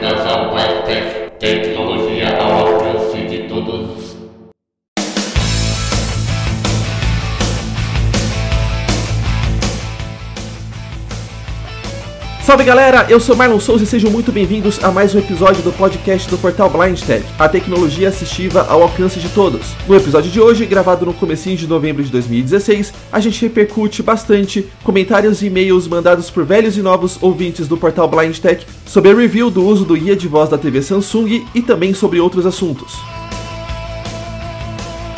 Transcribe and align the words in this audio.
that's 0.00 0.29
Salve 12.50 12.64
galera, 12.64 13.06
eu 13.08 13.20
sou 13.20 13.36
Marlon 13.36 13.60
Souza 13.60 13.84
e 13.84 13.86
sejam 13.86 14.10
muito 14.10 14.32
bem-vindos 14.32 14.82
a 14.82 14.90
mais 14.90 15.14
um 15.14 15.20
episódio 15.20 15.62
do 15.62 15.70
podcast 15.70 16.28
do 16.28 16.36
portal 16.36 16.68
Blind 16.68 17.00
Tech, 17.00 17.24
a 17.38 17.48
tecnologia 17.48 18.08
assistiva 18.08 18.66
ao 18.68 18.82
alcance 18.82 19.20
de 19.20 19.28
todos. 19.28 19.68
No 19.86 19.94
episódio 19.94 20.32
de 20.32 20.40
hoje, 20.40 20.66
gravado 20.66 21.06
no 21.06 21.14
comecinho 21.14 21.56
de 21.56 21.68
novembro 21.68 22.02
de 22.02 22.10
2016, 22.10 22.92
a 23.12 23.20
gente 23.20 23.40
repercute 23.42 24.02
bastante 24.02 24.66
comentários 24.82 25.42
e 25.42 25.46
e-mails 25.46 25.86
mandados 25.86 26.28
por 26.28 26.44
velhos 26.44 26.76
e 26.76 26.82
novos 26.82 27.18
ouvintes 27.22 27.68
do 27.68 27.76
portal 27.76 28.08
Blind 28.08 28.36
Tech 28.38 28.66
sobre 28.84 29.12
a 29.12 29.14
review 29.14 29.48
do 29.48 29.64
uso 29.64 29.84
do 29.84 29.94
guia 29.94 30.16
de 30.16 30.26
voz 30.26 30.50
da 30.50 30.58
TV 30.58 30.82
Samsung 30.82 31.46
e 31.54 31.62
também 31.62 31.94
sobre 31.94 32.18
outros 32.18 32.44
assuntos. 32.44 32.98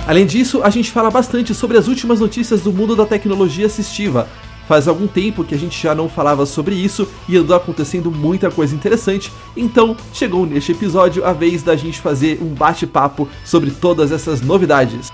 Além 0.06 0.26
disso, 0.26 0.60
a 0.62 0.68
gente 0.68 0.90
fala 0.90 1.10
bastante 1.10 1.54
sobre 1.54 1.78
as 1.78 1.88
últimas 1.88 2.20
notícias 2.20 2.60
do 2.60 2.74
mundo 2.74 2.94
da 2.94 3.06
tecnologia 3.06 3.64
assistiva, 3.64 4.28
Faz 4.68 4.86
algum 4.88 5.06
tempo 5.06 5.44
que 5.44 5.54
a 5.54 5.58
gente 5.58 5.80
já 5.80 5.94
não 5.94 6.08
falava 6.08 6.46
sobre 6.46 6.74
isso 6.74 7.08
e 7.28 7.36
andou 7.36 7.56
acontecendo 7.56 8.10
muita 8.10 8.50
coisa 8.50 8.74
interessante, 8.74 9.32
então 9.56 9.96
chegou 10.12 10.46
neste 10.46 10.72
episódio 10.72 11.24
a 11.24 11.32
vez 11.32 11.62
da 11.62 11.76
gente 11.76 12.00
fazer 12.00 12.40
um 12.42 12.54
bate-papo 12.54 13.28
sobre 13.44 13.70
todas 13.70 14.12
essas 14.12 14.40
novidades. 14.40 15.10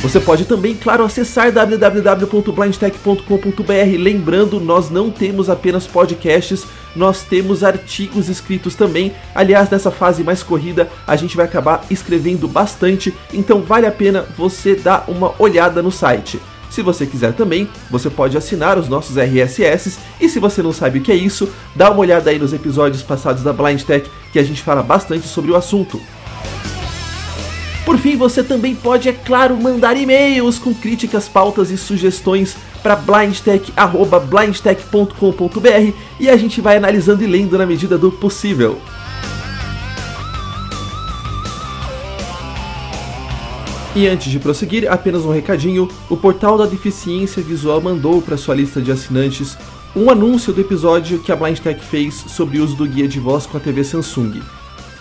Você 0.01 0.19
pode 0.19 0.45
também, 0.45 0.75
claro, 0.75 1.03
acessar 1.03 1.51
www.blindtech.com.br. 1.51 3.97
Lembrando, 3.97 4.57
nós 4.57 4.89
não 4.89 5.11
temos 5.11 5.49
apenas 5.49 5.85
podcasts, 5.85 6.65
nós 6.95 7.23
temos 7.23 7.65
artigos 7.65 8.29
escritos 8.29 8.75
também. 8.75 9.11
Aliás, 9.35 9.69
nessa 9.69 9.91
fase 9.91 10.23
mais 10.23 10.41
corrida, 10.41 10.89
a 11.05 11.17
gente 11.17 11.35
vai 11.35 11.45
acabar 11.45 11.83
escrevendo 11.91 12.47
bastante, 12.47 13.13
então 13.33 13.61
vale 13.61 13.87
a 13.87 13.91
pena 13.91 14.25
você 14.37 14.73
dar 14.73 15.03
uma 15.09 15.33
olhada 15.37 15.83
no 15.83 15.91
site. 15.91 16.39
Se 16.69 16.81
você 16.81 17.05
quiser 17.05 17.33
também, 17.33 17.67
você 17.91 18.09
pode 18.09 18.37
assinar 18.37 18.77
os 18.77 18.87
nossos 18.87 19.17
RSS 19.17 19.99
e 20.21 20.29
se 20.29 20.39
você 20.39 20.63
não 20.63 20.71
sabe 20.71 20.99
o 20.99 21.01
que 21.01 21.11
é 21.11 21.15
isso, 21.15 21.49
dá 21.75 21.91
uma 21.91 21.99
olhada 21.99 22.29
aí 22.29 22.39
nos 22.39 22.53
episódios 22.53 23.03
passados 23.03 23.43
da 23.43 23.51
Blind 23.51 23.81
Tech 23.81 24.09
que 24.31 24.39
a 24.39 24.43
gente 24.43 24.61
fala 24.61 24.81
bastante 24.81 25.27
sobre 25.27 25.51
o 25.51 25.57
assunto. 25.57 25.99
Por 27.89 27.97
fim, 27.97 28.15
você 28.15 28.43
também 28.43 28.75
pode, 28.75 29.09
é 29.09 29.11
claro, 29.11 29.57
mandar 29.57 29.97
e-mails 29.97 30.59
com 30.59 30.75
críticas, 30.75 31.27
pautas 31.27 31.71
e 31.71 31.77
sugestões 31.77 32.55
para 32.83 32.95
blindtech@blindtech.com.br 32.95 35.93
e 36.19 36.29
a 36.29 36.37
gente 36.37 36.61
vai 36.61 36.77
analisando 36.77 37.23
e 37.23 37.25
lendo 37.25 37.57
na 37.57 37.65
medida 37.65 37.97
do 37.97 38.11
possível. 38.11 38.79
E 43.95 44.07
antes 44.07 44.31
de 44.31 44.37
prosseguir, 44.37 44.87
apenas 44.87 45.25
um 45.25 45.31
recadinho: 45.31 45.89
o 46.11 46.15
portal 46.15 46.59
da 46.59 46.67
deficiência 46.67 47.41
visual 47.41 47.81
mandou 47.81 48.21
para 48.21 48.37
sua 48.37 48.53
lista 48.53 48.79
de 48.79 48.91
assinantes 48.91 49.57
um 49.95 50.11
anúncio 50.11 50.53
do 50.53 50.61
episódio 50.61 51.17
que 51.17 51.31
a 51.31 51.35
BlindTech 51.35 51.83
fez 51.83 52.23
sobre 52.27 52.59
o 52.59 52.63
uso 52.63 52.75
do 52.75 52.85
guia 52.85 53.07
de 53.07 53.19
voz 53.19 53.47
com 53.47 53.57
a 53.57 53.59
TV 53.59 53.83
Samsung. 53.83 54.58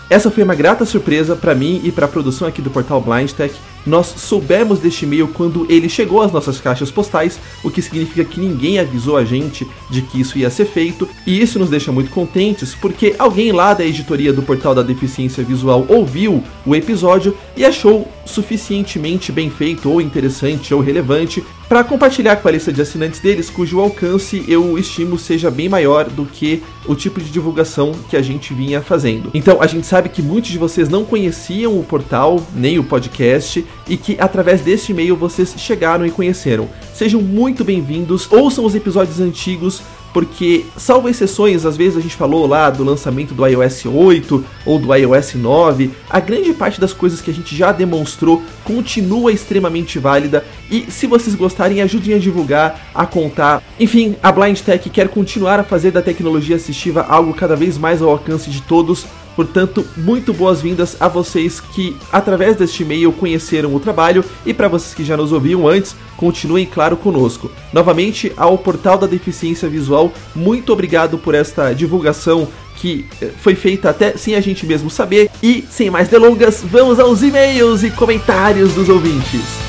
Essa 0.09 0.31
foi 0.31 0.43
uma 0.43 0.55
grata 0.55 0.85
surpresa 0.85 1.35
para 1.35 1.53
mim 1.53 1.81
e 1.83 1.91
para 1.91 2.05
a 2.05 2.09
produção 2.09 2.47
aqui 2.47 2.63
do 2.63 2.71
portal 2.71 2.99
Blind 2.99 3.29
Tech. 3.31 3.53
Nós 3.85 4.07
soubemos 4.07 4.79
deste 4.79 5.05
e-mail 5.05 5.27
quando 5.27 5.67
ele 5.69 5.87
chegou 5.87 6.21
às 6.21 6.31
nossas 6.31 6.59
caixas 6.59 6.89
postais, 6.89 7.39
o 7.63 7.69
que 7.69 7.79
significa 7.79 8.25
que 8.25 8.39
ninguém 8.39 8.79
avisou 8.79 9.17
a 9.17 9.23
gente 9.23 9.67
de 9.87 10.01
que 10.01 10.19
isso 10.19 10.37
ia 10.39 10.49
ser 10.49 10.65
feito, 10.65 11.07
e 11.27 11.39
isso 11.39 11.59
nos 11.59 11.69
deixa 11.69 11.91
muito 11.91 12.09
contentes 12.09 12.73
porque 12.73 13.15
alguém 13.19 13.51
lá 13.51 13.73
da 13.73 13.85
editoria 13.85 14.33
do 14.33 14.41
portal 14.41 14.73
da 14.73 14.81
deficiência 14.81 15.43
visual 15.43 15.85
ouviu 15.87 16.43
o 16.65 16.75
episódio 16.75 17.37
e 17.55 17.63
achou 17.63 18.07
suficientemente 18.29 19.31
bem 19.31 19.49
feito 19.49 19.89
ou 19.89 19.99
interessante 19.99 20.73
ou 20.73 20.79
relevante 20.79 21.43
para 21.69 21.83
compartilhar 21.83 22.37
com 22.37 22.47
a 22.47 22.51
lista 22.51 22.73
de 22.73 22.81
assinantes 22.81 23.19
deles, 23.19 23.47
cujo 23.47 23.79
alcance 23.79 24.43
eu 24.47 24.75
estimo 24.75 25.19
seja 25.19 25.51
bem 25.51 25.69
maior 25.69 26.09
do 26.09 26.25
que 26.25 26.63
o 26.87 26.95
tipo 26.95 27.21
de 27.21 27.29
divulgação 27.29 27.91
que 28.09 28.17
a 28.17 28.23
gente 28.23 28.55
vinha 28.55 28.81
fazendo. 28.81 29.29
Então, 29.35 29.61
a 29.61 29.67
gente 29.67 29.85
sabe 29.85 30.09
que 30.09 30.19
muitos 30.19 30.49
de 30.49 30.57
vocês 30.57 30.89
não 30.89 31.05
conheciam 31.05 31.79
o 31.79 31.83
portal, 31.83 32.43
nem 32.55 32.79
o 32.79 32.83
podcast, 32.83 33.63
e 33.87 33.95
que 33.95 34.17
através 34.19 34.61
deste 34.61 34.93
e-mail 34.93 35.15
vocês 35.15 35.53
chegaram 35.57 36.07
e 36.07 36.11
conheceram. 36.11 36.67
Sejam 36.91 37.21
muito 37.21 37.63
bem-vindos, 37.63 38.27
ouçam 38.31 38.65
os 38.65 38.73
episódios 38.73 39.19
antigos 39.19 39.83
porque, 40.13 40.65
salvo 40.75 41.07
exceções, 41.07 41.65
às 41.65 41.77
vezes 41.77 41.97
a 41.97 42.01
gente 42.01 42.15
falou 42.15 42.47
lá 42.47 42.69
do 42.69 42.83
lançamento 42.83 43.33
do 43.33 43.45
iOS 43.45 43.85
8 43.85 44.45
ou 44.65 44.79
do 44.79 44.93
iOS 44.93 45.35
9, 45.35 45.91
a 46.09 46.19
grande 46.19 46.53
parte 46.53 46.79
das 46.79 46.93
coisas 46.93 47.21
que 47.21 47.29
a 47.29 47.33
gente 47.33 47.55
já 47.55 47.71
demonstrou 47.71 48.41
continua 48.63 49.31
extremamente 49.31 49.99
válida 49.99 50.43
e 50.69 50.91
se 50.91 51.07
vocês 51.07 51.35
gostarem, 51.35 51.81
ajudem 51.81 52.15
a 52.15 52.19
divulgar, 52.19 52.89
a 52.93 53.05
contar. 53.05 53.63
Enfim, 53.79 54.15
a 54.21 54.31
Blind 54.31 54.59
Tech 54.59 54.89
quer 54.89 55.09
continuar 55.09 55.59
a 55.59 55.63
fazer 55.63 55.91
da 55.91 56.01
tecnologia 56.01 56.55
assistiva 56.55 57.05
algo 57.07 57.33
cada 57.33 57.55
vez 57.55 57.77
mais 57.77 58.01
ao 58.01 58.09
alcance 58.09 58.49
de 58.49 58.61
todos, 58.61 59.05
Portanto, 59.39 59.87
muito 59.95 60.33
boas-vindas 60.33 60.97
a 60.99 61.07
vocês 61.07 61.61
que, 61.61 61.95
através 62.11 62.57
deste 62.57 62.83
e-mail, 62.83 63.09
conheceram 63.13 63.73
o 63.73 63.79
trabalho 63.79 64.21
e 64.45 64.53
para 64.53 64.67
vocês 64.67 64.93
que 64.93 65.01
já 65.01 65.15
nos 65.15 65.31
ouviam 65.31 65.65
antes, 65.65 65.95
continuem, 66.17 66.65
claro, 66.65 66.97
conosco. 66.97 67.49
Novamente, 67.71 68.33
ao 68.35 68.57
Portal 68.57 68.97
da 68.97 69.07
Deficiência 69.07 69.69
Visual, 69.69 70.11
muito 70.35 70.73
obrigado 70.73 71.17
por 71.17 71.33
esta 71.33 71.71
divulgação 71.71 72.49
que 72.75 73.05
eh, 73.21 73.29
foi 73.39 73.55
feita 73.55 73.89
até 73.89 74.17
sem 74.17 74.35
a 74.35 74.41
gente 74.41 74.65
mesmo 74.65 74.89
saber. 74.89 75.29
E, 75.41 75.63
sem 75.71 75.89
mais 75.89 76.09
delongas, 76.09 76.61
vamos 76.61 76.99
aos 76.99 77.23
e-mails 77.23 77.81
e 77.81 77.91
comentários 77.91 78.73
dos 78.73 78.89
ouvintes. 78.89 79.68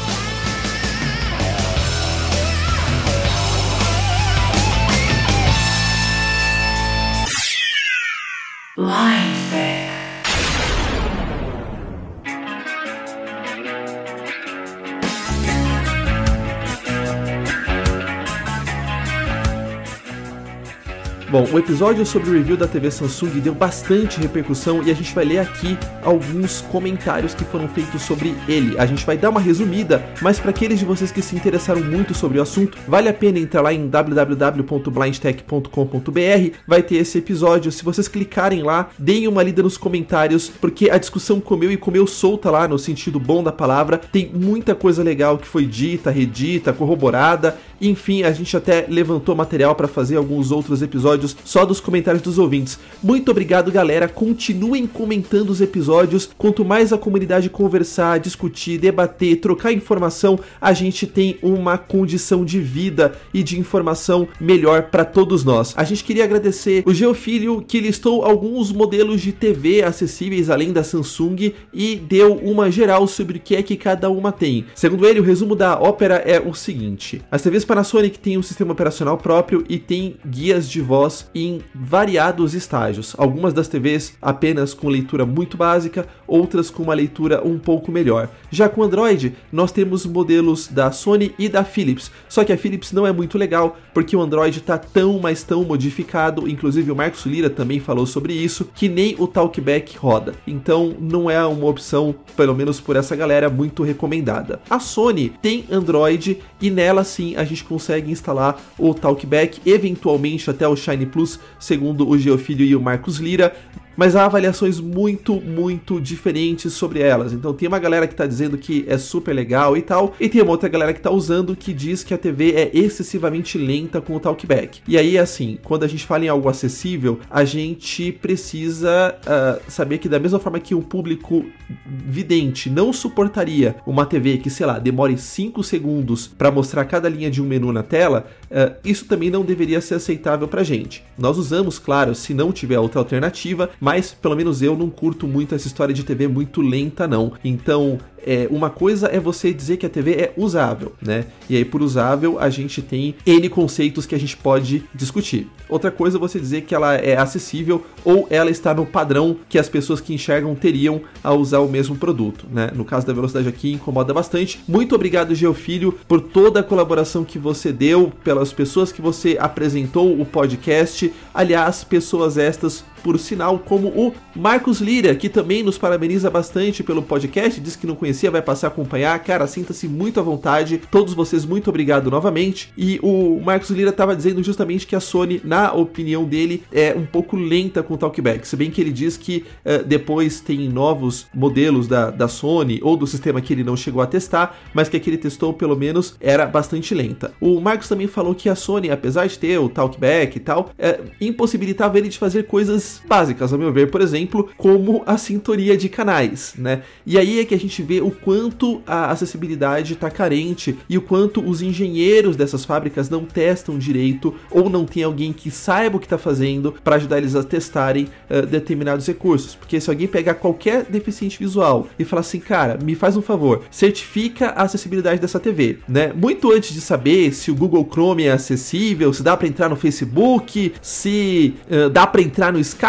Bom, 21.30 21.46
o 21.52 21.58
episódio 21.60 22.04
sobre 22.04 22.28
o 22.28 22.32
review 22.32 22.56
da 22.56 22.66
TV 22.66 22.90
Samsung 22.90 23.38
deu 23.38 23.54
bastante 23.54 24.20
repercussão 24.20 24.82
e 24.82 24.90
a 24.90 24.94
gente 24.94 25.14
vai 25.14 25.24
ler 25.24 25.38
aqui 25.38 25.78
alguns 26.02 26.60
comentários 26.60 27.34
que 27.34 27.44
foram 27.44 27.68
feitos 27.68 28.02
sobre 28.02 28.34
ele. 28.48 28.76
A 28.76 28.84
gente 28.84 29.06
vai 29.06 29.16
dar 29.16 29.30
uma 29.30 29.38
resumida, 29.38 30.04
mas 30.20 30.40
para 30.40 30.50
aqueles 30.50 30.80
de 30.80 30.84
vocês 30.84 31.12
que 31.12 31.22
se 31.22 31.36
interessaram 31.36 31.84
muito 31.84 32.14
sobre 32.14 32.40
o 32.40 32.42
assunto, 32.42 32.76
vale 32.88 33.08
a 33.08 33.14
pena 33.14 33.38
entrar 33.38 33.62
lá 33.62 33.72
em 33.72 33.86
www.blindtech.com.br, 33.86 36.56
vai 36.66 36.82
ter 36.82 36.96
esse 36.96 37.18
episódio. 37.18 37.70
Se 37.70 37.84
vocês 37.84 38.08
clicarem 38.08 38.64
lá, 38.64 38.90
deem 38.98 39.28
uma 39.28 39.44
lida 39.44 39.62
nos 39.62 39.78
comentários, 39.78 40.48
porque 40.48 40.90
a 40.90 40.98
discussão 40.98 41.38
comeu 41.38 41.70
e 41.70 41.76
comeu 41.76 42.08
solta 42.08 42.50
lá 42.50 42.66
no 42.66 42.76
sentido 42.76 43.20
bom 43.20 43.40
da 43.40 43.52
palavra. 43.52 43.98
Tem 43.98 44.28
muita 44.34 44.74
coisa 44.74 45.00
legal 45.00 45.38
que 45.38 45.46
foi 45.46 45.64
dita, 45.64 46.10
redita, 46.10 46.72
corroborada. 46.72 47.56
Enfim, 47.80 48.24
a 48.24 48.32
gente 48.32 48.56
até 48.56 48.84
levantou 48.88 49.36
material 49.36 49.76
para 49.76 49.86
fazer 49.86 50.16
alguns 50.16 50.50
outros 50.50 50.82
episódios 50.82 51.19
episódios 51.20 51.36
só 51.44 51.64
dos 51.64 51.80
comentários 51.80 52.22
dos 52.22 52.38
ouvintes. 52.38 52.78
Muito 53.02 53.30
obrigado, 53.30 53.70
galera. 53.70 54.08
Continuem 54.08 54.86
comentando 54.86 55.50
os 55.50 55.60
episódios. 55.60 56.30
Quanto 56.38 56.64
mais 56.64 56.92
a 56.92 56.98
comunidade 56.98 57.50
conversar, 57.50 58.18
discutir, 58.18 58.78
debater, 58.78 59.36
trocar 59.40 59.72
informação, 59.72 60.38
a 60.60 60.72
gente 60.72 61.06
tem 61.06 61.38
uma 61.42 61.76
condição 61.76 62.44
de 62.44 62.60
vida 62.60 63.12
e 63.32 63.42
de 63.42 63.58
informação 63.58 64.28
melhor 64.40 64.84
para 64.84 65.04
todos 65.04 65.44
nós. 65.44 65.74
A 65.76 65.84
gente 65.84 66.04
queria 66.04 66.24
agradecer 66.24 66.82
o 66.86 66.94
Geofilho 66.94 67.62
que 67.66 67.80
listou 67.80 68.24
alguns 68.24 68.72
modelos 68.72 69.20
de 69.20 69.32
TV 69.32 69.82
acessíveis 69.82 70.48
além 70.50 70.72
da 70.72 70.82
Samsung 70.82 71.52
e 71.72 71.96
deu 71.96 72.34
uma 72.34 72.70
geral 72.70 73.06
sobre 73.06 73.38
o 73.38 73.40
que 73.40 73.56
é 73.56 73.62
que 73.62 73.76
cada 73.76 74.08
uma 74.10 74.32
tem. 74.32 74.64
Segundo 74.74 75.06
ele, 75.06 75.20
o 75.20 75.24
resumo 75.24 75.54
da 75.54 75.78
ópera 75.80 76.16
é 76.16 76.40
o 76.40 76.54
seguinte: 76.54 77.22
as 77.30 77.42
TVs 77.42 77.64
Panasonic 77.64 78.18
têm 78.18 78.38
um 78.38 78.42
sistema 78.42 78.72
operacional 78.72 79.18
próprio 79.18 79.64
e 79.68 79.78
tem 79.78 80.16
guias 80.26 80.68
de 80.68 80.80
voz 80.80 81.09
em 81.34 81.60
variados 81.74 82.54
estágios. 82.54 83.14
Algumas 83.18 83.52
das 83.52 83.68
TVs 83.68 84.14
apenas 84.20 84.72
com 84.72 84.88
leitura 84.88 85.26
muito 85.26 85.56
básica, 85.56 86.06
outras 86.26 86.70
com 86.70 86.82
uma 86.82 86.94
leitura 86.94 87.46
um 87.46 87.58
pouco 87.58 87.90
melhor. 87.90 88.28
Já 88.50 88.68
com 88.68 88.82
Android, 88.82 89.34
nós 89.52 89.72
temos 89.72 90.06
modelos 90.06 90.68
da 90.68 90.92
Sony 90.92 91.34
e 91.38 91.48
da 91.48 91.64
Philips, 91.64 92.10
só 92.28 92.44
que 92.44 92.52
a 92.52 92.58
Philips 92.58 92.92
não 92.92 93.06
é 93.06 93.12
muito 93.12 93.36
legal 93.36 93.76
porque 93.92 94.16
o 94.16 94.20
Android 94.20 94.58
está 94.58 94.78
tão, 94.78 95.18
mas 95.18 95.42
tão 95.42 95.64
modificado, 95.64 96.48
inclusive 96.48 96.90
o 96.90 96.96
Marcos 96.96 97.26
Lira 97.26 97.50
também 97.50 97.80
falou 97.80 98.06
sobre 98.06 98.32
isso, 98.32 98.68
que 98.74 98.88
nem 98.88 99.16
o 99.18 99.26
Talkback 99.26 99.96
roda. 99.96 100.34
Então 100.46 100.94
não 101.00 101.30
é 101.30 101.44
uma 101.44 101.66
opção, 101.66 102.14
pelo 102.36 102.54
menos 102.54 102.80
por 102.80 102.96
essa 102.96 103.16
galera, 103.16 103.50
muito 103.50 103.82
recomendada. 103.82 104.60
A 104.68 104.78
Sony 104.78 105.32
tem 105.42 105.64
Android 105.70 106.38
e 106.60 106.70
nela 106.70 107.04
sim 107.04 107.34
a 107.36 107.44
gente 107.44 107.64
consegue 107.64 108.10
instalar 108.10 108.60
o 108.78 108.94
Talkback, 108.94 109.60
eventualmente 109.64 110.50
até 110.50 110.66
o 110.66 110.76
Shine 110.76 110.99
Plus, 111.06 111.40
segundo 111.58 112.08
o 112.08 112.18
Geofilho 112.18 112.64
e 112.64 112.74
o 112.74 112.80
Marcos 112.80 113.18
Lira, 113.18 113.56
mas 114.00 114.16
há 114.16 114.24
avaliações 114.24 114.80
muito, 114.80 115.42
muito 115.42 116.00
diferentes 116.00 116.72
sobre 116.72 117.00
elas. 117.00 117.34
Então 117.34 117.52
tem 117.52 117.68
uma 117.68 117.78
galera 117.78 118.06
que 118.06 118.14
está 118.14 118.24
dizendo 118.24 118.56
que 118.56 118.82
é 118.88 118.96
super 118.96 119.34
legal 119.34 119.76
e 119.76 119.82
tal, 119.82 120.14
e 120.18 120.26
tem 120.26 120.40
uma 120.40 120.52
outra 120.52 120.70
galera 120.70 120.94
que 120.94 121.00
está 121.00 121.10
usando 121.10 121.54
que 121.54 121.74
diz 121.74 122.02
que 122.02 122.14
a 122.14 122.16
TV 122.16 122.52
é 122.52 122.70
excessivamente 122.72 123.58
lenta 123.58 124.00
com 124.00 124.16
o 124.16 124.18
talkback. 124.20 124.80
E 124.88 124.96
aí, 124.96 125.18
assim, 125.18 125.58
quando 125.62 125.82
a 125.82 125.86
gente 125.86 126.06
fala 126.06 126.24
em 126.24 126.28
algo 126.28 126.48
acessível, 126.48 127.20
a 127.28 127.44
gente 127.44 128.10
precisa 128.10 129.14
uh, 129.20 129.70
saber 129.70 129.98
que 129.98 130.08
da 130.08 130.18
mesma 130.18 130.38
forma 130.38 130.58
que 130.60 130.74
um 130.74 130.80
público 130.80 131.44
vidente 131.86 132.70
não 132.70 132.94
suportaria 132.94 133.76
uma 133.84 134.06
TV 134.06 134.38
que, 134.38 134.48
sei 134.48 134.64
lá, 134.64 134.78
demore 134.78 135.18
5 135.18 135.62
segundos 135.62 136.26
para 136.26 136.50
mostrar 136.50 136.86
cada 136.86 137.06
linha 137.06 137.30
de 137.30 137.42
um 137.42 137.44
menu 137.44 137.70
na 137.70 137.82
tela, 137.82 138.26
uh, 138.50 138.74
isso 138.82 139.04
também 139.04 139.28
não 139.28 139.44
deveria 139.44 139.82
ser 139.82 139.96
aceitável 139.96 140.48
para 140.48 140.64
gente. 140.64 141.04
Nós 141.18 141.36
usamos, 141.36 141.78
claro, 141.78 142.14
se 142.14 142.32
não 142.32 142.50
tiver 142.50 142.78
outra 142.78 142.98
alternativa, 142.98 143.68
mas 143.78 143.89
mas 143.90 144.12
pelo 144.12 144.36
menos 144.36 144.62
eu 144.62 144.76
não 144.76 144.88
curto 144.88 145.26
muito 145.26 145.52
essa 145.52 145.66
história 145.66 145.92
de 145.92 146.04
TV 146.04 146.28
muito 146.28 146.60
lenta, 146.60 147.08
não. 147.08 147.32
Então, 147.42 147.98
é, 148.24 148.46
uma 148.48 148.70
coisa 148.70 149.08
é 149.08 149.18
você 149.18 149.52
dizer 149.52 149.78
que 149.78 149.86
a 149.86 149.88
TV 149.88 150.12
é 150.12 150.32
usável, 150.36 150.92
né? 151.02 151.24
E 151.48 151.56
aí, 151.56 151.64
por 151.64 151.82
usável, 151.82 152.38
a 152.38 152.48
gente 152.50 152.82
tem 152.82 153.16
N 153.26 153.48
conceitos 153.48 154.06
que 154.06 154.14
a 154.14 154.18
gente 154.18 154.36
pode 154.36 154.84
discutir. 154.94 155.48
Outra 155.68 155.90
coisa 155.90 156.18
é 156.18 156.20
você 156.20 156.38
dizer 156.38 156.62
que 156.62 156.74
ela 156.74 156.94
é 156.94 157.16
acessível 157.16 157.84
ou 158.04 158.28
ela 158.30 158.50
está 158.50 158.72
no 158.72 158.86
padrão 158.86 159.36
que 159.48 159.58
as 159.58 159.68
pessoas 159.68 160.00
que 160.00 160.14
enxergam 160.14 160.54
teriam 160.54 161.00
a 161.22 161.32
usar 161.32 161.58
o 161.58 161.68
mesmo 161.68 161.96
produto, 161.96 162.46
né? 162.50 162.70
No 162.74 162.84
caso 162.84 163.06
da 163.06 163.12
velocidade 163.12 163.48
aqui, 163.48 163.72
incomoda 163.72 164.14
bastante. 164.14 164.60
Muito 164.68 164.94
obrigado, 164.94 165.34
Geofilho, 165.34 165.98
por 166.06 166.20
toda 166.20 166.60
a 166.60 166.62
colaboração 166.62 167.24
que 167.24 167.40
você 167.40 167.72
deu, 167.72 168.12
pelas 168.22 168.52
pessoas 168.52 168.92
que 168.92 169.02
você 169.02 169.36
apresentou 169.40 170.20
o 170.20 170.24
podcast. 170.24 171.12
Aliás, 171.34 171.82
pessoas 171.82 172.38
estas 172.38 172.84
por 173.02 173.18
sinal, 173.18 173.58
como 173.58 173.88
o 173.88 174.14
Marcos 174.34 174.80
Lira, 174.80 175.14
que 175.14 175.28
também 175.28 175.62
nos 175.62 175.78
parabeniza 175.78 176.30
bastante 176.30 176.82
pelo 176.82 177.02
podcast, 177.02 177.60
diz 177.60 177.76
que 177.76 177.86
não 177.86 177.94
conhecia 177.94 178.30
vai 178.30 178.42
passar 178.42 178.68
a 178.68 178.70
acompanhar. 178.70 179.18
Cara, 179.20 179.46
sinta-se 179.46 179.88
muito 179.88 180.20
à 180.20 180.22
vontade. 180.22 180.80
Todos 180.90 181.14
vocês, 181.14 181.44
muito 181.44 181.68
obrigado 181.70 182.10
novamente. 182.10 182.72
E 182.76 182.98
o 183.02 183.40
Marcos 183.44 183.70
Lira 183.70 183.90
estava 183.90 184.14
dizendo 184.16 184.42
justamente 184.42 184.86
que 184.86 184.96
a 184.96 185.00
Sony, 185.00 185.40
na 185.44 185.72
opinião 185.72 186.24
dele, 186.24 186.62
é 186.72 186.94
um 186.96 187.06
pouco 187.06 187.36
lenta 187.36 187.82
com 187.82 187.94
o 187.94 187.98
talkback. 187.98 188.46
Se 188.46 188.56
bem 188.56 188.70
que 188.70 188.80
ele 188.80 188.92
diz 188.92 189.16
que 189.16 189.44
uh, 189.64 189.84
depois 189.84 190.40
tem 190.40 190.68
novos 190.68 191.26
modelos 191.34 191.88
da, 191.88 192.10
da 192.10 192.28
Sony 192.28 192.80
ou 192.82 192.96
do 192.96 193.06
sistema 193.06 193.40
que 193.40 193.52
ele 193.52 193.64
não 193.64 193.76
chegou 193.76 194.02
a 194.02 194.06
testar, 194.06 194.58
mas 194.74 194.88
que 194.88 194.96
aquele 194.96 195.16
testou 195.16 195.52
pelo 195.52 195.76
menos 195.76 196.16
era 196.20 196.46
bastante 196.46 196.94
lenta. 196.94 197.32
O 197.40 197.60
Marcos 197.60 197.88
também 197.88 198.06
falou 198.06 198.34
que 198.34 198.48
a 198.48 198.54
Sony, 198.54 198.90
apesar 198.90 199.26
de 199.26 199.38
ter 199.38 199.58
o 199.58 199.68
talkback 199.68 200.36
e 200.36 200.40
tal, 200.40 200.70
é, 200.78 201.00
impossibilitava 201.20 201.98
ele 201.98 202.08
de 202.08 202.18
fazer 202.18 202.46
coisas 202.46 202.89
básicas, 203.06 203.52
ao 203.52 203.58
meu 203.58 203.72
ver, 203.72 203.90
por 203.90 204.00
exemplo, 204.00 204.48
como 204.56 205.02
a 205.06 205.16
sintonia 205.16 205.76
de 205.76 205.88
canais, 205.88 206.54
né? 206.56 206.82
E 207.04 207.18
aí 207.18 207.40
é 207.40 207.44
que 207.44 207.54
a 207.54 207.58
gente 207.58 207.82
vê 207.82 208.00
o 208.00 208.10
quanto 208.10 208.82
a 208.86 209.10
acessibilidade 209.10 209.94
está 209.94 210.10
carente 210.10 210.76
e 210.88 210.96
o 210.96 211.02
quanto 211.02 211.40
os 211.46 211.62
engenheiros 211.62 212.36
dessas 212.36 212.64
fábricas 212.64 213.08
não 213.08 213.24
testam 213.24 213.78
direito 213.78 214.34
ou 214.50 214.68
não 214.68 214.84
tem 214.84 215.02
alguém 215.02 215.32
que 215.32 215.50
saiba 215.50 215.96
o 215.96 216.00
que 216.00 216.06
está 216.06 216.18
fazendo 216.18 216.74
para 216.82 216.96
ajudar 216.96 217.18
eles 217.18 217.34
a 217.34 217.42
testarem 217.42 218.08
uh, 218.28 218.46
determinados 218.46 219.06
recursos. 219.06 219.54
Porque 219.54 219.80
se 219.80 219.90
alguém 219.90 220.06
pegar 220.06 220.34
qualquer 220.34 220.84
deficiente 220.84 221.38
visual 221.38 221.88
e 221.98 222.04
falar 222.04 222.20
assim, 222.20 222.40
cara, 222.40 222.78
me 222.82 222.94
faz 222.94 223.16
um 223.16 223.22
favor, 223.22 223.62
certifica 223.70 224.48
a 224.48 224.62
acessibilidade 224.62 225.20
dessa 225.20 225.38
TV, 225.38 225.78
né? 225.88 226.12
Muito 226.14 226.50
antes 226.52 226.72
de 226.72 226.80
saber 226.80 227.32
se 227.32 227.50
o 227.50 227.54
Google 227.54 227.86
Chrome 227.90 228.24
é 228.24 228.32
acessível, 228.32 229.12
se 229.12 229.22
dá 229.22 229.36
para 229.36 229.48
entrar 229.48 229.68
no 229.68 229.76
Facebook, 229.76 230.72
se 230.82 231.54
uh, 231.70 231.90
dá 231.90 232.06
para 232.06 232.22
entrar 232.22 232.52
no 232.52 232.58
Skype 232.58 232.79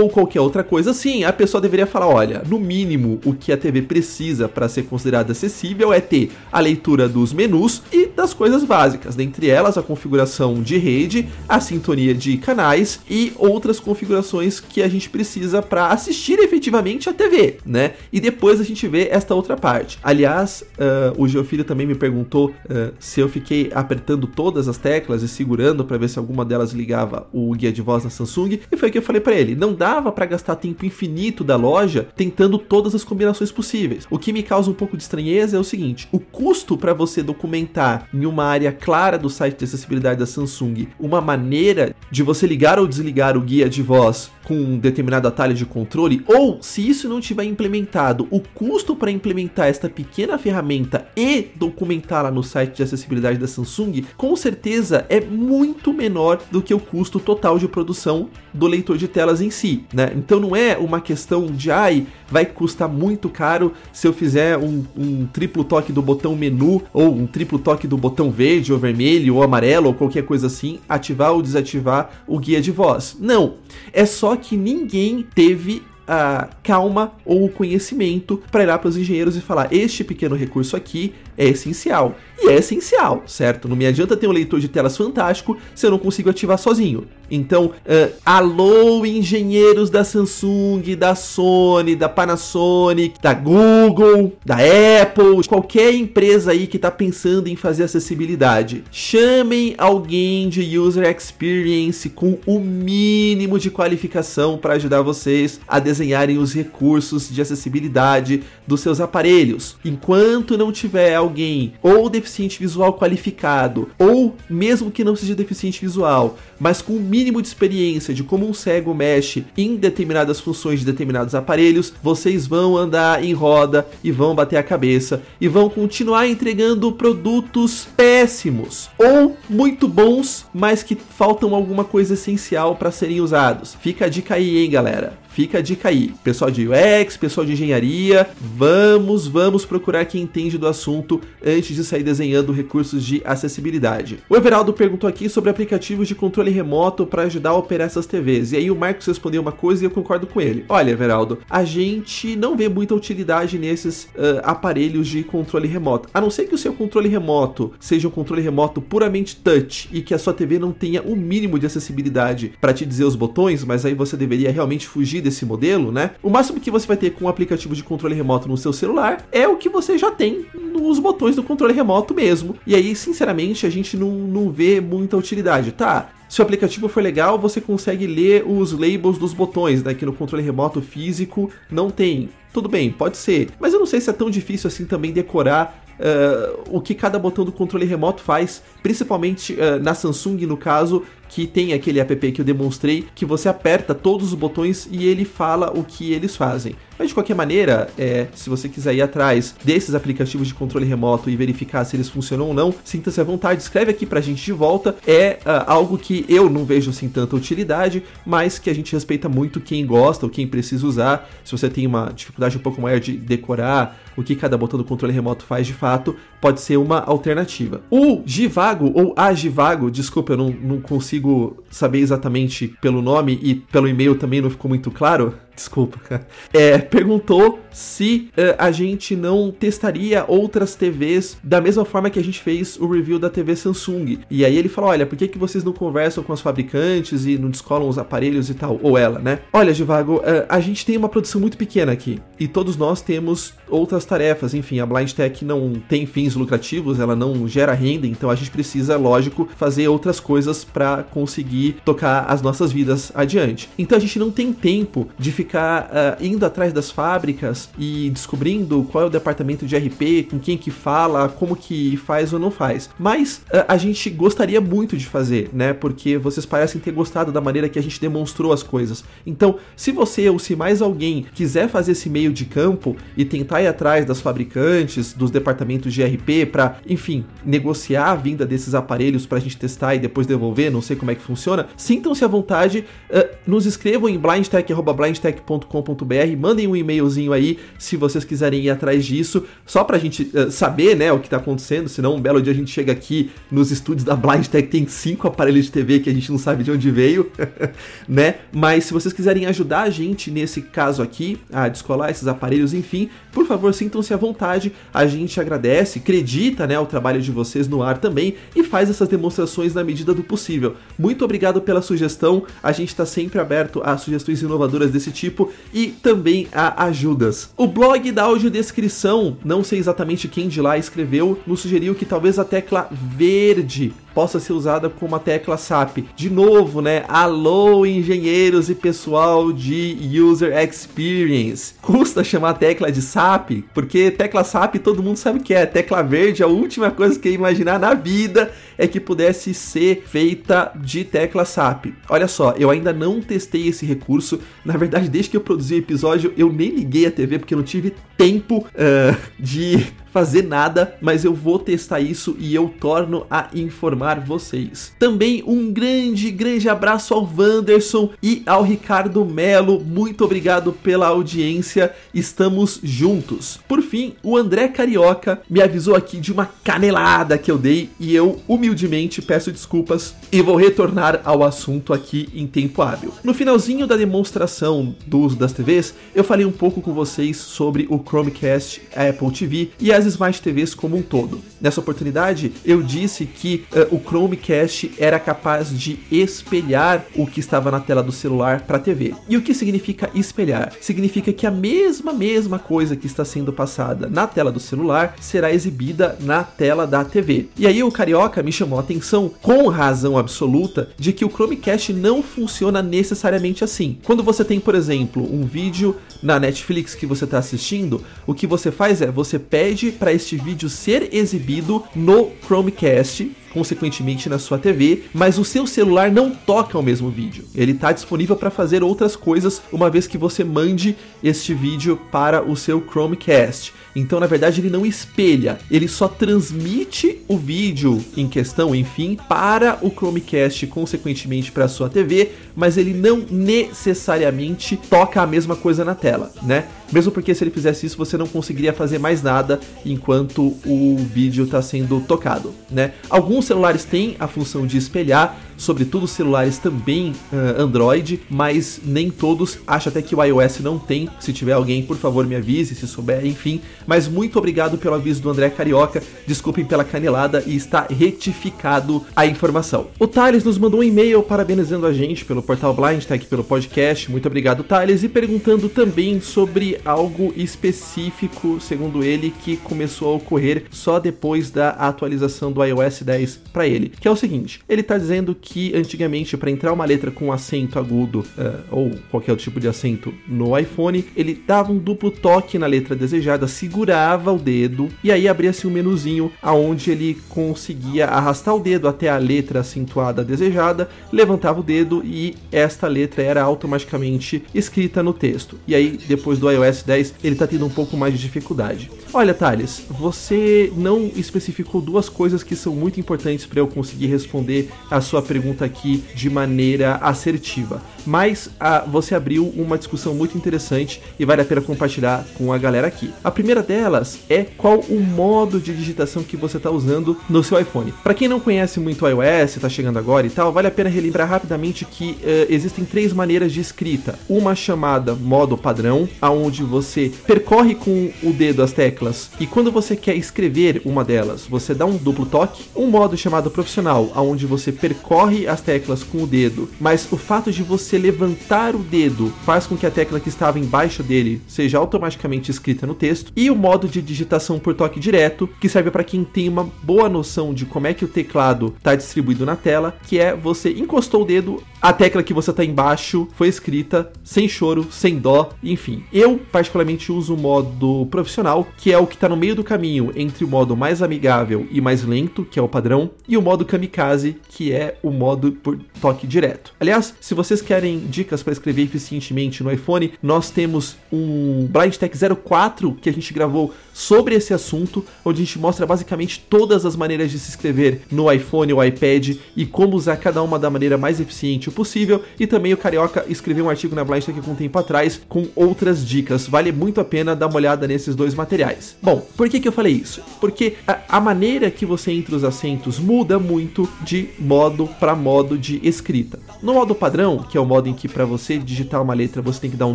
ou 0.00 0.08
qualquer 0.08 0.40
outra 0.40 0.64
coisa 0.64 0.90
assim, 0.90 1.24
a 1.24 1.32
pessoa 1.32 1.60
deveria 1.60 1.86
falar, 1.86 2.08
olha, 2.08 2.42
no 2.46 2.58
mínimo 2.58 3.20
o 3.24 3.34
que 3.34 3.52
a 3.52 3.56
TV 3.56 3.82
precisa 3.82 3.96
precisa 4.36 4.48
para 4.48 4.68
ser 4.68 4.84
considerada 4.84 5.32
acessível 5.32 5.92
é 5.92 6.00
ter 6.00 6.30
a 6.52 6.60
leitura 6.60 7.08
dos 7.08 7.32
menus 7.32 7.82
e 7.92 8.06
das 8.06 8.32
coisas 8.32 8.64
básicas, 8.64 9.14
dentre 9.14 9.48
elas 9.48 9.76
a 9.76 9.82
configuração 9.82 10.62
de 10.62 10.76
rede, 10.78 11.28
a 11.48 11.60
sintonia 11.60 12.14
de 12.14 12.36
canais 12.36 13.00
e 13.08 13.32
outras 13.36 13.80
configurações 13.80 14.60
que 14.60 14.82
a 14.82 14.88
gente 14.88 15.10
precisa 15.10 15.60
para 15.62 15.88
assistir 15.88 16.38
efetivamente 16.38 17.08
a 17.08 17.12
TV, 17.12 17.56
né? 17.64 17.94
E 18.12 18.20
depois 18.20 18.60
a 18.60 18.64
gente 18.64 18.86
vê 18.86 19.08
esta 19.10 19.34
outra 19.34 19.56
parte. 19.56 19.98
Aliás, 20.02 20.62
uh, 20.78 21.20
o 21.20 21.26
Geofilho 21.26 21.64
também 21.64 21.86
me 21.86 21.94
perguntou 21.94 22.50
uh, 22.50 22.92
se 22.98 23.20
eu 23.20 23.28
fiquei 23.28 23.70
apertando 23.74 24.26
todas 24.26 24.68
as 24.68 24.78
teclas 24.78 25.22
e 25.22 25.28
segurando 25.28 25.84
para 25.84 25.98
ver 25.98 26.08
se 26.08 26.18
alguma 26.18 26.44
delas 26.44 26.72
ligava 26.72 27.26
o 27.32 27.52
guia 27.54 27.72
de 27.72 27.82
voz 27.82 28.04
na 28.04 28.10
Samsung, 28.10 28.60
e 28.70 28.76
foi 28.76 28.88
o 28.88 28.92
que 28.92 28.98
eu 28.98 29.02
falei 29.02 29.20
para 29.26 29.34
ele. 29.34 29.56
Não 29.56 29.74
dava 29.74 30.12
para 30.12 30.24
gastar 30.24 30.54
tempo 30.54 30.86
infinito 30.86 31.42
da 31.42 31.56
loja 31.56 32.06
tentando 32.14 32.58
todas 32.58 32.94
as 32.94 33.02
combinações 33.02 33.50
possíveis. 33.50 34.06
O 34.08 34.20
que 34.20 34.32
me 34.32 34.40
causa 34.40 34.70
um 34.70 34.74
pouco 34.74 34.96
de 34.96 35.02
estranheza 35.02 35.56
é 35.56 35.60
o 35.60 35.64
seguinte: 35.64 36.08
o 36.12 36.20
custo 36.20 36.78
para 36.78 36.94
você 36.94 37.24
documentar 37.24 38.08
em 38.14 38.24
uma 38.24 38.44
área 38.44 38.70
clara 38.70 39.18
do 39.18 39.28
site 39.28 39.58
de 39.58 39.64
acessibilidade 39.64 40.20
da 40.20 40.26
Samsung 40.26 40.86
uma 41.00 41.20
maneira 41.20 41.92
de 42.08 42.22
você 42.22 42.46
ligar 42.46 42.78
ou 42.78 42.86
desligar 42.86 43.36
o 43.36 43.40
guia 43.40 43.68
de 43.68 43.82
voz 43.82 44.30
com 44.46 44.54
um 44.54 44.78
determinado 44.78 45.26
atalho 45.26 45.54
de 45.54 45.66
controle, 45.66 46.22
ou 46.24 46.58
se 46.62 46.88
isso 46.88 47.08
não 47.08 47.20
tiver 47.20 47.42
implementado, 47.42 48.28
o 48.30 48.38
custo 48.40 48.94
para 48.94 49.10
implementar 49.10 49.66
esta 49.66 49.88
pequena 49.88 50.38
ferramenta 50.38 51.08
e 51.16 51.48
documentá-la 51.56 52.30
no 52.30 52.44
site 52.44 52.76
de 52.76 52.82
acessibilidade 52.84 53.38
da 53.38 53.48
Samsung, 53.48 54.04
com 54.16 54.36
certeza 54.36 55.04
é 55.08 55.20
muito 55.20 55.92
menor 55.92 56.40
do 56.50 56.62
que 56.62 56.72
o 56.72 56.78
custo 56.78 57.18
total 57.18 57.58
de 57.58 57.66
produção 57.66 58.28
do 58.54 58.68
leitor 58.68 58.96
de 58.96 59.08
telas 59.08 59.40
em 59.40 59.50
si, 59.50 59.84
né? 59.92 60.12
Então 60.14 60.38
não 60.38 60.54
é 60.54 60.76
uma 60.78 61.00
questão 61.00 61.46
de 61.46 61.72
ai, 61.72 62.06
vai 62.30 62.46
custar 62.46 62.88
muito 62.88 63.28
caro 63.28 63.72
se 63.92 64.06
eu 64.06 64.12
fizer 64.12 64.56
um, 64.56 64.84
um 64.96 65.26
triplo 65.26 65.64
toque 65.64 65.92
do 65.92 66.00
botão 66.00 66.36
menu 66.36 66.82
ou 66.92 67.12
um 67.12 67.26
triplo 67.26 67.58
toque 67.58 67.88
do 67.88 67.96
botão 67.96 68.30
verde 68.30 68.72
ou 68.72 68.78
vermelho 68.78 69.34
ou 69.34 69.42
amarelo 69.42 69.88
ou 69.88 69.94
qualquer 69.94 70.22
coisa 70.22 70.46
assim, 70.46 70.78
ativar 70.88 71.32
ou 71.32 71.42
desativar 71.42 72.22
o 72.28 72.38
guia 72.38 72.60
de 72.60 72.70
voz. 72.70 73.16
Não, 73.18 73.54
é 73.92 74.06
só 74.06 74.35
que 74.36 74.56
ninguém 74.56 75.26
teve 75.34 75.82
a 76.06 76.48
calma 76.62 77.14
ou 77.24 77.44
o 77.44 77.48
conhecimento 77.48 78.40
para 78.50 78.62
ir 78.62 78.66
lá 78.66 78.78
para 78.78 78.88
os 78.88 78.96
engenheiros 78.96 79.36
e 79.36 79.40
falar: 79.40 79.72
este 79.72 80.04
pequeno 80.04 80.36
recurso 80.36 80.76
aqui 80.76 81.14
é 81.36 81.46
essencial. 81.48 82.16
E 82.38 82.50
é 82.50 82.56
essencial, 82.56 83.22
certo? 83.26 83.68
Não 83.68 83.76
me 83.76 83.86
adianta 83.86 84.16
ter 84.16 84.28
um 84.28 84.32
leitor 84.32 84.60
de 84.60 84.68
telas 84.68 84.96
fantástico 84.96 85.56
se 85.74 85.86
eu 85.86 85.90
não 85.90 85.98
consigo 85.98 86.30
ativar 86.30 86.58
sozinho. 86.58 87.06
Então, 87.30 87.66
uh, 87.66 88.12
alô, 88.24 89.04
engenheiros 89.04 89.90
da 89.90 90.04
Samsung, 90.04 90.82
da 90.96 91.14
Sony, 91.14 91.96
da 91.96 92.08
Panasonic, 92.08 93.20
da 93.20 93.34
Google, 93.34 94.32
da 94.44 94.56
Apple, 95.02 95.46
qualquer 95.48 95.94
empresa 95.94 96.52
aí 96.52 96.66
que 96.66 96.76
está 96.76 96.90
pensando 96.90 97.48
em 97.48 97.56
fazer 97.56 97.84
acessibilidade, 97.84 98.84
chamem 98.90 99.74
alguém 99.78 100.48
de 100.48 100.78
user 100.78 101.08
experience 101.08 102.08
com 102.10 102.38
o 102.46 102.58
mínimo 102.58 103.58
de 103.58 103.70
qualificação 103.70 104.58
para 104.58 104.74
ajudar 104.74 105.02
vocês 105.02 105.60
a 105.66 105.78
desenharem 105.78 106.38
os 106.38 106.54
recursos 106.54 107.28
de 107.28 107.40
acessibilidade 107.40 108.42
dos 108.66 108.80
seus 108.80 109.00
aparelhos. 109.00 109.76
Enquanto 109.84 110.56
não 110.56 110.72
tiver 110.72 111.14
alguém 111.14 111.74
ou 111.82 112.08
deficiente 112.08 112.58
visual 112.58 112.94
qualificado, 112.94 113.90
ou 113.98 114.34
mesmo 114.48 114.90
que 114.90 115.04
não 115.04 115.16
seja 115.16 115.34
deficiente 115.34 115.80
visual, 115.80 116.38
mas 116.58 116.80
com 116.82 116.94
o 116.94 117.00
mínimo 117.16 117.40
de 117.40 117.48
experiência 117.48 118.12
de 118.12 118.22
como 118.22 118.46
um 118.46 118.52
cego 118.52 118.92
mexe 118.92 119.46
em 119.56 119.74
determinadas 119.76 120.38
funções 120.38 120.80
de 120.80 120.84
determinados 120.84 121.34
aparelhos, 121.34 121.90
vocês 122.02 122.46
vão 122.46 122.76
andar 122.76 123.24
em 123.24 123.32
roda 123.32 123.88
e 124.04 124.12
vão 124.12 124.34
bater 124.34 124.58
a 124.58 124.62
cabeça 124.62 125.22
e 125.40 125.48
vão 125.48 125.70
continuar 125.70 126.28
entregando 126.28 126.92
produtos 126.92 127.88
péssimos 127.96 128.90
ou 128.98 129.34
muito 129.48 129.88
bons, 129.88 130.44
mas 130.52 130.82
que 130.82 130.94
faltam 130.94 131.54
alguma 131.54 131.84
coisa 131.84 132.12
essencial 132.12 132.76
para 132.76 132.90
serem 132.90 133.22
usados. 133.22 133.74
Fica 133.80 134.04
a 134.04 134.08
dica 134.10 134.34
aí, 134.34 134.58
hein, 134.58 134.68
galera. 134.68 135.25
Fica 135.36 135.58
a 135.58 135.60
dica 135.60 135.90
aí. 135.90 136.14
Pessoal 136.24 136.50
de 136.50 136.66
UX, 136.66 137.18
pessoal 137.18 137.44
de 137.44 137.52
engenharia, 137.52 138.26
vamos, 138.40 139.26
vamos 139.26 139.66
procurar 139.66 140.06
quem 140.06 140.22
entende 140.22 140.56
do 140.56 140.66
assunto 140.66 141.20
antes 141.44 141.76
de 141.76 141.84
sair 141.84 142.02
desenhando 142.02 142.54
recursos 142.54 143.04
de 143.04 143.20
acessibilidade. 143.22 144.18
O 144.30 144.34
Everaldo 144.34 144.72
perguntou 144.72 145.06
aqui 145.06 145.28
sobre 145.28 145.50
aplicativos 145.50 146.08
de 146.08 146.14
controle 146.14 146.50
remoto 146.50 147.04
para 147.04 147.24
ajudar 147.24 147.50
a 147.50 147.54
operar 147.54 147.86
essas 147.86 148.06
TVs. 148.06 148.52
E 148.52 148.56
aí 148.56 148.70
o 148.70 148.74
Marcos 148.74 149.04
respondeu 149.04 149.42
uma 149.42 149.52
coisa 149.52 149.84
e 149.84 149.86
eu 149.86 149.90
concordo 149.90 150.26
com 150.26 150.40
ele. 150.40 150.64
Olha, 150.70 150.90
Everaldo, 150.90 151.40
a 151.50 151.64
gente 151.64 152.34
não 152.34 152.56
vê 152.56 152.70
muita 152.70 152.94
utilidade 152.94 153.58
nesses 153.58 154.04
uh, 154.04 154.40
aparelhos 154.42 155.06
de 155.06 155.22
controle 155.22 155.68
remoto. 155.68 156.08
A 156.14 156.20
não 156.22 156.30
ser 156.30 156.46
que 156.46 156.54
o 156.54 156.58
seu 156.58 156.72
controle 156.72 157.10
remoto 157.10 157.74
seja 157.78 158.08
um 158.08 158.10
controle 158.10 158.40
remoto 158.40 158.80
puramente 158.80 159.36
touch 159.36 159.90
e 159.92 160.00
que 160.00 160.14
a 160.14 160.18
sua 160.18 160.32
TV 160.32 160.58
não 160.58 160.72
tenha 160.72 161.02
o 161.02 161.14
mínimo 161.14 161.58
de 161.58 161.66
acessibilidade 161.66 162.54
para 162.58 162.72
te 162.72 162.86
dizer 162.86 163.04
os 163.04 163.14
botões, 163.14 163.62
mas 163.64 163.84
aí 163.84 163.92
você 163.92 164.16
deveria 164.16 164.50
realmente 164.50 164.88
fugir 164.88 165.25
desse 165.26 165.44
modelo, 165.44 165.90
né? 165.90 166.12
O 166.22 166.30
máximo 166.30 166.60
que 166.60 166.70
você 166.70 166.86
vai 166.86 166.96
ter 166.96 167.10
com 167.10 167.24
um 167.24 167.28
aplicativo 167.28 167.74
de 167.74 167.82
controle 167.82 168.14
remoto 168.14 168.48
no 168.48 168.56
seu 168.56 168.72
celular 168.72 169.26
é 169.32 169.46
o 169.48 169.56
que 169.56 169.68
você 169.68 169.98
já 169.98 170.10
tem 170.10 170.46
nos 170.54 170.98
botões 170.98 171.34
do 171.34 171.42
controle 171.42 171.74
remoto 171.74 172.14
mesmo. 172.14 172.54
E 172.66 172.74
aí, 172.74 172.94
sinceramente, 172.94 173.66
a 173.66 173.70
gente 173.70 173.96
não, 173.96 174.10
não 174.10 174.50
vê 174.50 174.80
muita 174.80 175.16
utilidade. 175.16 175.72
Tá, 175.72 176.10
se 176.28 176.40
o 176.40 176.44
aplicativo 176.44 176.88
for 176.88 177.02
legal, 177.02 177.38
você 177.38 177.60
consegue 177.60 178.06
ler 178.06 178.44
os 178.46 178.72
labels 178.72 179.18
dos 179.18 179.32
botões, 179.32 179.82
né? 179.82 179.94
Que 179.94 180.06
no 180.06 180.12
controle 180.12 180.44
remoto 180.44 180.80
físico 180.80 181.50
não 181.70 181.90
tem. 181.90 182.30
Tudo 182.52 182.68
bem, 182.68 182.90
pode 182.90 183.16
ser. 183.16 183.50
Mas 183.60 183.72
eu 183.72 183.78
não 183.78 183.86
sei 183.86 184.00
se 184.00 184.08
é 184.08 184.12
tão 184.12 184.30
difícil 184.30 184.68
assim 184.68 184.86
também 184.86 185.12
decorar 185.12 185.84
uh, 185.98 186.62
o 186.70 186.80
que 186.80 186.94
cada 186.94 187.18
botão 187.18 187.44
do 187.44 187.52
controle 187.52 187.84
remoto 187.84 188.22
faz, 188.22 188.62
principalmente 188.82 189.54
uh, 189.54 189.82
na 189.82 189.94
Samsung, 189.94 190.46
no 190.46 190.56
caso, 190.56 191.02
que 191.28 191.46
tem 191.46 191.72
aquele 191.72 192.00
app 192.00 192.32
que 192.32 192.40
eu 192.40 192.44
demonstrei, 192.44 193.06
que 193.14 193.24
você 193.24 193.48
aperta 193.48 193.94
todos 193.94 194.28
os 194.28 194.34
botões 194.34 194.88
e 194.90 195.06
ele 195.06 195.24
fala 195.24 195.70
o 195.76 195.84
que 195.84 196.12
eles 196.12 196.36
fazem. 196.36 196.74
Mas 196.98 197.08
de 197.08 197.14
qualquer 197.14 197.34
maneira, 197.34 197.88
é, 197.98 198.26
se 198.34 198.48
você 198.48 198.68
quiser 198.68 198.94
ir 198.94 199.02
atrás 199.02 199.54
desses 199.62 199.94
aplicativos 199.94 200.48
de 200.48 200.54
controle 200.54 200.86
remoto 200.86 201.28
e 201.28 201.36
verificar 201.36 201.84
se 201.84 201.94
eles 201.94 202.08
funcionam 202.08 202.48
ou 202.48 202.54
não, 202.54 202.74
sinta-se 202.84 203.20
à 203.20 203.24
vontade, 203.24 203.60
escreve 203.60 203.90
aqui 203.90 204.06
pra 204.06 204.20
gente 204.20 204.42
de 204.42 204.52
volta. 204.52 204.96
É 205.06 205.38
uh, 205.44 205.64
algo 205.66 205.98
que 205.98 206.24
eu 206.28 206.48
não 206.48 206.64
vejo 206.64 206.90
assim 206.90 207.08
tanta 207.08 207.36
utilidade, 207.36 208.02
mas 208.24 208.58
que 208.58 208.70
a 208.70 208.74
gente 208.74 208.92
respeita 208.92 209.28
muito 209.28 209.60
quem 209.60 209.84
gosta 209.84 210.24
ou 210.24 210.30
quem 210.30 210.46
precisa 210.46 210.86
usar. 210.86 211.28
Se 211.44 211.52
você 211.52 211.68
tem 211.68 211.86
uma 211.86 212.12
dificuldade 212.14 212.56
um 212.56 212.60
pouco 212.60 212.80
maior 212.80 212.98
de 212.98 213.12
decorar 213.12 214.00
o 214.16 214.22
que 214.22 214.34
cada 214.34 214.56
botão 214.56 214.78
do 214.78 214.84
controle 214.84 215.12
remoto 215.12 215.44
faz 215.44 215.66
de 215.66 215.72
fato, 215.72 216.16
pode 216.40 216.60
ser 216.60 216.76
uma 216.76 217.00
alternativa. 217.00 217.82
O 217.90 218.22
Givago, 218.24 218.92
ou 218.94 219.14
a 219.16 219.32
Givago, 219.32 219.90
desculpa, 219.90 220.32
eu 220.32 220.36
não, 220.36 220.50
não 220.50 220.80
consigo 220.80 221.62
saber 221.70 221.98
exatamente 221.98 222.68
pelo 222.80 223.02
nome 223.02 223.38
e 223.42 223.54
pelo 223.54 223.88
e-mail 223.88 224.14
também 224.14 224.40
não 224.40 224.50
ficou 224.50 224.68
muito 224.68 224.90
claro 224.90 225.34
desculpa, 225.56 225.98
cara, 225.98 226.26
é, 226.52 226.78
perguntou 226.78 227.58
se 227.72 228.30
uh, 228.32 228.54
a 228.58 228.70
gente 228.70 229.16
não 229.16 229.50
testaria 229.50 230.24
outras 230.28 230.74
TVs 230.74 231.36
da 231.42 231.60
mesma 231.60 231.84
forma 231.84 232.10
que 232.10 232.18
a 232.18 232.24
gente 232.24 232.40
fez 232.40 232.78
o 232.78 232.86
review 232.86 233.18
da 233.18 233.28
TV 233.28 233.56
Samsung. 233.56 234.20
E 234.30 234.44
aí 234.44 234.56
ele 234.56 234.68
falou: 234.68 234.90
olha, 234.90 235.06
por 235.06 235.16
que, 235.16 235.26
que 235.28 235.38
vocês 235.38 235.64
não 235.64 235.72
conversam 235.72 236.22
com 236.22 236.32
os 236.32 236.40
fabricantes 236.40 237.26
e 237.26 237.36
não 237.36 237.50
descolam 237.50 237.88
os 237.88 237.98
aparelhos 237.98 238.48
e 238.50 238.54
tal? 238.54 238.78
Ou 238.82 238.96
ela, 238.96 239.18
né? 239.18 239.40
Olha, 239.52 239.74
Givago, 239.74 240.16
uh, 240.16 240.46
a 240.48 240.60
gente 240.60 240.84
tem 240.84 240.96
uma 240.96 241.08
produção 241.08 241.40
muito 241.40 241.56
pequena 241.56 241.92
aqui 241.92 242.20
e 242.38 242.46
todos 242.46 242.76
nós 242.76 243.00
temos 243.00 243.54
outras 243.68 244.04
tarefas. 244.04 244.54
Enfim, 244.54 244.80
a 244.80 244.86
Blind 244.86 245.12
Tech 245.12 245.44
não 245.44 245.74
tem 245.88 246.06
fins 246.06 246.34
lucrativos, 246.34 247.00
ela 247.00 247.16
não 247.16 247.48
gera 247.48 247.72
renda, 247.72 248.06
então 248.06 248.30
a 248.30 248.34
gente 248.34 248.50
precisa, 248.50 248.96
lógico, 248.96 249.48
fazer 249.56 249.88
outras 249.88 250.20
coisas 250.20 250.64
para 250.64 251.02
conseguir 251.02 251.76
tocar 251.84 252.26
as 252.28 252.42
nossas 252.42 252.72
vidas 252.72 253.10
adiante. 253.14 253.68
Então 253.78 253.96
a 253.96 254.00
gente 254.00 254.18
não 254.18 254.30
tem 254.30 254.52
tempo 254.52 255.08
de 255.18 255.32
ficar 255.32 255.45
ficar 255.46 255.84
uh, 255.84 256.24
indo 256.24 256.44
atrás 256.44 256.72
das 256.72 256.90
fábricas 256.90 257.70
e 257.78 258.10
descobrindo 258.10 258.82
qual 258.90 259.04
é 259.04 259.06
o 259.06 259.10
departamento 259.10 259.64
de 259.64 259.76
RP, 259.76 260.28
com 260.28 260.40
quem 260.40 260.58
que 260.58 260.72
fala, 260.72 261.28
como 261.28 261.54
que 261.54 261.96
faz 261.96 262.32
ou 262.32 262.38
não 262.38 262.50
faz. 262.50 262.90
Mas 262.98 263.42
uh, 263.52 263.64
a 263.68 263.76
gente 263.76 264.10
gostaria 264.10 264.60
muito 264.60 264.96
de 264.96 265.06
fazer, 265.06 265.50
né? 265.52 265.72
Porque 265.72 266.18
vocês 266.18 266.44
parecem 266.44 266.80
ter 266.80 266.90
gostado 266.90 267.30
da 267.30 267.40
maneira 267.40 267.68
que 267.68 267.78
a 267.78 267.82
gente 267.82 268.00
demonstrou 268.00 268.52
as 268.52 268.62
coisas. 268.62 269.04
Então, 269.24 269.56
se 269.76 269.92
você 269.92 270.28
ou 270.28 270.38
se 270.38 270.56
mais 270.56 270.82
alguém 270.82 271.26
quiser 271.32 271.68
fazer 271.68 271.92
esse 271.92 272.10
meio 272.10 272.32
de 272.32 272.44
campo 272.44 272.96
e 273.16 273.24
tentar 273.24 273.62
ir 273.62 273.68
atrás 273.68 274.04
das 274.04 274.20
fabricantes, 274.20 275.12
dos 275.12 275.30
departamentos 275.30 275.94
de 275.94 276.02
RP 276.02 276.50
para, 276.50 276.78
enfim, 276.88 277.24
negociar 277.44 278.10
a 278.10 278.14
vinda 278.16 278.44
desses 278.44 278.74
aparelhos 278.74 279.26
para 279.26 279.38
a 279.38 279.40
gente 279.40 279.56
testar 279.56 279.94
e 279.94 280.00
depois 280.00 280.26
devolver, 280.26 280.72
não 280.72 280.82
sei 280.82 280.96
como 280.96 281.12
é 281.12 281.14
que 281.14 281.22
funciona, 281.22 281.68
sintam-se 281.76 282.24
à 282.24 282.28
vontade, 282.28 282.84
uh, 283.10 283.36
nos 283.46 283.64
escrevam 283.64 284.08
em 284.08 284.18
blindtech.blindtech 284.18 285.35
tech.com.br. 285.36 286.36
Mandem 286.38 286.66
um 286.66 286.76
e-mailzinho 286.76 287.32
aí 287.32 287.58
se 287.78 287.96
vocês 287.96 288.24
quiserem 288.24 288.62
ir 288.62 288.70
atrás 288.70 289.04
disso, 289.04 289.44
só 289.64 289.84
pra 289.84 289.98
gente 289.98 290.30
uh, 290.34 290.50
saber, 290.50 290.96
né, 290.96 291.12
o 291.12 291.18
que 291.18 291.28
tá 291.28 291.36
acontecendo, 291.36 291.88
senão 291.88 292.14
um 292.14 292.20
belo 292.20 292.40
dia 292.40 292.52
a 292.52 292.56
gente 292.56 292.70
chega 292.70 292.92
aqui 292.92 293.30
nos 293.50 293.70
estúdios 293.70 294.04
da 294.04 294.16
Blind 294.16 294.46
Tech, 294.46 294.68
tem 294.68 294.86
cinco 294.86 295.28
aparelhos 295.28 295.66
de 295.66 295.72
TV 295.72 296.00
que 296.00 296.10
a 296.10 296.12
gente 296.12 296.30
não 296.30 296.38
sabe 296.38 296.64
de 296.64 296.70
onde 296.70 296.90
veio, 296.90 297.30
né? 298.08 298.36
Mas 298.52 298.84
se 298.84 298.92
vocês 298.92 299.12
quiserem 299.12 299.46
ajudar 299.46 299.82
a 299.82 299.90
gente 299.90 300.30
nesse 300.30 300.62
caso 300.62 301.02
aqui, 301.02 301.38
a 301.52 301.68
descolar 301.68 302.10
esses 302.10 302.26
aparelhos, 302.26 302.72
enfim, 302.72 303.10
por 303.32 303.46
favor, 303.46 303.72
sintam-se 303.74 304.14
à 304.14 304.16
vontade. 304.16 304.72
A 304.92 305.06
gente 305.06 305.38
agradece, 305.40 305.98
acredita, 305.98 306.66
né, 306.66 306.78
o 306.78 306.86
trabalho 306.86 307.20
de 307.20 307.30
vocês 307.30 307.68
no 307.68 307.82
ar 307.82 307.98
também 307.98 308.34
e 308.54 308.62
faz 308.62 308.88
essas 308.88 309.08
demonstrações 309.08 309.74
na 309.74 309.84
medida 309.84 310.14
do 310.14 310.22
possível. 310.22 310.76
Muito 310.98 311.24
obrigado 311.24 311.60
pela 311.60 311.82
sugestão. 311.82 312.44
A 312.62 312.72
gente 312.72 312.88
está 312.88 313.04
sempre 313.04 313.38
aberto 313.38 313.82
a 313.84 313.96
sugestões 313.96 314.40
inovadoras 314.42 314.90
desse 314.90 315.10
tipo 315.10 315.25
tipo 315.26 315.50
e 315.72 315.88
também 315.88 316.48
a 316.52 316.84
ajudas. 316.84 317.50
O 317.56 317.66
blog 317.66 318.10
da 318.12 318.24
audiodescrição, 318.24 319.36
não 319.44 319.64
sei 319.64 319.78
exatamente 319.78 320.28
quem 320.28 320.48
de 320.48 320.60
lá 320.60 320.78
escreveu, 320.78 321.38
nos 321.46 321.60
sugeriu 321.60 321.94
que 321.94 322.04
talvez 322.04 322.38
a 322.38 322.44
tecla 322.44 322.88
verde 322.90 323.92
possa 324.16 324.40
ser 324.40 324.54
usada 324.54 324.88
como 324.88 325.14
a 325.14 325.18
tecla 325.18 325.58
SAP. 325.58 325.98
De 326.16 326.30
novo, 326.30 326.80
né? 326.80 327.04
Alô, 327.06 327.84
engenheiros 327.84 328.70
e 328.70 328.74
pessoal 328.74 329.52
de 329.52 329.94
User 330.18 330.56
Experience. 330.56 331.74
Custa 331.82 332.24
chamar 332.24 332.50
a 332.50 332.54
tecla 332.54 332.90
de 332.90 333.02
SAP, 333.02 333.62
porque 333.74 334.10
tecla 334.10 334.42
SAP 334.42 334.76
todo 334.76 335.02
mundo 335.02 335.18
sabe 335.18 335.40
que 335.40 335.52
é. 335.52 335.66
Tecla 335.66 336.02
verde, 336.02 336.42
a 336.42 336.46
última 336.46 336.90
coisa 336.90 337.20
que 337.20 337.28
ia 337.28 337.34
imaginar 337.34 337.78
na 337.78 337.92
vida 337.92 338.50
é 338.78 338.88
que 338.88 338.98
pudesse 338.98 339.52
ser 339.52 340.04
feita 340.06 340.72
de 340.74 341.04
tecla 341.04 341.44
SAP. 341.44 341.88
Olha 342.08 342.26
só, 342.26 342.54
eu 342.56 342.70
ainda 342.70 342.94
não 342.94 343.20
testei 343.20 343.68
esse 343.68 343.84
recurso. 343.84 344.40
Na 344.64 344.78
verdade, 344.78 345.10
desde 345.10 345.32
que 345.32 345.36
eu 345.36 345.42
produzi 345.42 345.74
o 345.74 345.78
episódio, 345.78 346.32
eu 346.38 346.50
nem 346.50 346.70
liguei 346.70 347.04
a 347.04 347.10
TV 347.10 347.38
porque 347.38 347.52
eu 347.52 347.58
não 347.58 347.64
tive 347.64 347.92
tempo 348.16 348.66
uh, 348.68 349.16
de 349.38 349.86
fazer 350.16 350.44
nada, 350.44 350.96
mas 350.98 351.26
eu 351.26 351.34
vou 351.34 351.58
testar 351.58 352.00
isso 352.00 352.34
e 352.38 352.54
eu 352.54 352.72
torno 352.80 353.26
a 353.30 353.48
informar 353.52 354.05
vocês. 354.14 354.92
Também 354.98 355.42
um 355.46 355.72
grande, 355.72 356.30
grande 356.30 356.68
abraço 356.68 357.12
ao 357.12 357.28
Wanderson 357.36 358.10
e 358.22 358.42
ao 358.46 358.62
Ricardo 358.62 359.24
Melo. 359.24 359.80
Muito 359.80 360.24
obrigado 360.24 360.72
pela 360.72 361.08
audiência. 361.08 361.92
Estamos 362.14 362.80
juntos. 362.82 363.58
Por 363.68 363.82
fim, 363.82 364.14
o 364.22 364.36
André 364.36 364.68
Carioca 364.68 365.42
me 365.50 365.60
avisou 365.60 365.94
aqui 365.94 366.18
de 366.18 366.32
uma 366.32 366.46
canelada 366.64 367.36
que 367.36 367.50
eu 367.50 367.58
dei 367.58 367.90
e 367.98 368.14
eu 368.14 368.40
humildemente 368.46 369.20
peço 369.20 369.50
desculpas 369.50 370.14
e 370.30 370.40
vou 370.40 370.56
retornar 370.56 371.20
ao 371.24 371.42
assunto 371.42 371.92
aqui 371.92 372.28
em 372.34 372.46
tempo 372.46 372.82
hábil. 372.82 373.12
No 373.22 373.34
finalzinho 373.34 373.86
da 373.86 373.96
demonstração 373.96 374.94
do 375.06 375.20
uso 375.20 375.36
das 375.36 375.52
TVs, 375.52 375.94
eu 376.14 376.24
falei 376.24 376.46
um 376.46 376.52
pouco 376.52 376.80
com 376.80 376.92
vocês 376.92 377.36
sobre 377.36 377.86
o 377.90 377.98
Chromecast, 377.98 378.82
a 378.94 379.08
Apple 379.08 379.30
TV 379.30 379.70
e 379.80 379.92
as 379.92 380.06
Smart 380.06 380.40
TVs 380.40 380.74
como 380.74 380.96
um 380.96 381.02
todo. 381.02 381.40
Nessa 381.60 381.80
oportunidade, 381.80 382.52
eu 382.64 382.82
disse 382.82 383.26
que 383.26 383.64
uh, 383.72 383.95
o 383.96 384.00
Chromecast 384.00 384.92
era 384.98 385.18
capaz 385.18 385.76
de 385.76 385.98
espelhar 386.12 387.06
o 387.14 387.26
que 387.26 387.40
estava 387.40 387.70
na 387.70 387.80
tela 387.80 388.02
do 388.02 388.12
celular 388.12 388.60
para 388.60 388.76
a 388.76 388.80
TV. 388.80 389.14
E 389.26 389.36
o 389.36 389.42
que 389.42 389.54
significa 389.54 390.10
espelhar? 390.14 390.72
Significa 390.80 391.32
que 391.32 391.46
a 391.46 391.50
mesma 391.50 392.12
mesma 392.12 392.58
coisa 392.58 392.94
que 392.94 393.06
está 393.06 393.24
sendo 393.24 393.52
passada 393.52 394.08
na 394.08 394.26
tela 394.26 394.52
do 394.52 394.60
celular 394.60 395.16
será 395.18 395.50
exibida 395.50 396.16
na 396.20 396.44
tela 396.44 396.86
da 396.86 397.04
TV. 397.04 397.48
E 397.56 397.66
aí 397.66 397.82
o 397.82 397.90
carioca 397.90 398.42
me 398.42 398.52
chamou 398.52 398.78
a 398.78 398.82
atenção 398.82 399.30
com 399.40 399.68
razão 399.68 400.18
absoluta 400.18 400.90
de 400.98 401.12
que 401.12 401.24
o 401.24 401.30
Chromecast 401.30 401.92
não 401.94 402.22
funciona 402.22 402.82
necessariamente 402.82 403.64
assim. 403.64 403.98
Quando 404.04 404.22
você 404.22 404.44
tem, 404.44 404.60
por 404.60 404.74
exemplo, 404.74 405.22
um 405.22 405.46
vídeo 405.46 405.96
na 406.22 406.38
Netflix 406.38 406.94
que 406.94 407.06
você 407.06 407.24
está 407.24 407.38
assistindo, 407.38 408.04
o 408.26 408.34
que 408.34 408.46
você 408.46 408.70
faz 408.70 409.00
é 409.00 409.10
você 409.10 409.38
pede 409.38 409.90
para 409.90 410.12
este 410.12 410.36
vídeo 410.36 410.68
ser 410.68 411.14
exibido 411.14 411.82
no 411.94 412.30
Chromecast 412.46 413.30
consequentemente 413.56 414.28
na 414.28 414.38
sua 414.38 414.58
TV, 414.58 415.04
mas 415.14 415.38
o 415.38 415.44
seu 415.44 415.66
celular 415.66 416.12
não 416.12 416.28
toca 416.30 416.78
o 416.78 416.82
mesmo 416.82 417.08
vídeo. 417.08 417.46
Ele 417.54 417.72
está 417.72 417.90
disponível 417.90 418.36
para 418.36 418.50
fazer 418.50 418.82
outras 418.82 419.16
coisas 419.16 419.62
uma 419.72 419.88
vez 419.88 420.06
que 420.06 420.18
você 420.18 420.44
mande 420.44 420.94
este 421.24 421.54
vídeo 421.54 421.98
para 422.12 422.42
o 422.42 422.54
seu 422.54 422.84
Chromecast. 422.86 423.72
Então, 423.96 424.20
na 424.20 424.26
verdade, 424.26 424.60
ele 424.60 424.68
não 424.68 424.84
espelha, 424.84 425.58
ele 425.70 425.88
só 425.88 426.06
transmite 426.06 427.22
o 427.26 427.38
vídeo 427.38 428.04
em 428.14 428.28
questão, 428.28 428.74
enfim, 428.74 429.16
para 429.26 429.78
o 429.80 429.90
Chromecast, 429.90 430.66
consequentemente 430.66 431.50
para 431.50 431.64
a 431.64 431.68
sua 431.68 431.88
TV, 431.88 432.32
mas 432.54 432.76
ele 432.76 432.92
não 432.92 433.24
necessariamente 433.30 434.76
toca 434.76 435.22
a 435.22 435.26
mesma 435.26 435.56
coisa 435.56 435.82
na 435.82 435.94
tela, 435.94 436.30
né? 436.42 436.66
Mesmo 436.92 437.10
porque 437.10 437.34
se 437.34 437.42
ele 437.42 437.50
fizesse 437.50 437.86
isso, 437.86 437.96
você 437.96 438.18
não 438.18 438.26
conseguiria 438.26 438.72
fazer 438.74 438.98
mais 438.98 439.22
nada 439.22 439.58
enquanto 439.84 440.54
o 440.66 440.96
vídeo 440.98 441.44
está 441.44 441.62
sendo 441.62 441.98
tocado, 442.00 442.52
né? 442.70 442.92
Alguns 443.08 443.46
celulares 443.46 443.84
têm 443.84 444.14
a 444.20 444.28
função 444.28 444.66
de 444.66 444.76
espelhar, 444.76 445.40
sobretudo 445.56 446.06
celulares 446.06 446.58
também 446.58 447.12
uh, 447.32 447.60
Android, 447.60 448.20
mas 448.28 448.80
nem 448.84 449.10
todos. 449.10 449.58
Acho 449.66 449.88
até 449.88 450.02
que 450.02 450.14
o 450.14 450.22
iOS 450.22 450.60
não 450.60 450.78
tem. 450.78 451.08
Se 451.20 451.32
tiver 451.32 451.52
alguém, 451.52 451.82
por 451.82 451.96
favor, 451.96 452.26
me 452.26 452.36
avise, 452.36 452.74
se 452.74 452.86
souber, 452.86 453.24
enfim. 453.26 453.60
Mas 453.86 454.08
muito 454.08 454.38
obrigado 454.38 454.78
pelo 454.78 454.94
aviso 454.94 455.22
do 455.22 455.30
André 455.30 455.50
Carioca. 455.50 456.02
Desculpem 456.26 456.64
pela 456.64 456.84
canelada 456.84 457.42
e 457.46 457.56
está 457.56 457.86
retificado 457.88 459.04
a 459.14 459.26
informação. 459.26 459.88
O 459.98 460.06
Thales 460.06 460.44
nos 460.44 460.58
mandou 460.58 460.80
um 460.80 460.82
e-mail 460.82 461.22
parabenizando 461.22 461.86
a 461.86 461.92
gente 461.92 462.24
pelo 462.24 462.42
portal 462.42 462.74
Blind 462.74 463.04
Tech, 463.04 463.24
pelo 463.26 463.44
podcast. 463.44 464.10
Muito 464.10 464.26
obrigado, 464.26 464.64
Thales. 464.64 465.02
E 465.02 465.08
perguntando 465.08 465.68
também 465.68 466.20
sobre 466.20 466.78
algo 466.84 467.32
específico, 467.36 468.58
segundo 468.60 469.02
ele, 469.02 469.32
que 469.44 469.56
começou 469.56 470.12
a 470.12 470.16
ocorrer 470.16 470.64
só 470.70 470.98
depois 470.98 471.50
da 471.50 471.70
atualização 471.70 472.52
do 472.52 472.64
iOS 472.64 473.02
10 473.02 473.40
para 473.52 473.66
ele. 473.66 473.92
Que 474.00 474.08
é 474.08 474.10
o 474.10 474.16
seguinte: 474.16 474.60
ele 474.68 474.80
está 474.80 474.98
dizendo 474.98 475.34
que 475.34 475.45
antigamente, 475.74 476.36
para 476.36 476.50
entrar 476.50 476.72
uma 476.72 476.84
letra 476.84 477.10
com 477.10 477.32
acento 477.32 477.78
agudo 477.78 478.20
uh, 478.36 478.64
ou 478.70 478.90
qualquer 479.10 479.36
tipo 479.36 479.60
de 479.60 479.68
acento 479.68 480.12
no 480.26 480.58
iPhone, 480.58 481.04
ele 481.16 481.40
dava 481.46 481.72
um 481.72 481.78
duplo 481.78 482.10
toque 482.10 482.58
na 482.58 482.66
letra 482.66 482.96
desejada, 482.96 483.46
segurava 483.46 484.32
o 484.32 484.38
dedo 484.38 484.88
e 485.04 485.12
aí 485.12 485.28
abria-se 485.28 485.66
um 485.66 485.70
menuzinho 485.70 486.32
aonde 486.42 486.90
ele 486.90 487.16
conseguia 487.28 488.06
arrastar 488.06 488.56
o 488.56 488.60
dedo 488.60 488.88
até 488.88 489.08
a 489.08 489.18
letra 489.18 489.60
acentuada 489.60 490.24
desejada, 490.24 490.88
levantava 491.12 491.60
o 491.60 491.62
dedo 491.62 492.02
e 492.04 492.34
esta 492.50 492.88
letra 492.88 493.22
era 493.22 493.42
automaticamente 493.42 494.42
escrita 494.54 495.02
no 495.02 495.12
texto. 495.12 495.58
E 495.66 495.74
aí, 495.74 495.98
depois 496.08 496.38
do 496.38 496.50
iOS 496.50 496.82
10, 496.82 497.14
ele 497.22 497.34
está 497.34 497.46
tendo 497.46 497.64
um 497.64 497.70
pouco 497.70 497.96
mais 497.96 498.12
de 498.14 498.20
dificuldade. 498.20 498.90
Olha, 499.12 499.32
Thales, 499.32 499.82
você 499.88 500.72
não 500.76 501.10
especificou 501.14 501.80
duas 501.80 502.08
coisas 502.08 502.42
que 502.42 502.56
são 502.56 502.74
muito 502.74 502.98
importantes 502.98 503.46
para 503.46 503.60
eu 503.60 503.66
conseguir 503.66 504.06
responder 504.08 504.70
a 504.90 505.00
sua 505.00 505.22
pergunta 505.22 505.35
aqui 505.64 506.02
de 506.14 506.30
maneira 506.30 506.96
assertiva. 506.96 507.80
Mas 508.06 508.48
ah, 508.60 508.84
você 508.86 509.14
abriu 509.14 509.52
uma 509.56 509.76
discussão 509.76 510.14
muito 510.14 510.38
interessante 510.38 511.02
e 511.18 511.24
vale 511.24 511.42
a 511.42 511.44
pena 511.44 511.60
compartilhar 511.60 512.24
com 512.38 512.52
a 512.52 512.58
galera 512.58 512.86
aqui. 512.86 513.12
A 513.24 513.30
primeira 513.30 513.62
delas 513.62 514.20
é 514.28 514.44
qual 514.44 514.78
o 514.78 515.00
modo 515.00 515.58
de 515.58 515.74
digitação 515.74 516.22
que 516.22 516.36
você 516.36 516.56
está 516.56 516.70
usando 516.70 517.16
no 517.28 517.42
seu 517.42 517.60
iPhone. 517.60 517.92
Para 518.04 518.14
quem 518.14 518.28
não 518.28 518.38
conhece 518.38 518.78
muito 518.78 519.04
o 519.04 519.08
iOS, 519.08 519.56
está 519.56 519.68
chegando 519.68 519.98
agora 519.98 520.26
e 520.26 520.30
tal, 520.30 520.52
vale 520.52 520.68
a 520.68 520.70
pena 520.70 520.88
relembrar 520.88 521.28
rapidamente 521.28 521.84
que 521.84 522.12
uh, 522.12 522.46
existem 522.48 522.84
três 522.84 523.12
maneiras 523.12 523.52
de 523.52 523.60
escrita. 523.60 524.16
Uma 524.28 524.54
chamada 524.54 525.14
modo 525.14 525.56
padrão, 525.56 526.08
aonde 526.20 526.62
você 526.62 527.10
percorre 527.26 527.74
com 527.74 528.12
o 528.22 528.32
dedo 528.32 528.62
as 528.62 528.72
teclas 528.72 529.30
e 529.40 529.46
quando 529.46 529.72
você 529.72 529.96
quer 529.96 530.14
escrever 530.14 530.82
uma 530.84 531.04
delas, 531.04 531.46
você 531.48 531.74
dá 531.74 531.84
um 531.84 531.96
duplo 531.96 532.26
toque. 532.26 532.64
Um 532.74 532.86
modo 532.86 533.16
chamado 533.16 533.50
profissional, 533.50 534.12
aonde 534.14 534.46
você 534.46 534.70
percorre 534.70 535.25
as 535.46 535.60
teclas 535.60 536.02
com 536.02 536.22
o 536.22 536.26
dedo, 536.26 536.68
mas 536.80 537.10
o 537.10 537.16
fato 537.16 537.50
de 537.50 537.62
você 537.62 537.98
levantar 537.98 538.74
o 538.74 538.78
dedo 538.78 539.32
faz 539.44 539.66
com 539.66 539.76
que 539.76 539.86
a 539.86 539.90
tecla 539.90 540.20
que 540.20 540.28
estava 540.28 540.58
embaixo 540.58 541.02
dele 541.02 541.40
seja 541.46 541.78
automaticamente 541.78 542.50
escrita 542.50 542.86
no 542.86 542.94
texto. 542.94 543.32
E 543.36 543.50
o 543.50 543.56
modo 543.56 543.88
de 543.88 544.00
digitação 544.00 544.58
por 544.58 544.74
toque 544.74 545.00
direto, 545.00 545.48
que 545.60 545.68
serve 545.68 545.90
para 545.90 546.04
quem 546.04 546.24
tem 546.24 546.48
uma 546.48 546.64
boa 546.82 547.08
noção 547.08 547.52
de 547.52 547.66
como 547.66 547.86
é 547.86 547.94
que 547.94 548.04
o 548.04 548.08
teclado 548.08 548.74
está 548.76 548.94
distribuído 548.94 549.44
na 549.44 549.56
tela, 549.56 549.96
que 550.06 550.18
é 550.18 550.34
você 550.34 550.70
encostou 550.70 551.22
o 551.22 551.26
dedo, 551.26 551.62
a 551.80 551.92
tecla 551.92 552.22
que 552.22 552.34
você 552.34 552.50
está 552.50 552.64
embaixo 552.64 553.28
foi 553.34 553.48
escrita 553.48 554.10
sem 554.24 554.48
choro, 554.48 554.86
sem 554.90 555.18
dó, 555.18 555.50
enfim. 555.62 556.02
Eu 556.12 556.40
particularmente 556.50 557.12
uso 557.12 557.34
o 557.34 557.38
modo 557.38 558.06
profissional, 558.06 558.66
que 558.76 558.92
é 558.92 558.98
o 558.98 559.06
que 559.06 559.14
está 559.14 559.28
no 559.28 559.36
meio 559.36 559.54
do 559.54 559.62
caminho 559.62 560.12
entre 560.16 560.44
o 560.44 560.48
modo 560.48 560.76
mais 560.76 561.02
amigável 561.02 561.66
e 561.70 561.80
mais 561.80 562.02
lento, 562.02 562.44
que 562.44 562.58
é 562.58 562.62
o 562.62 562.68
padrão, 562.68 563.10
e 563.28 563.36
o 563.36 563.42
modo 563.42 563.64
kamikaze, 563.64 564.36
que 564.48 564.72
é 564.72 564.98
o 565.02 565.10
modo 565.16 565.52
por 565.52 565.78
toque 566.00 566.26
direto. 566.26 566.72
Aliás, 566.78 567.14
se 567.20 567.34
vocês 567.34 567.62
querem 567.62 567.98
dicas 568.06 568.42
para 568.42 568.52
escrever 568.52 568.82
eficientemente 568.82 569.62
no 569.62 569.72
iPhone, 569.72 570.12
nós 570.22 570.50
temos 570.50 570.96
um 571.12 571.66
Blind 571.66 571.96
Tech 571.96 572.16
04 572.44 572.94
que 573.00 573.08
a 573.08 573.12
gente 573.12 573.32
gravou 573.32 573.72
sobre 573.92 574.34
esse 574.34 574.52
assunto, 574.52 575.04
onde 575.24 575.42
a 575.42 575.44
gente 575.44 575.58
mostra 575.58 575.86
basicamente 575.86 576.44
todas 576.48 576.84
as 576.84 576.94
maneiras 576.94 577.30
de 577.30 577.38
se 577.38 577.50
escrever 577.50 578.02
no 578.10 578.30
iPhone 578.30 578.72
ou 578.72 578.84
iPad 578.84 579.36
e 579.56 579.66
como 579.66 579.96
usar 579.96 580.16
cada 580.16 580.42
uma 580.42 580.58
da 580.58 580.70
maneira 580.70 580.98
mais 580.98 581.20
eficiente 581.20 581.70
possível. 581.70 582.22
E 582.38 582.46
também 582.46 582.72
o 582.72 582.76
Carioca 582.76 583.24
escreveu 583.28 583.64
um 583.64 583.70
artigo 583.70 583.94
na 583.94 584.04
Blind 584.04 584.24
Tech 584.24 584.40
com 584.40 584.52
um 584.52 584.54
tempo 584.56 584.78
atrás 584.78 585.20
com 585.28 585.46
outras 585.54 586.06
dicas. 586.06 586.46
Vale 586.46 586.72
muito 586.72 587.00
a 587.00 587.04
pena 587.04 587.34
dar 587.34 587.46
uma 587.46 587.56
olhada 587.56 587.86
nesses 587.86 588.14
dois 588.14 588.34
materiais. 588.34 588.96
Bom, 589.02 589.26
por 589.36 589.48
que, 589.48 589.60
que 589.60 589.68
eu 589.68 589.72
falei 589.72 589.92
isso? 589.92 590.22
Porque 590.40 590.74
a, 590.86 590.98
a 591.08 591.20
maneira 591.20 591.70
que 591.70 591.86
você 591.86 592.12
entra 592.12 592.36
os 592.36 592.44
acentos 592.44 592.98
muda 592.98 593.38
muito 593.38 593.88
de 594.02 594.28
modo 594.38 594.88
para 595.00 595.05
modo 595.14 595.58
de 595.58 595.80
escrita. 595.86 596.38
No 596.62 596.74
modo 596.74 596.94
padrão, 596.94 597.38
que 597.38 597.56
é 597.56 597.60
o 597.60 597.66
modo 597.66 597.88
em 597.88 597.94
que 597.94 598.08
para 598.08 598.24
você 598.24 598.58
digitar 598.58 599.02
uma 599.02 599.14
letra 599.14 599.42
você 599.42 599.60
tem 599.60 599.70
que 599.70 599.76
dar 599.76 599.86
um 599.86 599.94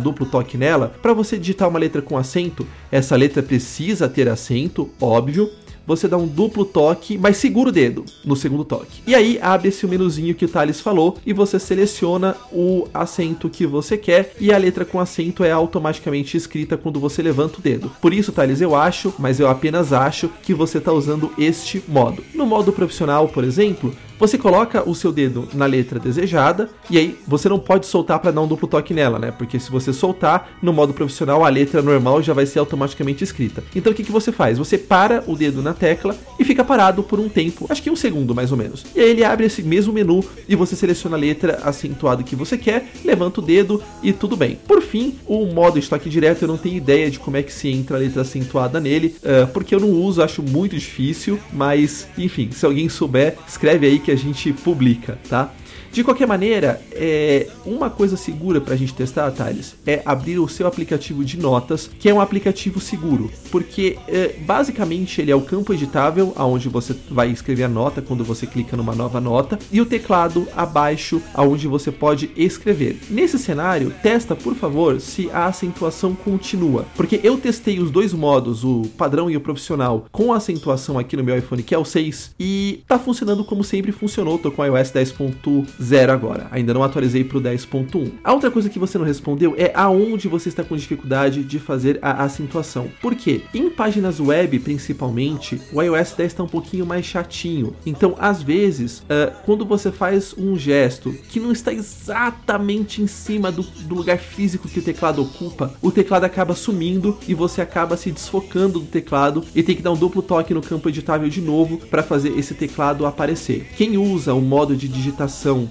duplo 0.00 0.26
toque 0.26 0.56
nela, 0.56 0.94
para 1.02 1.12
você 1.12 1.38
digitar 1.38 1.68
uma 1.68 1.78
letra 1.78 2.00
com 2.00 2.16
acento, 2.16 2.66
essa 2.90 3.16
letra 3.16 3.42
precisa 3.42 4.08
ter 4.08 4.28
acento, 4.28 4.88
óbvio, 5.00 5.50
você 5.86 6.06
dá 6.06 6.16
um 6.16 6.26
duplo 6.26 6.64
toque, 6.64 7.18
mas 7.18 7.36
segura 7.36 7.70
o 7.70 7.72
dedo 7.72 8.04
no 8.24 8.36
segundo 8.36 8.64
toque. 8.64 9.02
E 9.06 9.14
aí 9.14 9.38
abre-se 9.40 9.84
o 9.84 9.88
menuzinho 9.88 10.34
que 10.34 10.44
o 10.44 10.48
Thales 10.48 10.80
falou 10.80 11.18
e 11.26 11.32
você 11.32 11.58
seleciona 11.58 12.36
o 12.52 12.86
acento 12.94 13.50
que 13.50 13.66
você 13.66 13.96
quer 13.96 14.34
e 14.40 14.52
a 14.52 14.58
letra 14.58 14.84
com 14.84 15.00
acento 15.00 15.44
é 15.44 15.50
automaticamente 15.50 16.36
escrita 16.36 16.76
quando 16.76 17.00
você 17.00 17.22
levanta 17.22 17.58
o 17.58 17.62
dedo. 17.62 17.90
Por 18.00 18.12
isso, 18.12 18.32
Thales, 18.32 18.60
eu 18.60 18.74
acho, 18.74 19.12
mas 19.18 19.40
eu 19.40 19.48
apenas 19.48 19.92
acho 19.92 20.30
que 20.42 20.54
você 20.54 20.78
está 20.78 20.92
usando 20.92 21.32
este 21.36 21.82
modo. 21.88 22.22
No 22.34 22.46
modo 22.46 22.72
profissional, 22.72 23.28
por 23.28 23.44
exemplo, 23.44 23.94
você 24.22 24.38
coloca 24.38 24.88
o 24.88 24.94
seu 24.94 25.10
dedo 25.10 25.48
na 25.52 25.66
letra 25.66 25.98
desejada 25.98 26.70
e 26.88 26.96
aí 26.96 27.18
você 27.26 27.48
não 27.48 27.58
pode 27.58 27.86
soltar 27.86 28.20
para 28.20 28.30
dar 28.30 28.40
um 28.40 28.46
duplo 28.46 28.68
toque 28.68 28.94
nela, 28.94 29.18
né? 29.18 29.32
Porque 29.32 29.58
se 29.58 29.68
você 29.68 29.92
soltar 29.92 30.58
no 30.62 30.72
modo 30.72 30.94
profissional, 30.94 31.44
a 31.44 31.48
letra 31.48 31.82
normal 31.82 32.22
já 32.22 32.32
vai 32.32 32.46
ser 32.46 32.60
automaticamente 32.60 33.24
escrita. 33.24 33.64
Então 33.74 33.90
o 33.90 33.94
que, 33.96 34.04
que 34.04 34.12
você 34.12 34.30
faz? 34.30 34.58
Você 34.58 34.78
para 34.78 35.24
o 35.26 35.34
dedo 35.34 35.60
na 35.60 35.74
tecla 35.74 36.16
e 36.38 36.44
fica 36.44 36.62
parado 36.62 37.02
por 37.02 37.18
um 37.18 37.28
tempo, 37.28 37.66
acho 37.68 37.82
que 37.82 37.90
um 37.90 37.96
segundo 37.96 38.32
mais 38.32 38.52
ou 38.52 38.56
menos. 38.56 38.86
E 38.94 39.00
aí 39.00 39.10
ele 39.10 39.24
abre 39.24 39.46
esse 39.46 39.60
mesmo 39.60 39.92
menu 39.92 40.24
e 40.48 40.54
você 40.54 40.76
seleciona 40.76 41.16
a 41.16 41.18
letra 41.18 41.58
acentuada 41.64 42.22
que 42.22 42.36
você 42.36 42.56
quer, 42.56 42.92
levanta 43.04 43.40
o 43.40 43.44
dedo 43.44 43.82
e 44.04 44.12
tudo 44.12 44.36
bem. 44.36 44.56
Por 44.68 44.80
fim, 44.82 45.16
o 45.26 45.46
modo 45.46 45.80
estoque 45.80 46.08
direto 46.08 46.42
eu 46.42 46.48
não 46.48 46.56
tenho 46.56 46.76
ideia 46.76 47.10
de 47.10 47.18
como 47.18 47.38
é 47.38 47.42
que 47.42 47.52
se 47.52 47.68
entra 47.68 47.96
a 47.96 48.00
letra 48.00 48.22
acentuada 48.22 48.78
nele, 48.78 49.16
uh, 49.18 49.48
porque 49.48 49.74
eu 49.74 49.80
não 49.80 49.90
uso, 49.90 50.22
acho 50.22 50.44
muito 50.44 50.76
difícil, 50.76 51.40
mas 51.52 52.06
enfim, 52.16 52.50
se 52.52 52.64
alguém 52.64 52.88
souber, 52.88 53.36
escreve 53.48 53.84
aí 53.88 53.98
que 53.98 54.11
a 54.12 54.16
gente 54.16 54.52
publica, 54.52 55.18
tá? 55.28 55.50
De 55.92 56.02
qualquer 56.02 56.26
maneira, 56.26 56.80
é, 56.92 57.48
uma 57.66 57.90
coisa 57.90 58.16
segura 58.16 58.62
para 58.62 58.72
a 58.72 58.76
gente 58.78 58.94
testar, 58.94 59.30
Thales, 59.30 59.74
é 59.86 60.00
abrir 60.06 60.38
o 60.38 60.48
seu 60.48 60.66
aplicativo 60.66 61.22
de 61.22 61.38
notas, 61.38 61.90
que 61.98 62.08
é 62.08 62.14
um 62.14 62.20
aplicativo 62.20 62.80
seguro, 62.80 63.30
porque 63.50 63.98
é, 64.08 64.34
basicamente 64.38 65.20
ele 65.20 65.30
é 65.30 65.36
o 65.36 65.42
campo 65.42 65.70
editável, 65.70 66.32
aonde 66.34 66.70
você 66.70 66.96
vai 67.10 67.30
escrever 67.30 67.64
a 67.64 67.68
nota 67.68 68.00
quando 68.00 68.24
você 68.24 68.46
clica 68.46 68.74
numa 68.74 68.94
nova 68.94 69.20
nota, 69.20 69.58
e 69.70 69.82
o 69.82 69.86
teclado 69.86 70.48
abaixo, 70.56 71.20
aonde 71.34 71.68
você 71.68 71.92
pode 71.92 72.30
escrever. 72.38 72.98
Nesse 73.10 73.38
cenário, 73.38 73.92
testa, 74.02 74.34
por 74.34 74.54
favor, 74.54 74.98
se 74.98 75.28
a 75.30 75.44
acentuação 75.44 76.14
continua, 76.14 76.86
porque 76.96 77.20
eu 77.22 77.36
testei 77.36 77.78
os 77.78 77.90
dois 77.90 78.14
modos, 78.14 78.64
o 78.64 78.84
padrão 78.96 79.30
e 79.30 79.36
o 79.36 79.42
profissional, 79.42 80.06
com 80.10 80.32
acentuação 80.32 80.98
aqui 80.98 81.18
no 81.18 81.24
meu 81.24 81.36
iPhone, 81.36 81.62
que 81.62 81.74
é 81.74 81.78
o 81.78 81.84
6, 81.84 82.30
e 82.40 82.82
tá 82.88 82.98
funcionando 82.98 83.44
como 83.44 83.62
sempre 83.62 83.92
funcionou, 83.92 84.38
tô 84.38 84.50
com 84.50 84.62
o 84.62 84.64
iOS 84.64 84.90
10.1 84.90 85.81
zero 85.82 86.12
agora. 86.12 86.46
Ainda 86.50 86.72
não 86.72 86.82
atualizei 86.82 87.24
para 87.24 87.38
o 87.38 87.40
10.1. 87.40 88.12
A 88.22 88.32
outra 88.32 88.50
coisa 88.50 88.68
que 88.68 88.78
você 88.78 88.96
não 88.96 89.04
respondeu 89.04 89.54
é 89.58 89.72
aonde 89.74 90.28
você 90.28 90.48
está 90.48 90.62
com 90.62 90.76
dificuldade 90.76 91.42
de 91.44 91.58
fazer 91.58 91.98
a 92.00 92.22
acentuação. 92.22 92.88
Por 93.00 93.14
quê? 93.14 93.42
Em 93.52 93.68
páginas 93.70 94.20
web, 94.20 94.58
principalmente, 94.60 95.60
o 95.72 95.82
iOS 95.82 96.12
10 96.12 96.32
está 96.32 96.42
um 96.42 96.48
pouquinho 96.48 96.86
mais 96.86 97.04
chatinho. 97.04 97.74
Então, 97.84 98.14
às 98.18 98.42
vezes, 98.42 99.00
uh, 99.00 99.32
quando 99.44 99.64
você 99.64 99.90
faz 99.90 100.34
um 100.36 100.56
gesto 100.56 101.12
que 101.28 101.40
não 101.40 101.52
está 101.52 101.72
exatamente 101.72 103.02
em 103.02 103.06
cima 103.06 103.50
do, 103.50 103.62
do 103.62 103.94
lugar 103.94 104.18
físico 104.18 104.68
que 104.68 104.78
o 104.78 104.82
teclado 104.82 105.22
ocupa, 105.22 105.74
o 105.82 105.90
teclado 105.90 106.24
acaba 106.24 106.54
sumindo 106.54 107.18
e 107.26 107.34
você 107.34 107.60
acaba 107.60 107.96
se 107.96 108.10
desfocando 108.10 108.80
do 108.80 108.86
teclado 108.86 109.44
e 109.54 109.62
tem 109.62 109.74
que 109.74 109.82
dar 109.82 109.92
um 109.92 109.96
duplo 109.96 110.22
toque 110.22 110.54
no 110.54 110.62
campo 110.62 110.88
editável 110.88 111.28
de 111.28 111.40
novo 111.40 111.78
para 111.78 112.02
fazer 112.02 112.38
esse 112.38 112.54
teclado 112.54 113.06
aparecer. 113.06 113.66
Quem 113.76 113.96
usa 113.96 114.34
o 114.34 114.40
modo 114.40 114.76
de 114.76 114.88
digitação 114.88 115.70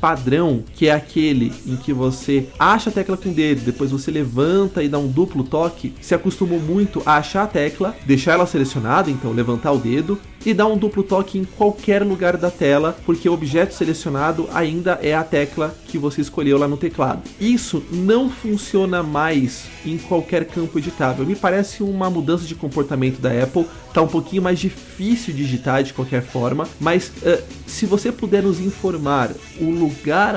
padrão, 0.00 0.62
que 0.74 0.88
é 0.88 0.92
aquele 0.92 1.52
em 1.66 1.76
que 1.76 1.92
você 1.92 2.48
acha 2.58 2.90
a 2.90 2.92
tecla 2.92 3.16
com 3.16 3.28
o 3.28 3.32
dedo, 3.32 3.62
depois 3.62 3.90
você 3.90 4.10
levanta 4.10 4.82
e 4.82 4.88
dá 4.88 4.98
um 4.98 5.08
duplo 5.08 5.44
toque, 5.44 5.94
se 6.00 6.14
acostumou 6.14 6.58
muito 6.58 7.02
a 7.04 7.16
achar 7.16 7.44
a 7.44 7.46
tecla, 7.46 7.96
deixar 8.06 8.32
ela 8.32 8.46
selecionada, 8.46 9.10
então 9.10 9.32
levantar 9.32 9.72
o 9.72 9.78
dedo 9.78 10.18
e 10.44 10.54
dar 10.54 10.66
um 10.66 10.78
duplo 10.78 11.02
toque 11.02 11.38
em 11.38 11.44
qualquer 11.44 12.02
lugar 12.02 12.36
da 12.36 12.50
tela, 12.50 12.96
porque 13.04 13.28
o 13.28 13.32
objeto 13.32 13.74
selecionado 13.74 14.48
ainda 14.52 14.98
é 15.02 15.14
a 15.14 15.24
tecla 15.24 15.74
que 15.86 15.98
você 15.98 16.20
escolheu 16.20 16.58
lá 16.58 16.68
no 16.68 16.76
teclado. 16.76 17.22
Isso 17.40 17.82
não 17.90 18.30
funciona 18.30 19.02
mais 19.02 19.64
em 19.84 19.98
qualquer 19.98 20.44
campo 20.46 20.78
editável. 20.78 21.26
Me 21.26 21.34
parece 21.34 21.82
uma 21.82 22.08
mudança 22.08 22.44
de 22.44 22.54
comportamento 22.54 23.20
da 23.20 23.30
Apple, 23.30 23.66
tá 23.92 24.00
um 24.00 24.08
pouquinho 24.08 24.42
mais 24.42 24.58
difícil 24.58 25.34
digitar 25.34 25.82
de 25.82 25.92
qualquer 25.92 26.22
forma, 26.22 26.68
mas 26.80 27.08
uh, 27.08 27.42
se 27.66 27.86
você 27.86 28.12
puder 28.12 28.42
nos 28.42 28.60
informar 28.60 29.30
o 29.60 29.70
lugar 29.70 29.87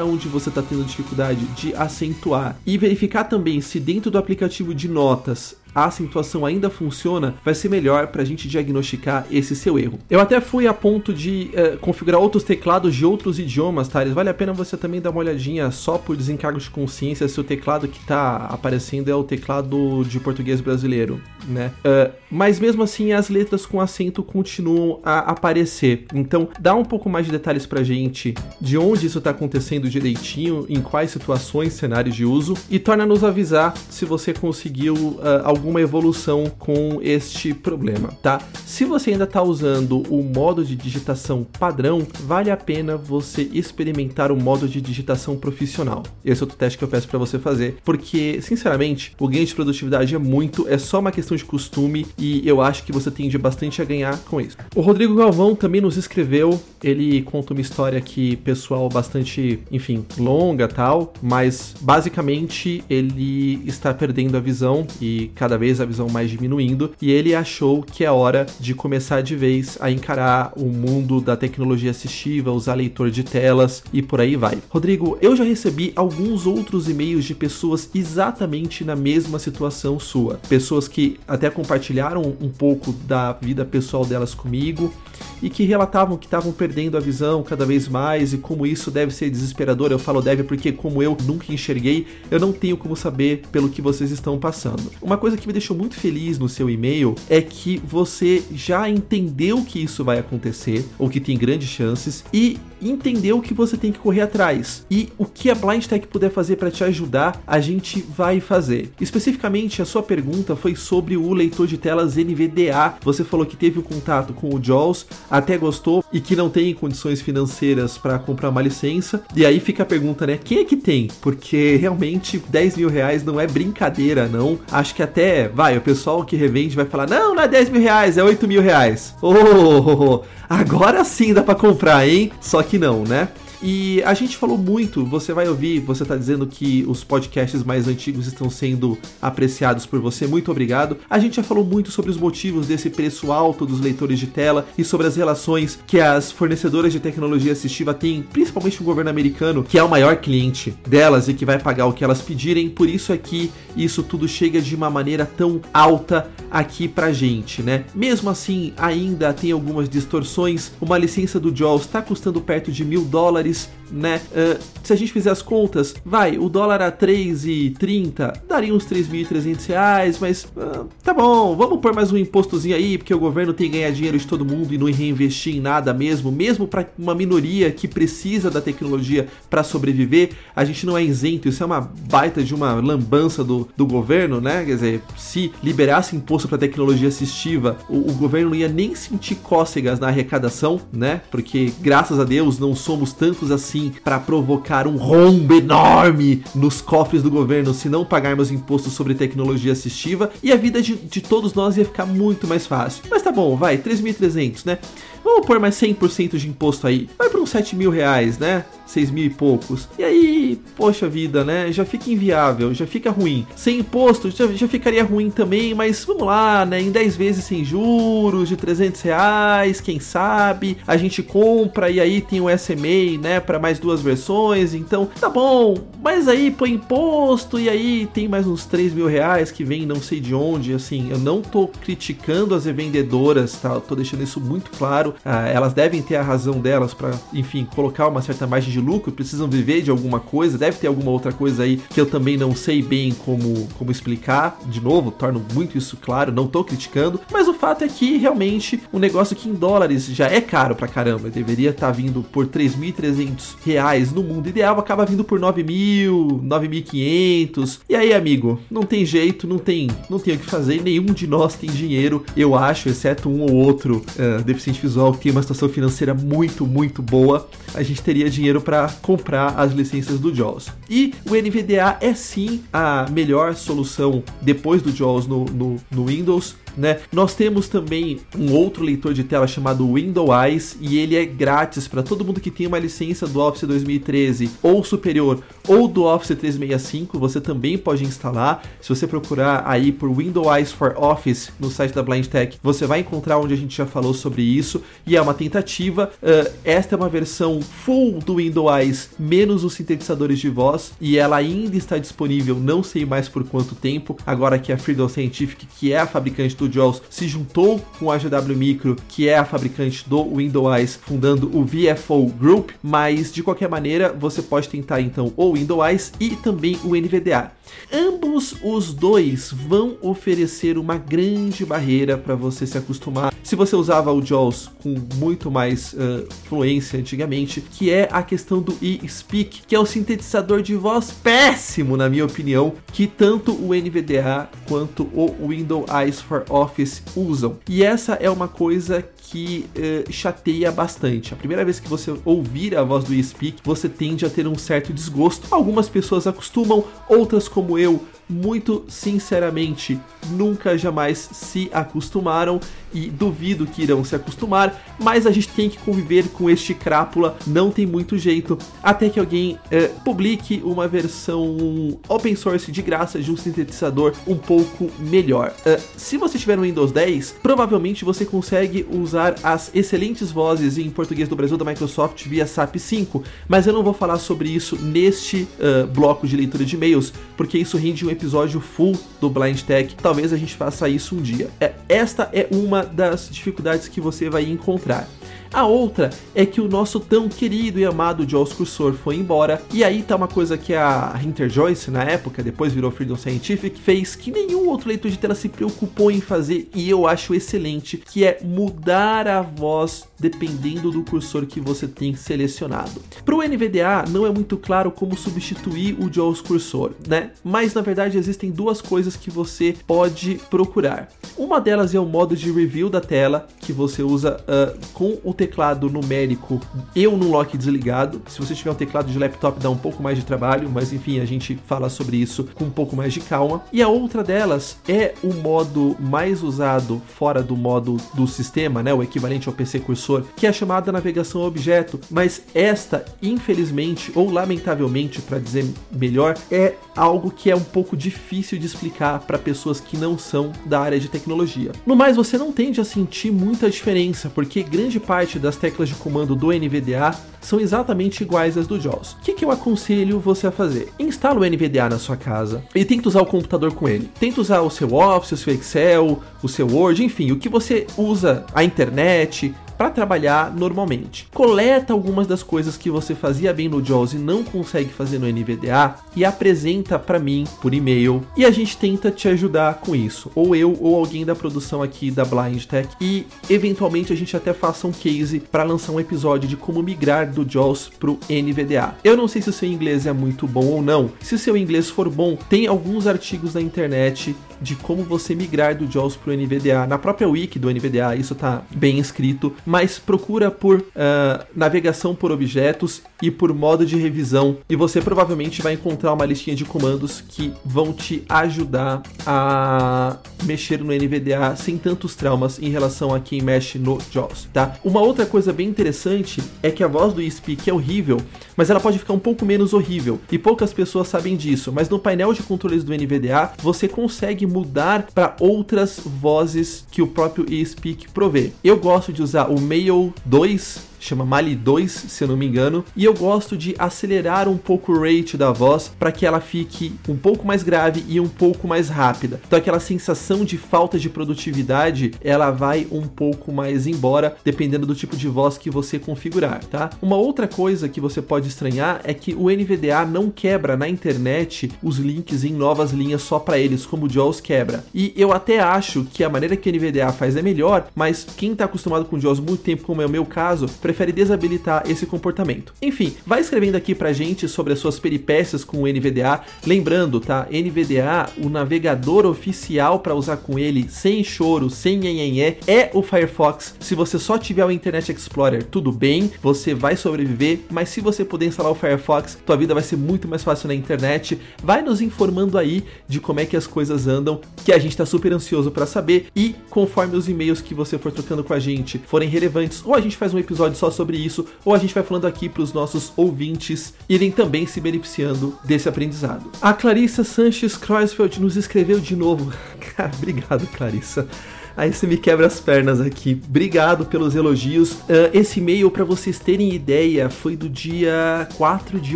onde 0.06 0.28
você 0.28 0.50
está 0.50 0.62
tendo 0.62 0.84
dificuldade 0.84 1.46
de 1.56 1.76
acentuar 1.76 2.58
e 2.66 2.78
verificar 2.78 3.24
também 3.26 3.62
se 3.62 3.80
dentro 3.80 4.12
do 4.12 4.18
aplicativo 4.18 4.74
de 4.74 4.88
notas 4.88 5.56
a 5.74 5.86
acentuação 5.86 6.46
ainda 6.46 6.70
funciona, 6.70 7.36
vai 7.44 7.54
ser 7.54 7.70
melhor 7.70 8.08
para 8.08 8.22
a 8.22 8.26
gente 8.26 8.48
diagnosticar 8.48 9.26
esse 9.32 9.56
seu 9.56 9.78
erro. 9.80 10.00
Eu 10.10 10.20
até 10.20 10.40
fui 10.42 10.68
a 10.68 10.74
ponto 10.74 11.14
de 11.14 11.52
uh, 11.54 11.78
configurar 11.80 12.20
outros 12.20 12.44
teclados 12.44 12.96
de 12.96 13.06
outros 13.06 13.40
idiomas, 13.40 13.88
Thales. 13.88 14.14
Vale 14.14 14.30
a 14.30 14.34
pena 14.34 14.54
você 14.54 14.78
também 14.78 15.02
dar 15.02 15.12
uma 15.12 15.20
olhadinha 15.20 15.72
só 15.72 15.98
por 15.98 16.16
desencargo 16.16 16.60
de 16.60 16.70
consciência 16.70 17.28
se 17.28 17.40
o 17.40 17.44
teclado 17.44 17.88
que 17.88 18.00
está 18.00 18.38
aparecendo 18.48 19.10
é 19.10 19.16
o 19.16 19.24
teclado 19.24 20.04
de 20.06 20.20
português 20.20 20.62
brasileiro, 20.62 21.22
né? 21.48 21.72
Uh, 21.86 22.12
mas 22.30 22.60
mesmo 22.60 22.84
assim 22.84 23.12
as 23.12 23.30
letras 23.30 23.66
com 23.66 23.82
acento 23.82 24.24
continuam 24.24 25.00
a 25.04 25.20
aparecer. 25.20 26.06
Então 26.14 26.50
dá 26.60 26.74
um 26.76 26.86
pouco 26.86 27.10
mais 27.10 27.26
de 27.26 27.32
detalhes 27.32 27.66
pra 27.66 27.84
gente 27.84 28.34
de 28.60 28.78
onde 28.78 29.08
isso 29.08 29.18
está 29.18 29.32
acontecendo 29.32 29.90
direitinho, 29.90 30.66
em 30.70 30.82
quais 30.82 31.12
situações, 31.12 31.74
cenários 31.74 32.16
de 32.16 32.26
uso 32.26 32.56
e 32.70 32.80
torna-nos 32.80 33.24
avisar 33.24 33.76
se 33.90 34.06
você 34.06 34.34
conseguiu 34.34 34.94
uh, 34.96 35.46
alguma 35.62 35.80
evolução 35.80 36.52
com 36.58 37.00
este 37.04 37.54
problema, 37.54 38.10
tá? 38.24 38.42
Se 38.66 38.84
você 38.84 39.12
ainda 39.12 39.26
está 39.26 39.44
usando 39.44 40.02
o 40.10 40.24
modo 40.24 40.66
de 40.66 40.76
digitação 40.76 41.46
padrão, 41.60 42.06
vale 42.22 42.50
a 42.50 42.58
pena 42.58 42.98
você 42.98 43.48
experimentar 43.54 44.32
o 44.32 44.36
modo 44.36 44.68
de 44.68 44.82
digitação 44.82 45.38
profissional. 45.38 46.02
Esse 46.26 46.42
é 46.42 46.44
outro 46.44 46.58
teste 46.58 46.80
que 46.80 46.84
eu 46.84 46.88
peço 46.88 47.08
para 47.08 47.20
você 47.20 47.38
fazer, 47.38 47.78
porque, 47.86 48.42
sinceramente, 48.42 49.14
o 49.20 49.28
ganho 49.28 49.46
de 49.46 49.54
produtividade 49.54 50.16
é 50.16 50.18
muito, 50.18 50.68
é 50.68 50.80
só 50.80 51.00
uma 51.00 51.12
questão 51.12 51.38
de 51.38 51.46
costume 51.46 52.08
e 52.18 52.48
eu 52.48 52.60
acho 52.60 52.84
que 52.84 52.92
você 52.92 53.12
tende 53.12 53.38
bastante 53.38 53.84
a 53.84 53.86
ganhar 53.86 54.18
com 54.24 54.42
isso. 54.42 54.58
O 54.76 54.82
Rodrigo 54.82 55.16
Galvão 55.16 55.54
também 55.54 55.80
nos 55.80 55.96
escreveu, 55.96 56.60
ele 56.84 57.22
conta 57.22 57.54
uma 57.54 57.62
história 57.62 58.00
aqui 58.00 58.36
pessoal 58.38 58.90
bastante, 58.90 59.60
enfim, 59.72 60.04
longa 60.18 60.68
tal, 60.68 61.14
mas 61.22 61.76
basicamente 61.82 62.84
ele 62.90 63.62
está 63.68 63.94
perdendo 63.94 64.36
a 64.36 64.40
visão 64.40 64.88
e 65.00 65.30
cada 65.36 65.51
cada 65.52 65.58
vez 65.58 65.82
a 65.82 65.86
visão 65.86 66.08
mais 66.08 66.30
diminuindo, 66.30 66.92
e 67.02 67.12
ele 67.12 67.36
achou 67.36 67.84
que 67.84 68.06
é 68.06 68.12
hora 68.12 68.46
de 68.58 68.74
começar 68.74 69.20
de 69.20 69.36
vez 69.36 69.78
a 69.82 69.92
encarar 69.92 70.54
o 70.56 70.64
mundo 70.68 71.20
da 71.20 71.36
tecnologia 71.36 71.92
assistiva, 71.92 72.54
usar 72.54 72.76
leitor 72.76 73.12
de 73.12 73.22
telas 73.22 73.84
e 73.92 74.02
por 74.02 74.22
aí 74.22 74.38
vai. 74.38 74.58
Rodrigo, 74.70 75.18
eu 75.22 75.36
já 75.36 75.44
recebi 75.44 75.92
alguns 75.94 76.46
outros 76.46 76.88
e-mails 76.88 77.26
de 77.26 77.36
pessoas 77.36 77.90
exatamente 77.94 78.86
na 78.86 78.96
mesma 78.96 79.40
situação 79.40 80.00
sua. 80.00 80.40
Pessoas 80.48 80.88
que 80.88 81.20
até 81.28 81.50
compartilharam 81.50 82.22
um 82.40 82.48
pouco 82.48 82.94
da 83.06 83.34
vida 83.34 83.66
pessoal 83.66 84.06
delas 84.06 84.34
comigo 84.34 84.94
e 85.42 85.50
que 85.50 85.64
relatavam 85.64 86.18
que 86.18 86.26
estavam 86.26 86.52
perdendo 86.52 86.98
a 86.98 87.00
visão 87.00 87.44
cada 87.44 87.66
vez 87.66 87.88
mais 87.88 88.34
e 88.34 88.38
como 88.38 88.66
isso 88.66 88.92
deve 88.92 89.14
ser 89.14 89.30
desesperador. 89.30 89.92
Eu 89.92 90.00
falo 90.00 90.22
deve 90.22 90.44
porque, 90.44 90.72
como 90.72 91.02
eu 91.02 91.18
nunca 91.24 91.54
enxerguei, 91.54 92.08
eu 92.30 92.40
não 92.40 92.52
tenho 92.52 92.78
como 92.78 92.96
saber 92.96 93.44
pelo 93.52 93.70
que 93.70 93.82
vocês 93.82 94.12
estão 94.12 94.38
passando. 94.40 94.92
Uma 95.02 95.18
coisa 95.18 95.38
que 95.38 95.48
me 95.48 95.54
deixou 95.54 95.76
muito 95.76 95.96
feliz 95.96 96.38
no 96.38 96.50
seu 96.50 96.70
e-mail 96.70 97.16
é 97.30 97.42
que 97.42 97.82
você 97.86 98.44
já 98.54 98.90
entendeu 98.90 99.64
que 99.64 99.82
isso 99.82 100.04
vai 100.04 100.20
acontecer, 100.20 100.86
ou 100.98 101.10
que 101.10 101.20
tem 101.20 101.38
grandes 101.38 101.70
chances, 101.70 102.24
e 102.34 102.58
entendeu 102.82 103.42
que 103.42 103.54
você 103.54 103.78
tem 103.78 103.92
que 103.92 104.00
correr 104.00 104.22
atrás. 104.22 104.86
E 104.90 105.10
o 105.18 105.26
que 105.26 105.50
a 105.50 105.56
Blind 105.56 105.86
Tech 105.86 106.08
puder 106.08 106.32
fazer 106.32 106.56
para 106.56 106.72
te 106.72 106.84
ajudar, 106.84 107.42
a 107.46 107.60
gente 107.60 108.02
vai 108.16 108.40
fazer. 108.40 108.92
Especificamente, 109.00 109.82
a 109.82 109.86
sua 109.86 110.04
pergunta 110.04 110.56
foi 110.56 110.76
sobre 110.76 111.18
o 111.18 111.34
leitor 111.34 111.68
de 111.68 111.78
telas 111.78 112.16
NVDA. 112.16 112.96
Você 113.04 113.24
falou 113.24 113.46
que 113.46 113.56
teve 113.56 113.80
um 113.80 113.84
contato 113.84 114.34
com 114.34 114.54
o 114.54 114.64
JAWS, 114.64 115.06
até 115.30 115.58
gostou 115.58 116.04
e 116.12 116.20
que 116.20 116.36
não 116.36 116.50
tem 116.50 116.74
condições 116.74 117.22
financeiras 117.22 117.98
para 117.98 118.20
comprar 118.20 118.50
uma 118.50 118.62
licença. 118.62 119.24
E 119.36 119.46
aí 119.46 119.60
fica 119.60 119.84
a 119.84 119.86
pergunta, 119.86 120.26
né? 120.26 120.40
Quem 120.44 120.60
é 120.60 120.66
que 120.66 120.76
tem? 120.76 121.08
Porque 121.22 121.76
realmente 121.76 122.38
10 122.50 122.78
mil 122.78 122.90
reais 122.90 123.24
não 123.24 123.40
é 123.40 123.48
brincadeira, 123.48 124.28
não. 124.28 124.60
Acho 124.72 124.96
que 124.96 125.04
até, 125.04 125.48
vai, 125.48 125.78
o 125.78 125.82
pessoal 125.82 126.24
que 126.24 126.36
revende 126.36 126.76
vai 126.76 126.86
falar: 126.86 127.08
não, 127.08 127.36
não 127.36 127.44
é 127.44 127.48
10 127.48 127.70
mil 127.70 127.82
reais, 127.82 128.18
é 128.18 128.24
8 128.24 128.48
mil 128.48 128.62
reais. 128.62 129.16
Oh, 129.22 130.22
agora 130.50 131.04
sim 131.04 131.34
dá 131.34 131.44
para 131.44 131.56
comprar, 131.56 132.08
hein? 132.08 132.32
Só 132.40 132.62
que 132.64 132.71
não, 132.78 133.04
né? 133.04 133.30
E 133.64 134.02
a 134.04 134.14
gente 134.16 134.38
falou 134.38 134.58
muito, 134.58 135.06
você 135.06 135.34
vai 135.34 135.48
ouvir, 135.48 135.80
você 135.80 136.04
tá 136.04 136.16
dizendo 136.16 136.48
que 136.48 136.84
os 136.88 137.04
podcasts 137.04 137.64
mais 137.64 137.88
antigos 137.88 138.26
estão 138.26 138.50
sendo 138.50 138.98
apreciados 139.22 139.86
por 139.86 140.00
você, 140.00 140.26
muito 140.26 140.50
obrigado. 140.50 140.98
A 141.08 141.20
gente 141.20 141.36
já 141.36 141.44
falou 141.44 141.64
muito 141.64 141.92
sobre 141.92 142.10
os 142.10 142.18
motivos 142.18 142.66
desse 142.66 142.90
preço 142.90 143.32
alto 143.32 143.64
dos 143.64 143.80
leitores 143.80 144.18
de 144.18 144.26
tela 144.26 144.66
e 144.76 144.84
sobre 144.84 145.06
as 145.06 145.16
relações 145.16 145.78
que 145.86 146.00
as 146.00 146.32
fornecedoras 146.32 146.92
de 146.92 147.00
tecnologia 147.00 147.52
assistiva 147.52 147.94
têm, 147.94 148.24
principalmente 148.24 148.82
o 148.82 148.84
governo 148.84 149.12
americano, 149.12 149.64
que 149.64 149.78
é 149.78 149.84
o 149.84 149.90
maior 149.90 150.16
cliente 150.18 150.74
delas 150.88 151.28
e 151.28 151.34
que 151.34 151.46
vai 151.46 151.60
pagar 151.60 151.86
o 151.86 151.94
que 151.94 152.04
elas 152.04 152.22
pedirem. 152.22 152.68
Por 152.68 152.90
isso 152.90 153.14
é 153.14 153.18
que 153.18 153.52
isso 153.78 154.02
tudo 154.02 154.28
chega 154.28 154.60
de 154.60 154.76
uma 154.76 154.90
maneira 154.90 155.24
tão 155.26 155.62
alta 155.72 156.30
aqui 156.50 156.88
pra 156.88 157.14
gente, 157.14 157.62
né? 157.62 157.86
Mesmo 157.94 158.30
assim, 158.30 158.74
ainda 158.76 159.32
tem 159.34 159.52
algumas 159.52 159.88
distorções. 159.88 160.72
Uma 160.82 160.98
licença 160.98 161.40
do 161.40 161.56
JAWS 161.56 161.84
está 161.84 162.02
custando 162.02 162.42
perto 162.42 162.72
de 162.72 162.84
mil 162.84 163.04
dólares 163.04 163.51
dólares 163.52 163.81
né? 163.92 164.22
Uh, 164.32 164.60
se 164.84 164.94
a 164.94 164.96
gente 164.96 165.12
fizer 165.12 165.30
as 165.30 165.42
contas, 165.42 165.94
vai, 166.04 166.38
o 166.38 166.50
dólar 166.50 166.82
a 166.82 166.92
3,30 166.92 168.42
daria 168.48 168.74
uns 168.74 168.86
3.300 168.86 169.68
reais, 169.68 170.18
mas 170.20 170.46
uh, 170.46 170.88
tá 171.04 171.14
bom, 171.14 171.56
vamos 171.56 171.80
pôr 171.80 171.94
mais 171.94 172.12
um 172.12 172.18
impostozinho 172.18 172.76
aí, 172.76 172.98
porque 172.98 173.14
o 173.14 173.20
governo 173.20 173.54
tem 173.54 173.70
que 173.70 173.78
ganhar 173.78 173.92
dinheiro 173.92 174.18
de 174.18 174.26
todo 174.26 174.46
mundo 174.46 174.74
e 174.74 174.78
não 174.78 174.92
reinvestir 174.92 175.56
em 175.56 175.60
nada 175.60 175.94
mesmo, 175.94 176.32
mesmo 176.32 176.68
para 176.68 176.88
uma 176.98 177.14
minoria 177.14 177.72
que 177.72 177.88
precisa 177.88 178.50
da 178.50 178.62
tecnologia 178.62 179.28
para 179.50 179.64
sobreviver, 179.64 180.32
a 180.56 180.64
gente 180.64 180.86
não 180.86 180.98
é 180.98 181.04
isento, 181.04 181.48
isso 181.48 181.62
é 181.62 181.66
uma 181.66 181.82
baita 181.82 182.44
de 182.44 182.56
uma 182.56 182.74
lambança 182.74 183.44
do, 183.44 183.68
do 183.76 183.86
governo, 183.86 184.40
né? 184.40 184.64
Quer 184.66 184.76
dizer, 184.76 185.02
se 185.18 185.52
liberasse 185.64 186.16
imposto 186.16 186.48
para 186.48 186.58
tecnologia 186.58 187.08
assistiva, 187.08 187.78
o, 187.90 188.12
o 188.12 188.14
governo 188.14 188.50
não 188.50 188.56
ia 188.56 188.68
nem 188.68 188.96
sentir 188.96 189.36
cócegas 189.36 190.00
na 190.00 190.08
arrecadação, 190.08 190.80
né? 190.92 191.22
Porque 191.30 191.72
graças 191.82 192.20
a 192.20 192.24
Deus 192.24 192.60
não 192.60 192.76
somos 192.76 193.14
tantos 193.14 193.52
assim 193.52 193.81
para 193.90 194.20
provocar 194.20 194.88
um 194.88 194.98
rombo 194.98 195.54
enorme 195.54 196.44
nos 196.54 196.82
cofres 196.82 197.24
do 197.24 197.32
governo 197.32 197.74
se 197.74 197.90
não 197.90 198.06
pagarmos 198.06 198.52
impostos 198.52 198.94
sobre 198.94 199.16
tecnologia 199.16 199.72
assistiva 199.72 200.32
e 200.44 200.52
a 200.52 200.56
vida 200.56 200.82
de, 200.82 200.96
de 200.96 201.22
todos 201.22 201.54
nós 201.54 201.78
ia 201.78 201.86
ficar 201.86 202.06
muito 202.06 202.48
mais 202.48 202.68
fácil. 202.68 203.04
Mas 203.10 203.22
tá 203.22 203.32
bom, 203.32 203.56
vai, 203.56 203.78
3.300, 203.78 204.66
né? 204.66 204.78
Vamos 205.24 205.46
pôr 205.46 205.60
mais 205.60 205.76
100% 205.76 206.38
de 206.38 206.48
imposto 206.48 206.88
aí. 206.88 207.10
Vai 207.18 207.30
para 207.30 207.40
uns 207.40 207.50
7 207.50 207.76
mil 207.76 207.90
reais, 207.90 208.38
né? 208.38 208.66
6 208.92 209.12
mil 209.12 209.26
e 209.26 209.30
poucos. 209.30 209.88
E 209.98 210.04
aí, 210.04 210.60
poxa 210.76 211.08
vida, 211.08 211.44
né? 211.44 211.72
Já 211.72 211.86
fica 211.86 212.10
inviável, 212.12 212.74
já 212.74 212.86
fica 212.86 213.10
ruim. 213.10 213.48
Sem 213.56 213.80
imposto 213.80 214.30
já, 214.30 214.48
já 214.48 214.68
ficaria 214.68 215.04
ruim 215.04 215.30
também, 215.30 215.74
mas 215.74 216.04
vamos 216.04 216.24
lá, 216.24 216.66
né? 216.66 216.82
Em 216.82 216.92
10 216.92 217.16
vezes 217.16 217.46
sem 217.46 217.64
juros, 217.64 218.50
de 218.50 218.58
300 218.58 219.02
reais, 219.02 219.80
quem 219.80 220.00
sabe? 220.00 220.78
A 220.86 220.98
gente 220.98 221.24
compra 221.24 221.90
e 221.90 222.00
aí 222.00 222.22
tem 222.22 222.42
o 222.42 222.50
SMA, 222.58 223.18
né? 223.22 223.40
Para 223.40 223.60
mais 223.60 223.80
duas 223.80 224.02
versões. 224.02 224.74
Então, 224.74 225.10
tá 225.20 225.30
bom, 225.30 225.76
mas 226.04 226.28
aí 226.28 226.52
põe 226.52 226.72
imposto 226.72 227.60
e 227.60 227.70
aí 227.70 228.10
tem 228.14 228.28
mais 228.28 228.46
uns 228.46 228.66
3 228.66 228.94
mil 228.94 229.08
reais 229.08 229.52
que 229.52 229.64
vem 229.64 229.86
não 229.86 230.02
sei 230.02 230.20
de 230.20 230.36
onde. 230.36 230.74
Assim, 230.74 231.10
eu 231.12 231.18
não 231.18 231.42
tô 231.42 231.68
criticando 231.68 232.54
as 232.54 232.66
revendedoras, 232.66 233.54
tá? 233.54 233.74
Eu 233.74 233.82
tô 233.82 233.96
deixando 233.96 234.24
isso 234.24 234.42
muito 234.42 234.70
claro. 234.72 235.11
Ah, 235.24 235.48
elas 235.48 235.74
devem 235.74 236.02
ter 236.02 236.16
a 236.16 236.22
razão 236.22 236.60
delas 236.60 236.94
para, 236.94 237.12
enfim, 237.34 237.68
colocar 237.76 238.08
uma 238.08 238.22
certa 238.22 238.48
margem 238.48 238.72
de 238.72 238.80
lucro, 238.80 239.12
precisam 239.12 239.48
viver 239.48 239.82
de 239.82 239.92
alguma 239.92 240.20
coisa, 240.20 240.58
deve 240.58 240.78
ter 240.78 240.88
alguma 240.88 241.12
outra 241.12 241.32
coisa 241.32 241.64
aí 241.64 241.78
que 241.90 242.00
eu 242.00 242.06
também 242.06 242.38
não 242.38 242.56
sei 242.56 242.82
bem 242.82 243.12
como, 243.14 243.68
como 243.78 243.92
explicar. 243.92 244.58
De 244.66 244.82
novo, 244.82 245.12
torno 245.12 245.44
muito 245.54 245.78
isso 245.78 245.98
claro, 245.98 246.32
não 246.32 246.48
tô 246.48 246.64
criticando, 246.64 247.20
mas 247.32 247.48
o 247.48 247.54
fato 247.54 247.84
é 247.84 247.88
que 247.88 248.18
realmente 248.18 248.82
um 248.94 249.00
negócio 249.00 249.36
que 249.36 249.50
em 249.50 249.54
dólares 249.54 250.06
já 250.06 250.28
é 250.28 250.42
caro 250.42 250.76
pra 250.76 250.88
caramba, 250.88 251.30
deveria 251.30 251.70
estar 251.72 251.88
tá 251.88 251.92
vindo 251.92 252.24
por 252.24 252.48
3.300 252.48 253.56
reais 253.66 254.12
no 254.12 254.24
mundo 254.24 254.48
ideal, 254.50 254.80
acaba 254.80 255.06
vindo 255.06 255.24
por 255.24 255.40
9.000, 255.40 256.42
9.500. 256.44 257.80
E 257.90 257.96
aí, 257.96 258.14
amigo, 258.14 258.60
não 258.70 258.84
tem 258.84 259.06
jeito, 259.06 259.48
não 259.48 259.58
tem, 259.58 259.90
não 260.10 260.20
tem 260.20 260.36
o 260.36 260.38
que 260.40 260.46
fazer, 260.46 260.82
nenhum 260.82 261.06
de 261.06 261.28
nós 261.28 261.56
tem 261.56 261.70
dinheiro, 261.70 262.24
eu 262.36 262.56
acho, 262.56 262.90
exceto 262.90 263.30
um 263.30 263.42
ou 263.42 263.54
outro 263.54 264.04
uh, 264.16 264.44
deficiente 264.44 264.82
visual 264.82 265.01
que 265.12 265.20
tem 265.20 265.32
uma 265.32 265.42
situação 265.42 265.70
financeira 265.70 266.14
muito, 266.14 266.68
muito 266.68 267.02
boa, 267.02 267.50
a 267.74 267.82
gente 267.82 268.02
teria 268.02 268.30
dinheiro 268.30 268.60
para 268.60 268.90
comprar 269.02 269.58
as 269.58 269.72
licenças 269.72 270.20
do 270.20 270.36
JAWS. 270.36 270.68
E 270.90 271.14
o 271.26 271.36
NVDA 271.36 271.98
é 272.02 272.14
sim 272.14 272.62
a 272.72 273.08
melhor 273.10 273.56
solução 273.56 274.22
depois 274.42 274.82
do 274.82 274.92
JAWS 274.92 275.28
no, 275.28 275.46
no, 275.46 275.78
no 275.90 276.06
Windows 276.06 276.56
né? 276.78 277.00
Nós 277.12 277.34
temos 277.36 277.68
também 277.68 278.20
um 278.38 278.54
outro 278.54 278.84
leitor 278.84 279.14
de 279.14 279.24
tela 279.24 279.48
chamado 279.48 279.94
Windows 279.94 280.78
e 280.80 280.98
ele 280.98 281.16
é 281.16 281.26
grátis 281.26 281.88
para 281.88 282.04
todo 282.04 282.24
mundo 282.26 282.40
que 282.40 282.52
tem 282.52 282.68
uma 282.68 282.80
licença 282.80 283.28
do 283.28 283.40
Office 283.40 283.64
2013 283.64 284.52
ou 284.62 284.84
superior 284.84 285.42
ou 285.68 285.88
do 285.88 286.04
Office 286.04 286.36
365, 286.38 287.20
você 287.20 287.40
também 287.40 287.78
pode 287.78 288.04
instalar. 288.04 288.64
Se 288.82 288.90
você 288.90 289.08
procurar 289.08 289.64
aí 289.66 289.92
por 289.92 290.12
Windows 290.14 290.72
for 290.72 290.96
Office 290.98 291.52
no 291.60 291.70
site 291.70 291.94
da 291.94 292.04
Blind 292.04 292.26
Tech, 292.28 292.58
você 292.62 292.86
vai 292.86 293.00
encontrar 293.00 293.38
onde 293.40 293.54
a 293.54 293.58
gente 293.58 293.76
já 293.76 293.86
falou 293.86 294.14
sobre 294.14 294.42
isso 294.42 294.82
e 295.06 295.16
é 295.16 295.22
uma 295.22 295.34
tentativa. 295.34 296.12
Uh, 296.22 296.52
esta 296.64 296.96
é 296.96 296.98
uma 296.98 297.10
versão 297.10 297.62
full 297.62 298.20
do 298.20 298.36
Windows 298.36 299.10
menos 299.20 299.64
os 299.64 299.74
sintetizadores 299.74 300.40
de 300.40 300.50
voz 300.50 300.94
e 301.00 301.18
ela 301.18 301.38
ainda 301.38 301.78
está 301.78 301.98
disponível, 301.98 302.56
não 302.56 302.84
sei 302.84 303.06
mais 303.06 303.28
por 303.30 303.44
quanto 303.44 303.76
tempo, 303.76 304.18
agora 304.26 304.60
que 304.60 304.72
a 304.72 304.78
Freedom 304.78 305.08
Scientific, 305.08 305.66
que 305.80 305.94
é 305.94 306.00
a 306.00 306.08
fabricante 306.08 306.56
Studios 306.62 307.02
se 307.10 307.28
juntou 307.28 307.80
com 307.98 308.12
a 308.12 308.18
GW 308.18 308.56
Micro, 308.56 308.96
que 309.08 309.28
é 309.28 309.38
a 309.38 309.46
fabricante 309.46 310.08
do 310.08 310.36
Windows, 310.36 311.00
fundando 311.02 311.50
o 311.58 311.66
VFO 311.66 312.28
Group, 312.28 312.72
mas 312.84 313.32
de 313.32 313.42
qualquer 313.42 313.68
maneira 313.68 314.14
você 314.14 314.42
pode 314.42 314.70
tentar 314.70 315.02
então 315.02 315.34
o 315.36 315.54
Windows 315.54 316.12
e 316.20 316.36
também 316.36 316.78
o 316.84 316.96
NVDA. 316.96 317.52
Ambos 317.92 318.56
os 318.64 318.94
dois 318.94 319.52
vão 319.52 319.98
oferecer 320.02 320.78
uma 320.78 320.98
grande 320.98 321.66
barreira 321.66 322.18
para 322.18 322.36
você 322.36 322.68
se 322.68 322.78
acostumar. 322.78 323.34
Se 323.44 323.56
você 323.56 323.76
usava 323.76 324.14
o 324.14 324.24
JAWS 324.24 324.70
com 324.82 324.96
muito 325.16 325.50
mais 325.50 325.94
uh, 325.94 326.28
fluência 326.46 327.00
antigamente, 327.00 327.60
que 327.60 327.90
é 327.90 328.08
a 328.12 328.22
questão 328.24 328.62
do 328.62 328.78
eSpeak, 328.82 329.64
que 329.68 329.76
é 329.76 329.80
o 329.80 329.86
sintetizador 329.86 330.62
de 330.62 330.76
voz 330.76 331.12
péssimo, 331.12 331.98
na 331.98 332.08
minha 332.08 332.26
opinião, 332.26 332.74
que 332.94 333.08
tanto 333.08 333.54
o 333.54 333.74
NVDA 333.74 334.50
quanto 334.68 335.04
o 335.14 335.48
Windows 335.48 336.22
for 336.22 336.46
Office 336.52 337.02
usam. 337.16 337.58
E 337.68 337.84
essa 337.84 338.14
é 338.14 338.30
uma 338.30 338.48
coisa 338.48 339.04
que 339.32 339.66
uh, 339.76 340.12
chateia 340.12 340.72
bastante. 340.72 341.34
A 341.34 341.38
primeira 341.38 341.64
vez 341.64 341.80
que 341.80 341.88
você 341.88 342.14
ouvir 342.26 342.78
a 342.78 342.84
voz 342.84 343.06
do 343.06 343.14
eSpeak, 343.14 343.62
você 343.64 343.88
tende 343.88 344.26
a 344.26 344.30
ter 344.30 344.46
um 344.48 344.58
certo 344.58 344.92
desgosto. 344.92 345.48
Algumas 345.50 345.88
pessoas 345.88 346.28
acostumam, 346.28 346.84
outras 347.08 347.48
como 347.48 347.78
eu 347.78 348.02
muito 348.32 348.86
sinceramente, 348.88 350.00
nunca 350.32 350.78
jamais 350.78 351.30
se 351.32 351.70
acostumaram 351.74 352.60
e 352.94 353.10
duvido 353.10 353.66
que 353.66 353.84
irão 353.84 354.04
se 354.04 354.16
acostumar, 354.16 354.82
mas 355.00 355.26
a 355.26 355.32
gente 355.32 355.48
tem 355.50 355.70
que 355.70 355.78
conviver 355.78 356.28
com 356.30 356.50
este 356.50 356.74
crápula, 356.74 357.38
não 357.48 357.72
tem 357.72 357.86
muito 357.86 358.18
jeito, 358.18 358.58
até 358.84 359.10
que 359.10 359.20
alguém 359.20 359.58
é, 359.70 359.88
publique 359.88 360.62
uma 360.64 360.88
versão 360.88 362.00
open 362.08 362.36
source 362.36 362.72
de 362.72 362.82
graça 362.82 363.20
de 363.20 363.32
um 363.32 363.38
sintetizador 363.38 364.14
um 364.28 364.38
pouco 364.38 364.90
melhor. 365.00 365.54
É, 365.66 365.80
se 365.96 366.18
você 366.18 366.38
tiver 366.38 366.58
no 366.58 366.64
Windows 366.64 366.92
10, 366.92 367.36
provavelmente 367.42 368.04
você 368.04 368.26
consegue 368.26 368.86
usar 368.92 369.36
as 369.44 369.72
excelentes 369.74 370.32
vozes 370.32 370.78
em 370.78 370.90
português 370.90 371.30
do 371.30 371.36
Brasil 371.36 371.58
da 371.58 371.66
Microsoft 371.66 372.26
via 372.26 372.46
SAP 372.46 372.76
5, 372.78 373.24
mas 373.48 373.68
eu 373.68 373.74
não 373.74 373.84
vou 373.84 373.94
falar 373.94 374.20
sobre 374.20 374.50
isso 374.50 374.76
neste 374.76 375.48
uh, 375.60 375.88
bloco 375.88 376.28
de 376.28 376.36
leitura 376.36 376.66
de 376.66 376.76
e-mails, 376.76 377.14
porque 377.38 377.58
isso 377.58 377.78
rende 377.78 378.06
um 378.06 378.10
episódio 378.10 378.21
full 378.60 378.98
do 379.20 379.30
Blind 379.30 379.62
Tech. 379.62 379.96
Talvez 379.96 380.34
a 380.34 380.38
gente 380.38 380.56
faça 380.56 380.88
isso 380.88 381.16
um 381.16 381.22
dia. 381.22 381.50
É, 381.60 381.74
esta 381.88 382.30
é 382.34 382.48
uma 382.52 382.84
das 382.84 383.30
dificuldades 383.30 383.88
que 383.88 384.02
você 384.02 384.30
vai 384.30 384.44
encontrar. 384.44 385.08
A 385.54 385.66
outra 385.66 386.10
é 386.34 386.46
que 386.46 386.62
o 386.62 386.68
nosso 386.70 386.98
tão 386.98 387.28
querido 387.28 387.78
e 387.78 387.84
amado 387.84 388.28
Jaws 388.28 388.54
Cursor 388.54 388.94
foi 388.94 389.18
embora, 389.18 389.62
e 389.74 389.84
aí 389.84 390.02
tá 390.02 390.16
uma 390.16 390.28
coisa 390.28 390.58
que 390.58 390.74
a 390.74 391.20
Hinter 391.22 391.50
Joyce, 391.50 391.92
na 391.92 392.04
época, 392.04 392.42
depois 392.42 392.72
virou 392.72 392.90
Freedom 392.90 393.18
Scientific, 393.18 393.78
fez 393.78 394.16
que 394.16 394.32
nenhum 394.32 394.70
outro 394.70 394.88
leitor 394.88 395.12
de 395.12 395.20
tela 395.20 395.36
se 395.36 395.50
preocupou 395.50 396.10
em 396.10 396.22
fazer, 396.22 396.70
e 396.74 396.90
eu 396.90 397.06
acho 397.06 397.36
excelente, 397.36 397.98
que 397.98 398.24
é 398.24 398.40
mudar 398.42 399.28
a 399.28 399.42
voz 399.42 400.08
dependendo 400.18 400.90
do 400.92 401.04
cursor 401.04 401.46
que 401.46 401.60
você 401.60 401.86
tem 401.88 402.16
selecionado. 402.16 403.02
Para 403.26 403.36
o 403.36 403.42
NVDA 403.42 404.06
não 404.10 404.26
é 404.26 404.30
muito 404.30 404.56
claro 404.56 404.90
como 404.92 405.18
substituir 405.18 405.98
o 406.00 406.14
Jaws 406.14 406.40
Cursor, 406.40 406.92
né? 407.06 407.32
Mas 407.44 407.74
na 407.74 407.82
verdade 407.82 408.18
existem 408.18 408.52
duas 408.52 408.82
coisas 408.82 409.18
que 409.18 409.32
você 409.32 409.76
pode 409.86 410.40
procurar. 410.50 411.10
Uma 411.36 411.60
delas 411.60 411.94
é 411.96 412.00
o 412.00 412.06
modo 412.06 412.36
de 412.36 412.52
review 412.52 412.90
da 412.90 413.02
tela, 413.02 413.48
que 413.60 413.74
você 413.74 414.04
usa 414.04 414.38
uh, 414.42 414.80
com 414.94 415.18
o 415.24 415.34
teclado 415.42 415.90
numérico 415.90 416.62
eu 416.96 417.18
no 417.18 417.32
lock 417.32 417.58
desligado. 417.58 418.22
Se 418.28 418.40
você 418.40 418.54
tiver 418.54 418.70
um 418.70 418.76
teclado 418.76 419.12
de 419.12 419.18
laptop 419.18 419.60
dá 419.60 419.72
um 419.72 419.78
pouco 419.78 420.04
mais 420.04 420.16
de 420.16 420.24
trabalho, 420.24 420.70
mas 420.70 420.94
enfim, 420.94 421.20
a 421.20 421.26
gente 421.26 421.60
fala 421.66 421.90
sobre 421.90 422.18
isso 422.18 422.48
com 422.54 422.66
um 422.66 422.70
pouco 422.70 422.96
mais 422.96 423.12
de 423.12 423.22
calma. 423.22 423.64
E 423.74 423.82
a 423.82 423.88
outra 423.88 424.24
delas 424.24 424.78
é 424.88 425.16
o 425.24 425.34
modo 425.34 425.98
mais 426.00 426.44
usado 426.44 427.02
fora 427.16 427.42
do 427.42 427.58
modo 427.58 427.98
do 428.14 428.28
sistema, 428.28 428.84
né, 428.84 428.94
o 428.94 429.02
equivalente 429.02 429.50
ao 429.50 429.56
PC 429.56 429.80
cursor, 429.80 430.26
que 430.36 430.46
é 430.46 430.54
chamada 430.54 430.92
navegação 430.92 431.42
a 431.42 431.46
objeto, 431.48 432.00
mas 432.12 432.44
esta, 432.54 433.04
infelizmente 433.20 434.12
ou 434.14 434.30
lamentavelmente, 434.30 435.22
para 435.22 435.40
dizer 435.40 435.66
melhor, 435.92 436.38
é 436.52 436.76
algo 436.96 437.32
que 437.32 437.50
é 437.50 437.56
um 437.56 437.64
pouco 437.64 437.98
difícil 437.98 438.60
de 438.60 438.68
explicar 438.68 439.20
para 439.22 439.40
pessoas 439.40 439.80
que 439.80 439.98
não 439.98 440.20
são 440.20 440.52
da 440.66 440.80
área 440.80 441.00
de 441.00 441.08
tecnologia. 441.08 441.72
No 441.84 441.96
mais, 441.96 442.16
você 442.16 442.38
não 442.38 442.52
tende 442.52 442.80
a 442.80 442.86
sentir 442.86 443.32
muita 443.32 443.70
diferença, 443.70 444.30
porque 444.30 444.62
grande 444.62 445.00
parte 445.00 445.31
das 445.40 445.56
teclas 445.56 445.90
de 445.90 445.96
comando 445.96 446.36
do 446.36 446.48
NVDA 446.48 447.16
são 447.40 447.60
exatamente 447.60 448.24
iguais 448.24 448.58
às 448.58 448.68
do 448.68 448.80
JAWS. 448.80 449.14
O 449.14 449.18
que, 449.24 449.34
que 449.34 449.46
eu 449.46 449.52
aconselho 449.52 450.20
você 450.20 450.48
a 450.48 450.52
fazer? 450.52 450.92
Instala 451.00 451.40
o 451.40 451.46
NVDA 451.46 451.90
na 451.90 452.00
sua 452.00 452.16
casa 452.16 452.64
e 452.74 452.86
tenta 452.86 453.10
usar 453.10 453.22
o 453.22 453.26
computador 453.26 453.74
com 453.74 453.88
ele. 453.88 454.10
Tenta 454.20 454.42
usar 454.42 454.62
o 454.62 454.70
seu 454.70 454.94
Office, 454.94 455.34
o 455.34 455.38
seu 455.38 455.54
Excel, 455.54 456.22
o 456.42 456.48
seu 456.48 456.68
Word, 456.68 457.04
enfim, 457.04 457.32
o 457.32 457.38
que 457.38 457.50
você 457.50 457.88
usa, 457.98 458.46
a 458.54 458.64
internet, 458.64 459.54
para 459.82 459.90
trabalhar 459.90 460.56
normalmente. 460.56 461.28
Coleta 461.34 461.92
algumas 461.92 462.28
das 462.28 462.44
coisas 462.44 462.78
que 462.78 462.88
você 462.88 463.16
fazia 463.16 463.52
bem 463.52 463.68
no 463.68 463.84
JAWS 463.84 464.14
e 464.14 464.18
não 464.18 464.44
consegue 464.44 464.92
fazer 464.92 465.18
no 465.18 465.26
NVDA 465.26 465.96
e 466.16 466.24
apresenta 466.24 467.00
para 467.00 467.18
mim 467.18 467.48
por 467.60 467.74
e-mail 467.74 468.22
e 468.38 468.46
a 468.46 468.52
gente 468.52 468.78
tenta 468.78 469.10
te 469.10 469.28
ajudar 469.28 469.80
com 469.80 469.96
isso, 469.96 470.32
ou 470.36 470.56
eu 470.56 470.78
ou 470.80 470.96
alguém 470.96 471.26
da 471.26 471.34
produção 471.34 471.82
aqui 471.82 472.12
da 472.12 472.24
Blind 472.24 472.64
Tech 472.66 472.90
e 473.02 473.26
eventualmente 473.50 474.14
a 474.14 474.16
gente 474.16 474.38
até 474.38 474.54
faça 474.54 474.86
um 474.86 474.92
case 474.92 475.40
para 475.40 475.64
lançar 475.64 475.94
um 475.94 476.00
episódio 476.00 476.48
de 476.48 476.56
como 476.56 476.84
migrar 476.84 477.32
do 477.32 477.44
JAWS 477.44 477.90
pro 478.00 478.20
NVDA. 478.30 478.94
Eu 479.04 479.18
não 479.18 479.28
sei 479.28 479.42
se 479.42 479.50
o 479.50 479.54
seu 479.54 479.68
inglês 479.68 480.06
é 480.06 480.14
muito 480.14 480.46
bom 480.46 480.66
ou 480.66 480.82
não. 480.84 481.10
Se 481.22 481.34
o 481.34 481.40
seu 481.40 481.58
inglês 481.58 481.90
for 481.90 482.08
bom, 482.08 482.38
tem 482.48 482.68
alguns 482.68 483.08
artigos 483.08 483.56
na 483.56 483.62
internet 483.62 484.36
de 484.62 484.76
como 484.76 485.04
você 485.04 485.34
migrar 485.34 485.76
do 485.76 485.92
JAWS 485.92 486.16
para 486.16 486.32
o 486.32 486.38
NVDA. 486.38 486.86
Na 486.86 487.00
própria 487.00 487.28
wiki 487.28 487.58
do 487.58 487.70
NVDA 487.72 488.16
isso 488.16 488.34
está 488.34 488.62
bem 488.70 489.00
escrito, 489.00 489.52
mas 489.72 489.98
procura 489.98 490.52
por 490.52 490.82
uh, 490.82 491.46
navegação 491.56 492.14
por 492.14 492.30
objetos 492.30 493.02
e 493.22 493.32
por 493.32 493.54
modo 493.54 493.86
de 493.86 493.96
revisão 493.96 494.58
e 494.70 494.76
você 494.76 495.00
provavelmente 495.00 495.62
vai 495.62 495.74
encontrar 495.76 496.12
uma 496.12 496.26
listinha 496.26 496.54
de 496.54 496.66
comandos 496.66 497.22
que 497.22 497.54
vão 497.64 497.94
te 497.94 498.22
ajudar 498.28 499.02
a 499.26 500.18
mexer 500.44 500.84
no 500.84 500.94
NVDA 500.94 501.56
sem 501.56 501.78
tantos 501.78 502.16
traumas 502.16 502.60
em 502.60 502.68
relação 502.68 503.16
a 503.16 503.20
quem 503.22 503.42
mexe 503.42 503.80
no 503.80 503.98
JAWS, 504.12 504.50
tá? 504.52 504.76
Uma 504.84 505.00
outra 505.00 505.26
coisa 505.26 505.54
bem 505.54 505.70
interessante 505.70 506.44
é 506.62 506.70
que 506.70 506.84
a 506.84 506.88
voz 506.88 507.14
do 507.14 507.22
eSpeak 507.22 507.70
é 507.70 507.74
horrível, 507.74 508.18
mas 508.62 508.70
ela 508.70 508.80
pode 508.80 509.00
ficar 509.00 509.14
um 509.14 509.18
pouco 509.18 509.44
menos 509.44 509.74
horrível 509.74 510.20
e 510.32 510.38
poucas 510.38 510.72
pessoas 510.72 511.08
sabem 511.08 511.36
disso, 511.36 511.72
mas 511.72 511.90
no 511.90 511.98
painel 511.98 512.32
de 512.32 512.44
controles 512.44 512.84
do 512.84 512.94
NVDA 512.94 513.54
você 513.58 513.88
consegue 513.88 514.46
mudar 514.46 515.08
para 515.16 515.36
outras 515.40 516.00
vozes 516.06 516.86
que 516.92 517.02
o 517.02 517.08
próprio 517.08 517.52
eSpeak 517.52 518.12
provê. 518.12 518.52
Eu 518.64 518.78
gosto 518.78 519.12
de 519.12 519.24
usar 519.24 519.50
o 519.50 519.60
Mail 519.60 520.14
2 520.26 520.91
chama 521.02 521.26
Mali 521.26 521.56
2, 521.56 521.92
se 521.92 522.24
eu 522.24 522.28
não 522.28 522.38
me 522.38 522.46
engano, 522.46 522.86
e 522.96 523.04
eu 523.04 523.14
gosto 523.14 523.58
de 523.58 523.76
acelerar 523.78 524.48
um 524.48 524.58
pouco 524.58 524.94
o 524.94 525.02
rate 525.02 525.36
da 525.36 525.52
voz 525.52 525.92
para 526.00 526.12
que 526.12 526.26
ela 526.26 526.40
fique 526.40 526.94
um 527.08 527.16
pouco 527.16 527.46
mais 527.46 527.64
grave 527.64 528.06
e 528.08 528.20
um 528.20 528.28
pouco 528.28 528.68
mais 528.68 528.90
rápida. 528.90 529.42
Então 529.46 529.58
aquela 529.58 529.80
sensação 529.80 530.46
de 530.46 530.58
falta 530.58 530.98
de 531.00 531.10
produtividade, 531.10 532.14
ela 532.24 532.52
vai 532.52 532.88
um 532.92 533.08
pouco 533.08 533.52
mais 533.52 533.88
embora, 533.88 534.36
dependendo 534.44 534.86
do 534.86 534.96
tipo 534.96 535.16
de 535.16 535.28
voz 535.28 535.58
que 535.58 535.70
você 535.70 535.98
configurar, 535.98 536.64
tá? 536.66 536.90
Uma 537.02 537.16
outra 537.16 537.48
coisa 537.48 537.90
que 537.90 538.00
você 538.00 538.22
pode 538.22 538.48
estranhar 538.48 539.02
é 539.04 539.14
que 539.14 539.34
o 539.34 539.50
NVDA 539.50 540.06
não 540.06 540.30
quebra 540.30 540.78
na 540.78 540.88
internet 540.88 541.72
os 541.82 541.98
links 541.98 542.44
em 542.44 542.54
novas 542.54 542.92
linhas 542.92 543.22
só 543.22 543.40
para 543.40 543.58
eles, 543.58 543.86
como 543.86 544.06
o 544.06 544.10
JAWS 544.10 544.42
quebra. 544.42 544.84
E 544.94 545.14
eu 545.16 545.34
até 545.34 545.60
acho 545.60 546.06
que 546.06 546.24
a 546.24 546.30
maneira 546.30 546.56
que 546.56 546.70
o 546.70 546.74
NVDA 546.74 547.12
faz 547.12 547.36
é 547.36 547.42
melhor, 547.42 547.88
mas 547.96 548.26
quem 548.38 548.54
está 548.54 548.66
acostumado 548.66 549.06
com 549.06 549.16
o 549.16 549.20
JAWS 549.20 549.40
muito 549.40 549.64
tempo, 549.64 549.84
como 549.84 550.02
é 550.02 550.06
o 550.06 550.10
meu 550.10 550.26
caso, 550.26 550.68
prefere 550.92 551.14
desabilitar 551.14 551.84
esse 551.90 552.06
comportamento. 552.06 552.74
Enfim, 552.82 553.16
vai 553.26 553.40
escrevendo 553.40 553.76
aqui 553.76 553.96
pra 553.96 554.12
gente 554.12 554.48
sobre 554.48 554.74
as 554.74 554.80
suas 554.80 555.00
peripécias 555.00 555.64
com 555.64 555.78
o 555.78 555.88
NVDA. 555.88 556.42
Lembrando, 556.66 557.22
tá? 557.22 557.48
NVDA, 557.50 558.30
o 558.38 558.50
navegador 558.50 559.26
oficial 559.26 560.00
para 560.00 560.14
usar 560.14 560.38
com 560.38 560.60
ele, 560.60 560.88
sem 560.90 561.24
choro, 561.24 561.70
sem 561.70 561.98
nhenhenhé, 561.98 562.58
é 562.68 562.90
o 562.94 563.02
Firefox. 563.02 563.76
Se 563.80 563.96
você 563.96 564.20
só 564.20 564.38
tiver 564.38 564.66
o 564.66 564.72
Internet 564.72 565.12
Explorer, 565.12 565.64
tudo 565.64 565.94
bem, 565.94 566.30
você 566.42 566.74
vai 566.74 566.98
sobreviver, 566.98 567.60
mas 567.70 567.88
se 567.88 568.02
você 568.02 568.26
puder 568.26 568.48
instalar 568.48 568.72
o 568.72 568.76
Firefox, 568.76 569.38
tua 569.46 569.56
vida 569.56 569.74
vai 569.74 569.84
ser 569.84 569.96
muito 569.96 570.28
mais 570.28 570.44
fácil 570.44 570.68
na 570.68 570.76
internet. 570.76 571.40
Vai 571.64 571.82
nos 571.82 572.02
informando 572.02 572.58
aí 572.58 572.84
de 573.08 573.22
como 573.22 573.40
é 573.40 573.46
que 573.46 573.56
as 573.56 573.66
coisas 573.66 574.08
andam, 574.08 574.42
que 574.66 574.74
a 574.74 574.78
gente 574.78 574.98
tá 574.98 575.06
super 575.06 575.32
ansioso 575.32 575.72
para 575.72 575.86
saber 575.86 576.28
e 576.36 576.54
conforme 576.70 577.16
os 577.16 577.30
e-mails 577.30 577.62
que 577.62 577.74
você 577.74 577.98
for 577.98 578.12
trocando 578.12 578.44
com 578.44 578.54
a 578.54 578.60
gente 578.60 578.98
forem 578.98 579.30
relevantes, 579.30 579.82
ou 579.86 579.96
a 579.96 580.02
gente 580.02 580.18
faz 580.18 580.34
um 580.34 580.40
episódio 580.40 580.81
só 580.82 580.90
sobre 580.90 581.16
isso, 581.18 581.46
ou 581.64 581.76
a 581.76 581.78
gente 581.78 581.94
vai 581.94 582.02
falando 582.02 582.26
aqui 582.26 582.50
para 582.50 582.64
os 582.64 582.74
nossos 582.74 583.14
ouvintes 583.16 583.94
irem 584.10 584.32
também 584.32 584.66
se 584.66 584.82
beneficiando 584.82 585.56
desse 585.64 585.88
aprendizado. 585.88 586.50
A 586.60 586.74
Clarissa 586.74 587.24
Sanches 587.24 587.78
Kreuzfeld 587.78 588.42
nos 588.42 588.58
escreveu 588.58 589.00
de 589.00 589.16
novo. 589.16 589.54
Obrigado, 590.18 590.66
Clarissa. 590.68 591.28
Aí 591.76 591.94
você 591.94 592.06
me 592.06 592.18
quebra 592.18 592.48
as 592.48 592.60
pernas 592.60 593.00
aqui. 593.00 593.42
Obrigado 593.48 594.06
pelos 594.06 594.36
elogios. 594.36 594.92
Uh, 594.92 595.30
esse 595.34 595.60
e-mail, 595.60 595.90
para 595.90 596.04
vocês 596.04 596.40
terem 596.40 596.74
ideia, 596.74 597.30
foi 597.30 597.56
do 597.56 597.70
dia 597.70 598.48
4 598.58 599.00
de 599.00 599.16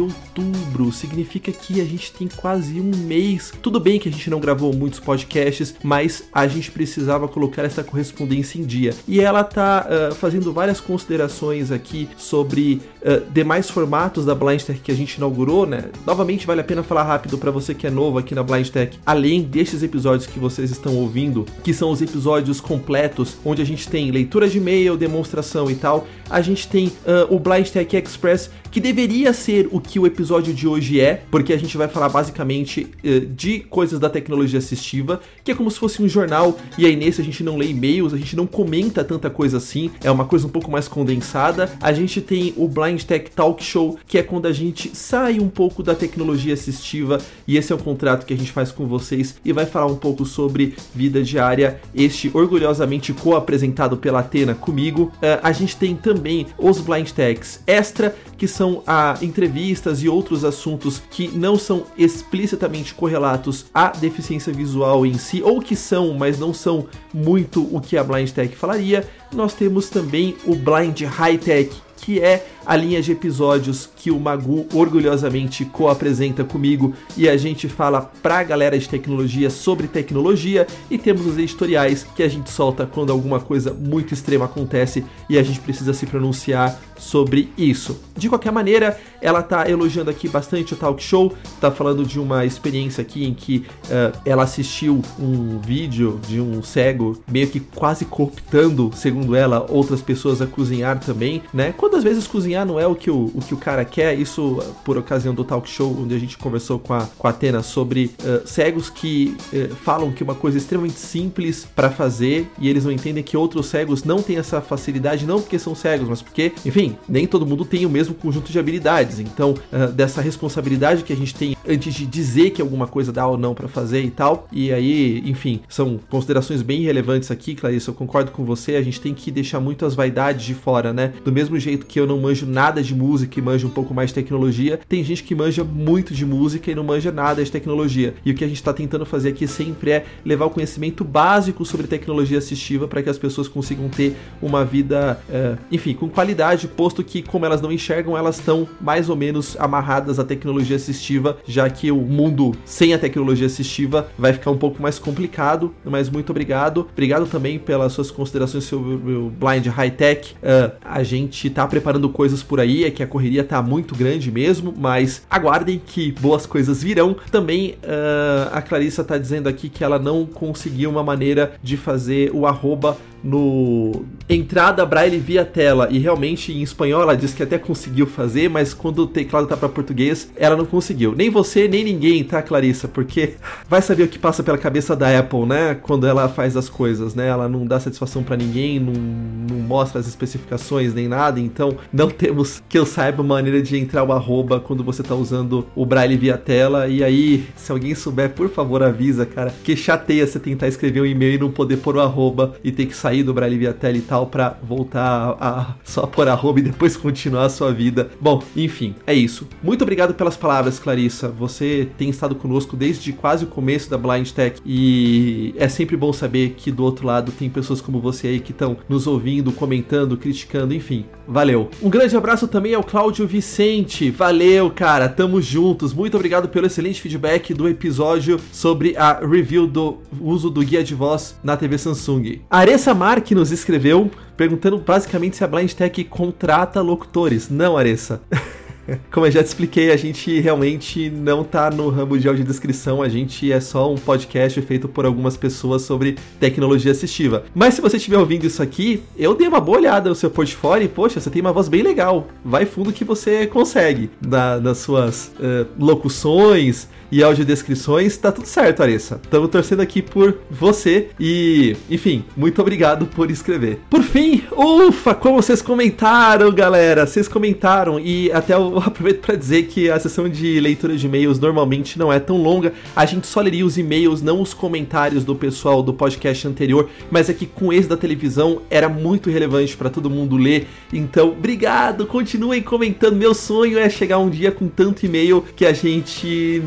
outubro. 0.01 0.91
Significa 0.91 1.51
que 1.51 1.81
a 1.81 1.85
gente 1.85 2.11
tem 2.11 2.27
quase 2.27 2.79
um 2.79 2.91
mês. 2.95 3.51
Tudo 3.61 3.79
bem 3.79 3.99
que 3.99 4.09
a 4.09 4.11
gente 4.11 4.29
não 4.29 4.39
gravou 4.39 4.73
muitos 4.73 4.99
podcasts, 4.99 5.75
mas 5.83 6.23
a 6.33 6.47
gente 6.47 6.71
precisava 6.71 7.27
colocar 7.27 7.63
essa 7.63 7.83
correspondência 7.83 8.59
em 8.59 8.63
dia. 8.63 8.93
E 9.07 9.19
ela 9.19 9.43
tá 9.43 9.87
uh, 9.87 10.15
fazendo 10.15 10.51
várias 10.53 10.79
considerações 10.79 11.71
aqui 11.71 12.09
sobre 12.17 12.81
uh, 13.01 13.29
demais 13.31 13.69
formatos 13.69 14.25
da 14.25 14.33
Blind 14.33 14.61
Tech 14.61 14.79
que 14.79 14.91
a 14.91 14.95
gente 14.95 15.15
inaugurou, 15.15 15.65
né? 15.65 15.85
Novamente, 16.05 16.47
vale 16.47 16.61
a 16.61 16.63
pena 16.63 16.83
falar 16.83 17.03
rápido 17.03 17.37
para 17.37 17.51
você 17.51 17.73
que 17.73 17.87
é 17.87 17.89
novo 17.89 18.17
aqui 18.17 18.33
na 18.33 18.43
Blind 18.43 18.69
Tech. 18.69 18.97
Além 19.05 19.41
destes 19.41 19.83
episódios 19.83 20.25
que 20.25 20.39
vocês 20.39 20.71
estão 20.71 20.95
ouvindo, 20.95 21.45
que 21.63 21.73
são 21.73 21.91
os 21.91 22.01
episódios 22.01 22.44
episódios 22.45 22.61
completos, 22.61 23.37
onde 23.43 23.61
a 23.61 23.65
gente 23.65 23.87
tem 23.87 24.11
leitura 24.11 24.47
de 24.47 24.57
e-mail, 24.59 24.95
demonstração 24.95 25.69
e 25.69 25.75
tal. 25.75 26.07
A 26.29 26.41
gente 26.41 26.67
tem 26.67 26.87
uh, 26.87 27.33
o 27.33 27.39
Blind 27.39 27.67
Tech 27.69 27.95
Express, 27.95 28.51
que 28.71 28.79
deveria 28.79 29.33
ser 29.33 29.67
o 29.71 29.79
que 29.79 29.99
o 29.99 30.05
episódio 30.05 30.53
de 30.53 30.67
hoje 30.67 30.99
é, 30.99 31.23
porque 31.31 31.53
a 31.53 31.57
gente 31.57 31.75
vai 31.77 31.87
falar 31.87 32.09
basicamente 32.09 32.87
uh, 33.03 33.25
de 33.25 33.61
coisas 33.61 33.99
da 33.99 34.09
tecnologia 34.09 34.59
assistiva, 34.59 35.19
que 35.45 35.51
é 35.51 35.55
como 35.55 35.69
se 35.69 35.77
fosse 35.77 36.01
um 36.01 36.09
jornal, 36.09 36.57
e 36.75 36.85
aí 36.87 36.95
nesse 36.95 37.21
a 37.21 37.23
gente 37.23 37.43
não 37.43 37.55
lê 37.55 37.67
e-mails, 37.67 38.13
a 38.13 38.17
gente 38.17 38.35
não 38.35 38.47
comenta 38.47 39.03
tanta 39.03 39.29
coisa 39.29 39.57
assim, 39.57 39.91
é 40.03 40.09
uma 40.09 40.25
coisa 40.25 40.47
um 40.47 40.49
pouco 40.49 40.71
mais 40.71 40.87
condensada. 40.87 41.71
A 41.79 41.93
gente 41.93 42.19
tem 42.19 42.53
o 42.57 42.67
Blind 42.67 43.03
Tech 43.03 43.29
Talk 43.29 43.63
Show, 43.63 43.99
que 44.07 44.17
é 44.17 44.23
quando 44.23 44.47
a 44.47 44.51
gente 44.51 44.95
sai 44.95 45.39
um 45.39 45.47
pouco 45.47 45.83
da 45.83 45.93
tecnologia 45.93 46.53
assistiva, 46.53 47.19
e 47.47 47.57
esse 47.57 47.71
é 47.71 47.75
um 47.75 47.79
contrato 47.79 48.25
que 48.25 48.33
a 48.33 48.37
gente 48.37 48.51
faz 48.51 48.71
com 48.71 48.87
vocês 48.87 49.35
e 49.45 49.53
vai 49.53 49.67
falar 49.67 49.85
um 49.85 49.95
pouco 49.95 50.25
sobre 50.25 50.75
vida 50.95 51.21
diária. 51.21 51.79
Este 51.93 52.31
orgulhosamente 52.33 53.13
co-apresentado 53.13 53.97
pela 53.97 54.19
Atena 54.19 54.55
comigo. 54.55 55.11
Uh, 55.17 55.39
a 55.43 55.51
gente 55.51 55.77
tem 55.77 55.95
também 55.95 56.47
os 56.57 56.79
Blind 56.79 57.11
Techs 57.11 57.59
Extra, 57.67 58.15
que 58.37 58.47
são 58.47 58.81
a 58.87 59.17
entrevistas 59.21 60.01
e 60.01 60.09
outros 60.09 60.43
assuntos 60.43 61.01
que 61.11 61.27
não 61.27 61.57
são 61.57 61.85
explicitamente 61.97 62.93
correlatos 62.93 63.65
à 63.73 63.89
deficiência 63.89 64.51
visual 64.51 65.05
em 65.05 65.17
si, 65.17 65.34
ou 65.43 65.61
que 65.61 65.75
são, 65.75 66.13
mas 66.13 66.39
não 66.39 66.53
são 66.53 66.87
muito 67.13 67.67
o 67.75 67.81
que 67.81 67.97
a 67.97 68.03
Blind 68.03 68.29
Tech 68.31 68.55
falaria. 68.55 69.07
Nós 69.33 69.53
temos 69.53 69.89
também 69.89 70.35
o 70.45 70.55
Blind 70.55 71.01
High 71.01 71.37
Tech, 71.37 71.71
que 71.97 72.19
é 72.19 72.47
a 72.65 72.75
linha 72.75 73.01
de 73.01 73.11
episódios 73.11 73.89
que 73.95 74.11
o 74.11 74.19
Magu 74.19 74.67
orgulhosamente 74.73 75.65
co-apresenta 75.65 76.43
comigo 76.43 76.93
e 77.15 77.29
a 77.29 77.37
gente 77.37 77.67
fala 77.67 78.01
pra 78.21 78.43
galera 78.43 78.77
de 78.77 78.89
tecnologia 78.89 79.49
sobre 79.49 79.87
tecnologia 79.87 80.67
e 80.89 80.97
temos 80.97 81.25
os 81.25 81.37
editoriais 81.37 82.05
que 82.15 82.23
a 82.23 82.27
gente 82.27 82.49
solta 82.49 82.85
quando 82.85 83.11
alguma 83.11 83.39
coisa 83.39 83.73
muito 83.73 84.13
extrema 84.13 84.45
acontece 84.45 85.05
e 85.29 85.37
a 85.37 85.43
gente 85.43 85.59
precisa 85.59 85.93
se 85.93 86.05
pronunciar 86.05 86.79
sobre 86.97 87.51
isso. 87.57 87.99
De 88.15 88.29
qualquer 88.29 88.51
maneira, 88.51 88.97
ela 89.21 89.43
tá 89.43 89.69
elogiando 89.69 90.09
aqui 90.09 90.27
bastante 90.27 90.73
o 90.73 90.77
talk 90.77 91.01
show, 91.01 91.33
tá 91.59 91.71
falando 91.71 92.05
de 92.05 92.19
uma 92.19 92.45
experiência 92.45 93.01
aqui 93.01 93.25
em 93.25 93.33
que 93.33 93.65
uh, 93.85 94.17
ela 94.25 94.43
assistiu 94.43 95.01
um 95.19 95.59
vídeo 95.59 96.19
de 96.27 96.39
um 96.39 96.63
cego 96.63 97.21
meio 97.29 97.47
que 97.47 97.59
quase 97.59 98.05
cooptando, 98.05 98.91
segundo 98.95 99.35
ela, 99.35 99.65
outras 99.69 100.01
pessoas 100.01 100.41
a 100.41 100.47
cozinhar 100.47 100.99
também, 100.99 101.41
né? 101.53 101.73
Quantas 101.95 102.11
vezes 102.11 102.27
cozinhar 102.27 102.65
não 102.65 102.77
é 102.77 102.85
o 102.85 102.93
que 102.93 103.09
o, 103.09 103.31
o 103.33 103.39
que 103.39 103.53
o 103.53 103.57
cara 103.57 103.85
quer? 103.85 104.19
Isso 104.19 104.61
por 104.83 104.97
ocasião 104.97 105.33
do 105.33 105.45
talk 105.45 105.69
show, 105.69 105.97
onde 105.97 106.13
a 106.13 106.19
gente 106.19 106.37
conversou 106.37 106.77
com 106.77 106.93
a, 106.93 107.07
com 107.17 107.25
a 107.25 107.29
Atena 107.29 107.63
sobre 107.63 108.11
uh, 108.19 108.45
cegos 108.45 108.89
que 108.89 109.37
uh, 109.53 109.73
falam 109.75 110.11
que 110.11 110.21
uma 110.21 110.35
coisa 110.35 110.57
extremamente 110.57 110.99
simples 110.99 111.65
para 111.73 111.89
fazer 111.89 112.51
e 112.59 112.67
eles 112.67 112.83
não 112.83 112.91
entendem 112.91 113.23
que 113.23 113.37
outros 113.37 113.67
cegos 113.67 114.03
não 114.03 114.21
têm 114.21 114.35
essa 114.35 114.59
facilidade, 114.59 115.25
não 115.25 115.39
porque 115.39 115.57
são 115.57 115.73
cegos, 115.73 116.09
mas 116.09 116.21
porque, 116.21 116.51
enfim, 116.65 116.97
nem 117.07 117.25
todo 117.25 117.45
mundo 117.45 117.63
tem 117.63 117.85
o 117.85 117.89
mesmo 117.89 118.13
conjunto 118.13 118.51
de 118.51 118.59
habilidades. 118.59 119.21
Então, 119.21 119.51
uh, 119.71 119.89
dessa 119.93 120.19
responsabilidade 120.19 121.01
que 121.01 121.13
a 121.13 121.15
gente 121.15 121.33
tem 121.33 121.55
antes 121.65 121.93
de 121.93 122.05
dizer 122.05 122.49
que 122.49 122.61
alguma 122.61 122.87
coisa 122.87 123.09
dá 123.13 123.25
ou 123.25 123.37
não 123.37 123.55
para 123.55 123.69
fazer 123.69 124.01
e 124.01 124.11
tal. 124.11 124.49
E 124.51 124.73
aí, 124.73 125.23
enfim, 125.25 125.61
são 125.69 125.97
considerações 126.09 126.61
bem 126.61 126.81
relevantes 126.81 127.31
aqui, 127.31 127.55
Clarice. 127.55 127.87
Eu 127.87 127.93
concordo 127.93 128.31
com 128.31 128.43
você. 128.43 128.75
A 128.75 128.81
gente 128.81 128.99
tem 128.99 129.13
que 129.13 129.31
deixar 129.31 129.61
muito 129.61 129.85
as 129.85 129.95
vaidades 129.95 130.45
de 130.45 130.53
fora, 130.53 130.91
né? 130.91 131.13
Do 131.23 131.31
mesmo 131.31 131.57
jeito 131.57 131.74
que 131.77 131.99
eu 131.99 132.07
não 132.07 132.19
manjo 132.19 132.45
nada 132.45 132.81
de 132.81 132.95
música 132.95 133.39
e 133.39 133.41
manjo 133.41 133.67
um 133.67 133.71
pouco 133.71 133.93
mais 133.93 134.09
de 134.09 134.15
tecnologia, 134.15 134.79
tem 134.87 135.03
gente 135.03 135.23
que 135.23 135.35
manja 135.35 135.63
muito 135.63 136.13
de 136.13 136.25
música 136.25 136.71
e 136.71 136.75
não 136.75 136.83
manja 136.83 137.11
nada 137.11 137.43
de 137.43 137.51
tecnologia. 137.51 138.13
E 138.25 138.31
o 138.31 138.35
que 138.35 138.43
a 138.43 138.47
gente 138.47 138.57
está 138.57 138.73
tentando 138.73 139.05
fazer 139.05 139.29
aqui 139.29 139.47
sempre 139.47 139.91
é 139.91 140.05
levar 140.23 140.45
o 140.45 140.49
conhecimento 140.49 141.03
básico 141.03 141.65
sobre 141.65 141.87
tecnologia 141.87 142.37
assistiva 142.37 142.87
para 142.87 143.01
que 143.01 143.09
as 143.09 143.17
pessoas 143.17 143.47
consigam 143.47 143.89
ter 143.89 144.15
uma 144.41 144.63
vida, 144.63 145.19
uh, 145.29 145.57
enfim, 145.71 145.93
com 145.93 146.09
qualidade, 146.09 146.67
posto 146.67 147.03
que, 147.03 147.21
como 147.21 147.45
elas 147.45 147.61
não 147.61 147.71
enxergam, 147.71 148.17
elas 148.17 148.37
estão 148.37 148.67
mais 148.79 149.09
ou 149.09 149.15
menos 149.15 149.55
amarradas 149.59 150.19
à 150.19 150.23
tecnologia 150.23 150.75
assistiva, 150.75 151.37
já 151.45 151.69
que 151.69 151.91
o 151.91 151.97
mundo 151.97 152.53
sem 152.65 152.93
a 152.93 152.99
tecnologia 152.99 153.47
assistiva 153.47 154.07
vai 154.17 154.33
ficar 154.33 154.51
um 154.51 154.57
pouco 154.57 154.81
mais 154.81 154.99
complicado. 154.99 155.73
Mas 155.83 156.09
muito 156.09 156.29
obrigado. 156.29 156.87
Obrigado 156.91 157.25
também 157.27 157.59
pelas 157.59 157.93
suas 157.93 158.11
considerações 158.11 158.63
sobre 158.63 159.13
o 159.13 159.29
Blind 159.29 159.67
High 159.67 159.91
Tech. 159.91 160.35
Uh, 160.35 160.71
a 160.83 161.03
gente 161.03 161.47
está 161.47 161.64
preparando 161.67 162.09
coisas 162.09 162.43
por 162.43 162.59
aí, 162.59 162.83
é 162.83 162.91
que 162.91 163.03
a 163.03 163.07
correria 163.07 163.43
tá 163.43 163.61
muito 163.61 163.95
grande 163.95 164.31
mesmo, 164.31 164.73
mas 164.77 165.23
aguardem 165.29 165.81
que 165.85 166.11
boas 166.11 166.45
coisas 166.45 166.83
virão. 166.83 167.15
Também 167.31 167.77
uh, 167.83 168.49
a 168.51 168.61
Clarissa 168.61 169.03
tá 169.03 169.17
dizendo 169.17 169.47
aqui 169.47 169.69
que 169.69 169.83
ela 169.83 169.99
não 169.99 170.25
conseguiu 170.25 170.89
uma 170.89 171.03
maneira 171.03 171.53
de 171.61 171.77
fazer 171.77 172.31
o 172.33 172.45
arroba 172.45 172.97
no 173.25 174.05
entrada 174.29 174.85
braille 174.85 175.17
via 175.17 175.43
tela 175.43 175.87
e 175.91 175.97
realmente 175.99 176.51
em 176.51 176.61
espanhol 176.61 177.01
ela 177.01 177.15
disse 177.15 177.35
que 177.35 177.43
até 177.43 177.57
conseguiu 177.57 178.05
fazer, 178.05 178.49
mas 178.49 178.73
quando 178.73 178.99
o 178.99 179.07
teclado 179.07 179.47
tá 179.47 179.57
para 179.57 179.67
português, 179.69 180.31
ela 180.35 180.55
não 180.55 180.65
conseguiu. 180.65 181.13
Nem 181.15 181.29
você, 181.29 181.67
nem 181.67 181.83
ninguém, 181.83 182.23
tá, 182.23 182.41
Clarissa? 182.41 182.87
Porque 182.87 183.33
vai 183.67 183.81
saber 183.81 184.03
o 184.03 184.07
que 184.07 184.19
passa 184.19 184.43
pela 184.43 184.57
cabeça 184.57 184.95
da 184.95 185.19
Apple, 185.19 185.45
né? 185.45 185.75
Quando 185.75 186.05
ela 186.05 186.29
faz 186.29 186.55
as 186.55 186.69
coisas, 186.69 187.15
né? 187.15 187.27
Ela 187.27 187.49
não 187.49 187.65
dá 187.65 187.79
satisfação 187.79 188.23
para 188.23 188.37
ninguém, 188.37 188.79
não, 188.79 188.93
não 188.93 189.57
mostra 189.57 189.99
as 189.99 190.07
especificações 190.07 190.93
nem 190.93 191.07
nada, 191.07 191.39
então 191.39 191.77
não 191.91 192.09
temos 192.11 192.61
que 192.69 192.77
eu 192.77 192.85
saiba 192.85 193.23
maneira 193.23 193.61
de 193.61 193.77
entrar 193.77 194.03
o 194.03 194.11
arroba 194.11 194.59
quando 194.59 194.83
você 194.83 195.01
tá 195.01 195.15
usando 195.15 195.65
o 195.75 195.85
braille 195.85 196.17
via 196.17 196.37
tela. 196.37 196.87
E 196.87 197.03
aí, 197.03 197.45
se 197.55 197.71
alguém 197.71 197.95
souber, 197.95 198.31
por 198.31 198.49
favor, 198.49 198.83
avisa, 198.83 199.25
cara, 199.25 199.53
que 199.63 199.75
chateia 199.75 200.25
você 200.25 200.39
tentar 200.39 200.67
escrever 200.67 201.01
um 201.01 201.05
e-mail 201.05 201.33
e 201.33 201.39
não 201.39 201.51
poder 201.51 201.77
pôr 201.77 201.95
o 201.95 202.01
arroba 202.01 202.53
e 202.63 202.71
ter 202.71 202.85
que 202.85 202.95
sair 202.95 203.14
sair 203.15 203.23
do 203.23 203.33
Braille 203.33 203.57
via 203.57 203.73
tela 203.73 203.97
e 203.97 204.01
tal 204.01 204.27
para 204.27 204.57
voltar 204.61 205.37
a, 205.39 205.75
só 205.83 206.05
pôr 206.05 206.27
a 206.27 206.33
roupa 206.33 206.59
e 206.59 206.63
depois 206.63 206.97
continuar 206.97 207.45
a 207.45 207.49
sua 207.49 207.71
vida. 207.71 208.09
Bom, 208.19 208.43
enfim, 208.55 208.95
é 209.07 209.13
isso. 209.13 209.47
Muito 209.63 209.83
obrigado 209.83 210.13
pelas 210.13 210.35
palavras, 210.35 210.79
Clarissa. 210.79 211.29
Você 211.29 211.87
tem 211.97 212.09
estado 212.09 212.35
conosco 212.35 212.75
desde 212.75 213.13
quase 213.13 213.45
o 213.45 213.47
começo 213.47 213.89
da 213.89 213.97
Blind 213.97 214.29
Tech 214.31 214.59
e 214.65 215.53
é 215.57 215.67
sempre 215.69 215.95
bom 215.95 216.11
saber 216.11 216.55
que 216.57 216.71
do 216.71 216.83
outro 216.83 217.07
lado 217.07 217.31
tem 217.31 217.49
pessoas 217.49 217.79
como 217.79 217.99
você 217.99 218.27
aí 218.27 218.39
que 218.39 218.51
estão 218.51 218.77
nos 218.89 219.07
ouvindo, 219.07 219.51
comentando, 219.51 220.17
criticando, 220.17 220.73
enfim. 220.73 221.05
Valeu. 221.27 221.69
Um 221.81 221.89
grande 221.89 222.15
abraço 222.15 222.47
também 222.47 222.73
ao 222.75 222.83
Cláudio 222.83 223.25
Vicente. 223.25 224.11
Valeu, 224.11 224.69
cara. 224.69 225.09
Tamo 225.09 225.41
juntos. 225.41 225.93
Muito 225.93 226.15
obrigado 226.15 226.49
pelo 226.49 226.67
excelente 226.67 227.01
feedback 227.01 227.53
do 227.53 227.67
episódio 227.67 228.39
sobre 228.51 228.95
a 228.95 229.19
review 229.25 229.65
do 229.65 229.97
uso 230.21 230.49
do 230.49 230.61
guia 230.61 230.83
de 230.83 230.93
voz 230.93 231.39
na 231.43 231.57
TV 231.57 231.77
Samsung. 231.77 232.41
Aressa 232.49 232.93
Mark 233.05 233.29
nos 233.35 233.51
escreveu 233.51 234.09
perguntando 234.35 234.79
basicamente 234.79 235.35
se 235.35 235.43
a 235.43 235.47
Blind 235.47 235.73
Tech 235.73 236.03
contrata 236.05 236.81
locutores. 236.81 237.51
Não, 237.51 237.77
Aressa. 237.77 238.19
Como 239.11 239.25
eu 239.25 239.31
já 239.31 239.43
te 239.43 239.47
expliquei, 239.47 239.91
a 239.91 239.97
gente 239.97 240.39
realmente 240.39 241.09
não 241.09 241.43
tá 241.43 241.69
no 241.69 241.89
ramo 241.89 242.17
de 242.17 242.27
audiodescrição, 242.27 243.01
a 243.01 243.09
gente 243.09 243.51
é 243.51 243.59
só 243.59 243.91
um 243.91 243.95
podcast 243.95 244.61
feito 244.61 244.87
por 244.87 245.05
algumas 245.05 245.37
pessoas 245.37 245.83
sobre 245.83 246.17
tecnologia 246.39 246.91
assistiva. 246.91 247.43
Mas 247.53 247.73
se 247.73 247.81
você 247.81 247.97
estiver 247.97 248.17
ouvindo 248.17 248.45
isso 248.45 248.61
aqui, 248.61 249.03
eu 249.17 249.35
dei 249.35 249.47
uma 249.47 249.59
boa 249.59 249.77
olhada 249.77 250.09
no 250.09 250.15
seu 250.15 250.29
portfólio 250.29 250.85
e, 250.85 250.89
poxa, 250.89 251.19
você 251.19 251.29
tem 251.29 251.41
uma 251.41 251.53
voz 251.53 251.67
bem 251.67 251.81
legal. 251.81 252.27
Vai 252.43 252.65
fundo 252.65 252.93
que 252.93 253.03
você 253.03 253.47
consegue 253.47 254.09
na, 254.21 254.59
nas 254.59 254.79
suas 254.79 255.31
uh, 255.39 255.67
locuções 255.79 256.87
e 257.11 257.23
audiodescrições, 257.23 258.17
tá 258.17 258.31
tudo 258.31 258.47
certo, 258.47 258.81
Aressa. 258.81 259.19
Estamos 259.23 259.49
torcendo 259.49 259.81
aqui 259.81 260.01
por 260.01 260.37
você 260.49 261.09
e, 261.19 261.75
enfim, 261.89 262.25
muito 262.35 262.61
obrigado 262.61 263.05
por 263.05 263.29
escrever. 263.29 263.79
Por 263.89 264.03
fim, 264.03 264.43
ufa, 264.51 265.13
como 265.13 265.41
vocês 265.41 265.61
comentaram, 265.61 266.51
galera, 266.51 267.05
vocês 267.05 267.27
comentaram 267.27 267.99
e 267.99 268.31
até 268.31 268.57
aproveito 268.79 269.21
para 269.21 269.35
dizer 269.35 269.63
que 269.63 269.89
a 269.89 269.99
sessão 269.99 270.27
de 270.29 270.59
leitura 270.59 270.95
de 270.95 271.05
e-mails 271.05 271.39
normalmente 271.39 271.97
não 271.97 272.11
é 272.11 272.19
tão 272.19 272.37
longa, 272.37 272.73
a 272.95 273.05
gente 273.05 273.27
só 273.27 273.41
leria 273.41 273.65
os 273.65 273.77
e-mails, 273.77 274.21
não 274.21 274.41
os 274.41 274.53
comentários 274.53 275.23
do 275.23 275.35
pessoal 275.35 275.81
do 275.81 275.93
podcast 275.93 276.47
anterior, 276.47 276.89
mas 277.09 277.29
é 277.29 277.33
que 277.33 277.45
com 277.45 277.71
esse 277.71 277.87
da 277.87 277.97
televisão 277.97 278.61
era 278.69 278.89
muito 278.89 279.29
relevante 279.29 279.75
para 279.75 279.89
todo 279.89 280.09
mundo 280.09 280.37
ler, 280.37 280.67
então 280.93 281.29
obrigado, 281.29 282.05
continuem 282.05 282.61
comentando, 282.61 283.15
meu 283.15 283.33
sonho 283.33 283.77
é 283.77 283.89
chegar 283.89 284.19
um 284.19 284.29
dia 284.29 284.51
com 284.51 284.67
tanto 284.67 285.05
e-mail 285.05 285.43
que 285.55 285.65
a 285.65 285.73
gente 285.73 286.61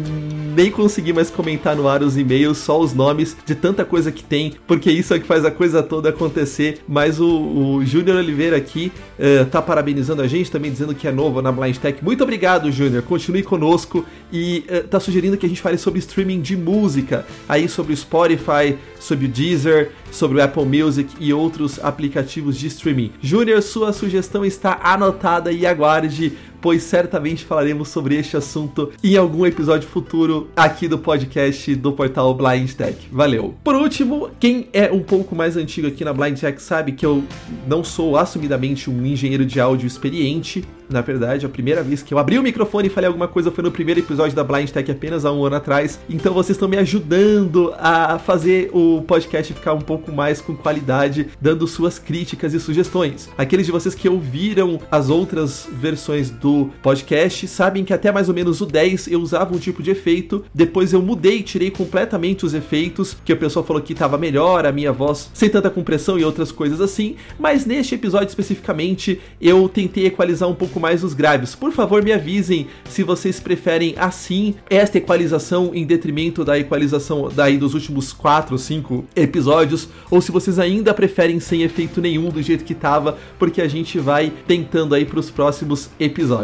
nem 0.54 0.70
consegui 0.70 1.12
mais 1.12 1.30
comentar 1.30 1.76
no 1.76 1.88
ar 1.88 2.02
os 2.02 2.16
e-mails, 2.16 2.58
só 2.58 2.80
os 2.80 2.92
nomes 2.92 3.36
de 3.44 3.54
tanta 3.54 3.84
coisa 3.84 4.10
que 4.10 4.22
tem, 4.22 4.54
porque 4.66 4.90
isso 4.90 5.14
é 5.14 5.18
que 5.18 5.26
faz 5.26 5.44
a 5.44 5.50
coisa 5.50 5.82
toda 5.82 6.08
acontecer. 6.08 6.80
Mas 6.88 7.20
o, 7.20 7.26
o 7.26 7.84
Júnior 7.84 8.16
Oliveira 8.16 8.56
aqui 8.56 8.92
uh, 9.18 9.46
tá 9.46 9.62
parabenizando 9.62 10.22
a 10.22 10.26
gente, 10.26 10.50
também 10.50 10.70
dizendo 10.70 10.94
que 10.94 11.06
é 11.06 11.12
novo 11.12 11.40
na 11.40 11.52
Blind 11.52 11.76
Tech. 11.76 11.97
Muito 12.02 12.22
obrigado, 12.22 12.70
Júnior. 12.70 13.02
Continue 13.02 13.42
conosco 13.42 14.04
e 14.32 14.64
uh, 14.68 14.86
tá 14.88 15.00
sugerindo 15.00 15.36
que 15.36 15.46
a 15.46 15.48
gente 15.48 15.60
fale 15.60 15.78
sobre 15.78 15.98
streaming 15.98 16.40
de 16.40 16.56
música, 16.56 17.26
aí 17.48 17.68
sobre 17.68 17.92
o 17.92 17.96
Spotify, 17.96 18.76
sobre 18.98 19.26
o 19.26 19.28
Deezer, 19.28 19.92
sobre 20.10 20.38
o 20.38 20.42
Apple 20.42 20.64
Music 20.64 21.14
e 21.18 21.32
outros 21.32 21.82
aplicativos 21.82 22.56
de 22.56 22.66
streaming. 22.68 23.12
Júnior, 23.20 23.62
sua 23.62 23.92
sugestão 23.92 24.44
está 24.44 24.78
anotada 24.82 25.52
e 25.52 25.66
aguarde 25.66 26.32
pois 26.60 26.82
certamente 26.82 27.44
falaremos 27.44 27.88
sobre 27.88 28.16
este 28.16 28.36
assunto 28.36 28.90
em 29.02 29.16
algum 29.16 29.46
episódio 29.46 29.88
futuro 29.88 30.48
aqui 30.56 30.88
do 30.88 30.98
podcast 30.98 31.74
do 31.74 31.92
portal 31.92 32.34
Blind 32.34 32.72
Tech. 32.72 32.96
Valeu! 33.10 33.54
Por 33.62 33.74
último, 33.74 34.30
quem 34.40 34.68
é 34.72 34.90
um 34.90 35.02
pouco 35.02 35.34
mais 35.34 35.56
antigo 35.56 35.86
aqui 35.86 36.04
na 36.04 36.12
Blind 36.12 36.38
Tech 36.38 36.60
sabe 36.60 36.92
que 36.92 37.06
eu 37.06 37.24
não 37.66 37.84
sou 37.84 38.16
assumidamente 38.16 38.90
um 38.90 39.04
engenheiro 39.04 39.44
de 39.44 39.60
áudio 39.60 39.86
experiente, 39.86 40.64
na 40.88 41.02
verdade, 41.02 41.44
a 41.44 41.48
primeira 41.48 41.82
vez 41.82 42.02
que 42.02 42.14
eu 42.14 42.18
abri 42.18 42.38
o 42.38 42.42
microfone 42.42 42.88
e 42.88 42.90
falei 42.90 43.08
alguma 43.08 43.28
coisa 43.28 43.50
foi 43.50 43.62
no 43.62 43.70
primeiro 43.70 44.00
episódio 44.00 44.34
da 44.34 44.42
Blind 44.42 44.70
Tech 44.70 44.90
apenas 44.90 45.24
há 45.24 45.32
um 45.32 45.44
ano 45.44 45.56
atrás. 45.56 46.00
Então 46.08 46.32
vocês 46.32 46.56
estão 46.56 46.68
me 46.68 46.78
ajudando 46.78 47.74
a 47.78 48.18
fazer 48.18 48.70
o 48.72 49.02
podcast 49.02 49.52
ficar 49.52 49.74
um 49.74 49.80
pouco 49.80 50.10
mais 50.10 50.40
com 50.40 50.56
qualidade, 50.56 51.28
dando 51.40 51.66
suas 51.66 51.98
críticas 51.98 52.54
e 52.54 52.60
sugestões. 52.60 53.28
Aqueles 53.36 53.66
de 53.66 53.72
vocês 53.72 53.94
que 53.94 54.08
ouviram 54.08 54.80
as 54.90 55.10
outras 55.10 55.68
versões 55.70 56.30
do 56.30 56.47
podcast 56.82 57.46
sabem 57.48 57.84
que 57.84 57.92
até 57.92 58.10
mais 58.10 58.28
ou 58.28 58.34
menos 58.34 58.60
o 58.60 58.66
10 58.66 59.08
eu 59.08 59.20
usava 59.20 59.54
um 59.54 59.58
tipo 59.58 59.82
de 59.82 59.90
efeito, 59.90 60.44
depois 60.54 60.92
eu 60.92 61.02
mudei, 61.02 61.42
tirei 61.42 61.70
completamente 61.70 62.44
os 62.44 62.54
efeitos, 62.54 63.16
que 63.24 63.32
o 63.32 63.36
pessoal 63.36 63.64
falou 63.64 63.82
que 63.82 63.92
estava 63.92 64.18
melhor, 64.18 64.66
a 64.66 64.72
minha 64.72 64.92
voz 64.92 65.30
sem 65.34 65.48
tanta 65.48 65.70
compressão 65.70 66.18
e 66.18 66.24
outras 66.24 66.50
coisas 66.52 66.80
assim, 66.80 67.16
mas 67.38 67.64
neste 67.64 67.94
episódio 67.94 68.28
especificamente 68.28 69.20
eu 69.40 69.68
tentei 69.68 70.06
equalizar 70.06 70.48
um 70.48 70.54
pouco 70.54 70.80
mais 70.80 71.04
os 71.04 71.14
graves. 71.14 71.54
Por 71.54 71.72
favor, 71.72 72.02
me 72.02 72.12
avisem 72.12 72.66
se 72.88 73.02
vocês 73.02 73.40
preferem 73.40 73.94
assim 73.96 74.54
esta 74.68 74.98
equalização 74.98 75.72
em 75.74 75.84
detrimento 75.84 76.44
da 76.44 76.58
equalização 76.58 77.28
daí 77.34 77.56
dos 77.56 77.74
últimos 77.74 78.12
4 78.12 78.54
ou 78.54 78.58
5 78.58 79.04
episódios, 79.14 79.88
ou 80.10 80.20
se 80.20 80.32
vocês 80.32 80.58
ainda 80.58 80.94
preferem 80.94 81.40
sem 81.40 81.62
efeito 81.62 82.00
nenhum 82.00 82.30
do 82.30 82.42
jeito 82.42 82.64
que 82.64 82.74
tava, 82.74 83.18
porque 83.38 83.60
a 83.60 83.68
gente 83.68 83.98
vai 83.98 84.32
tentando 84.46 84.94
aí 84.94 85.04
para 85.04 85.20
os 85.20 85.30
próximos 85.30 85.90
episódios. 85.98 86.37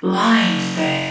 Life. 0.00 1.01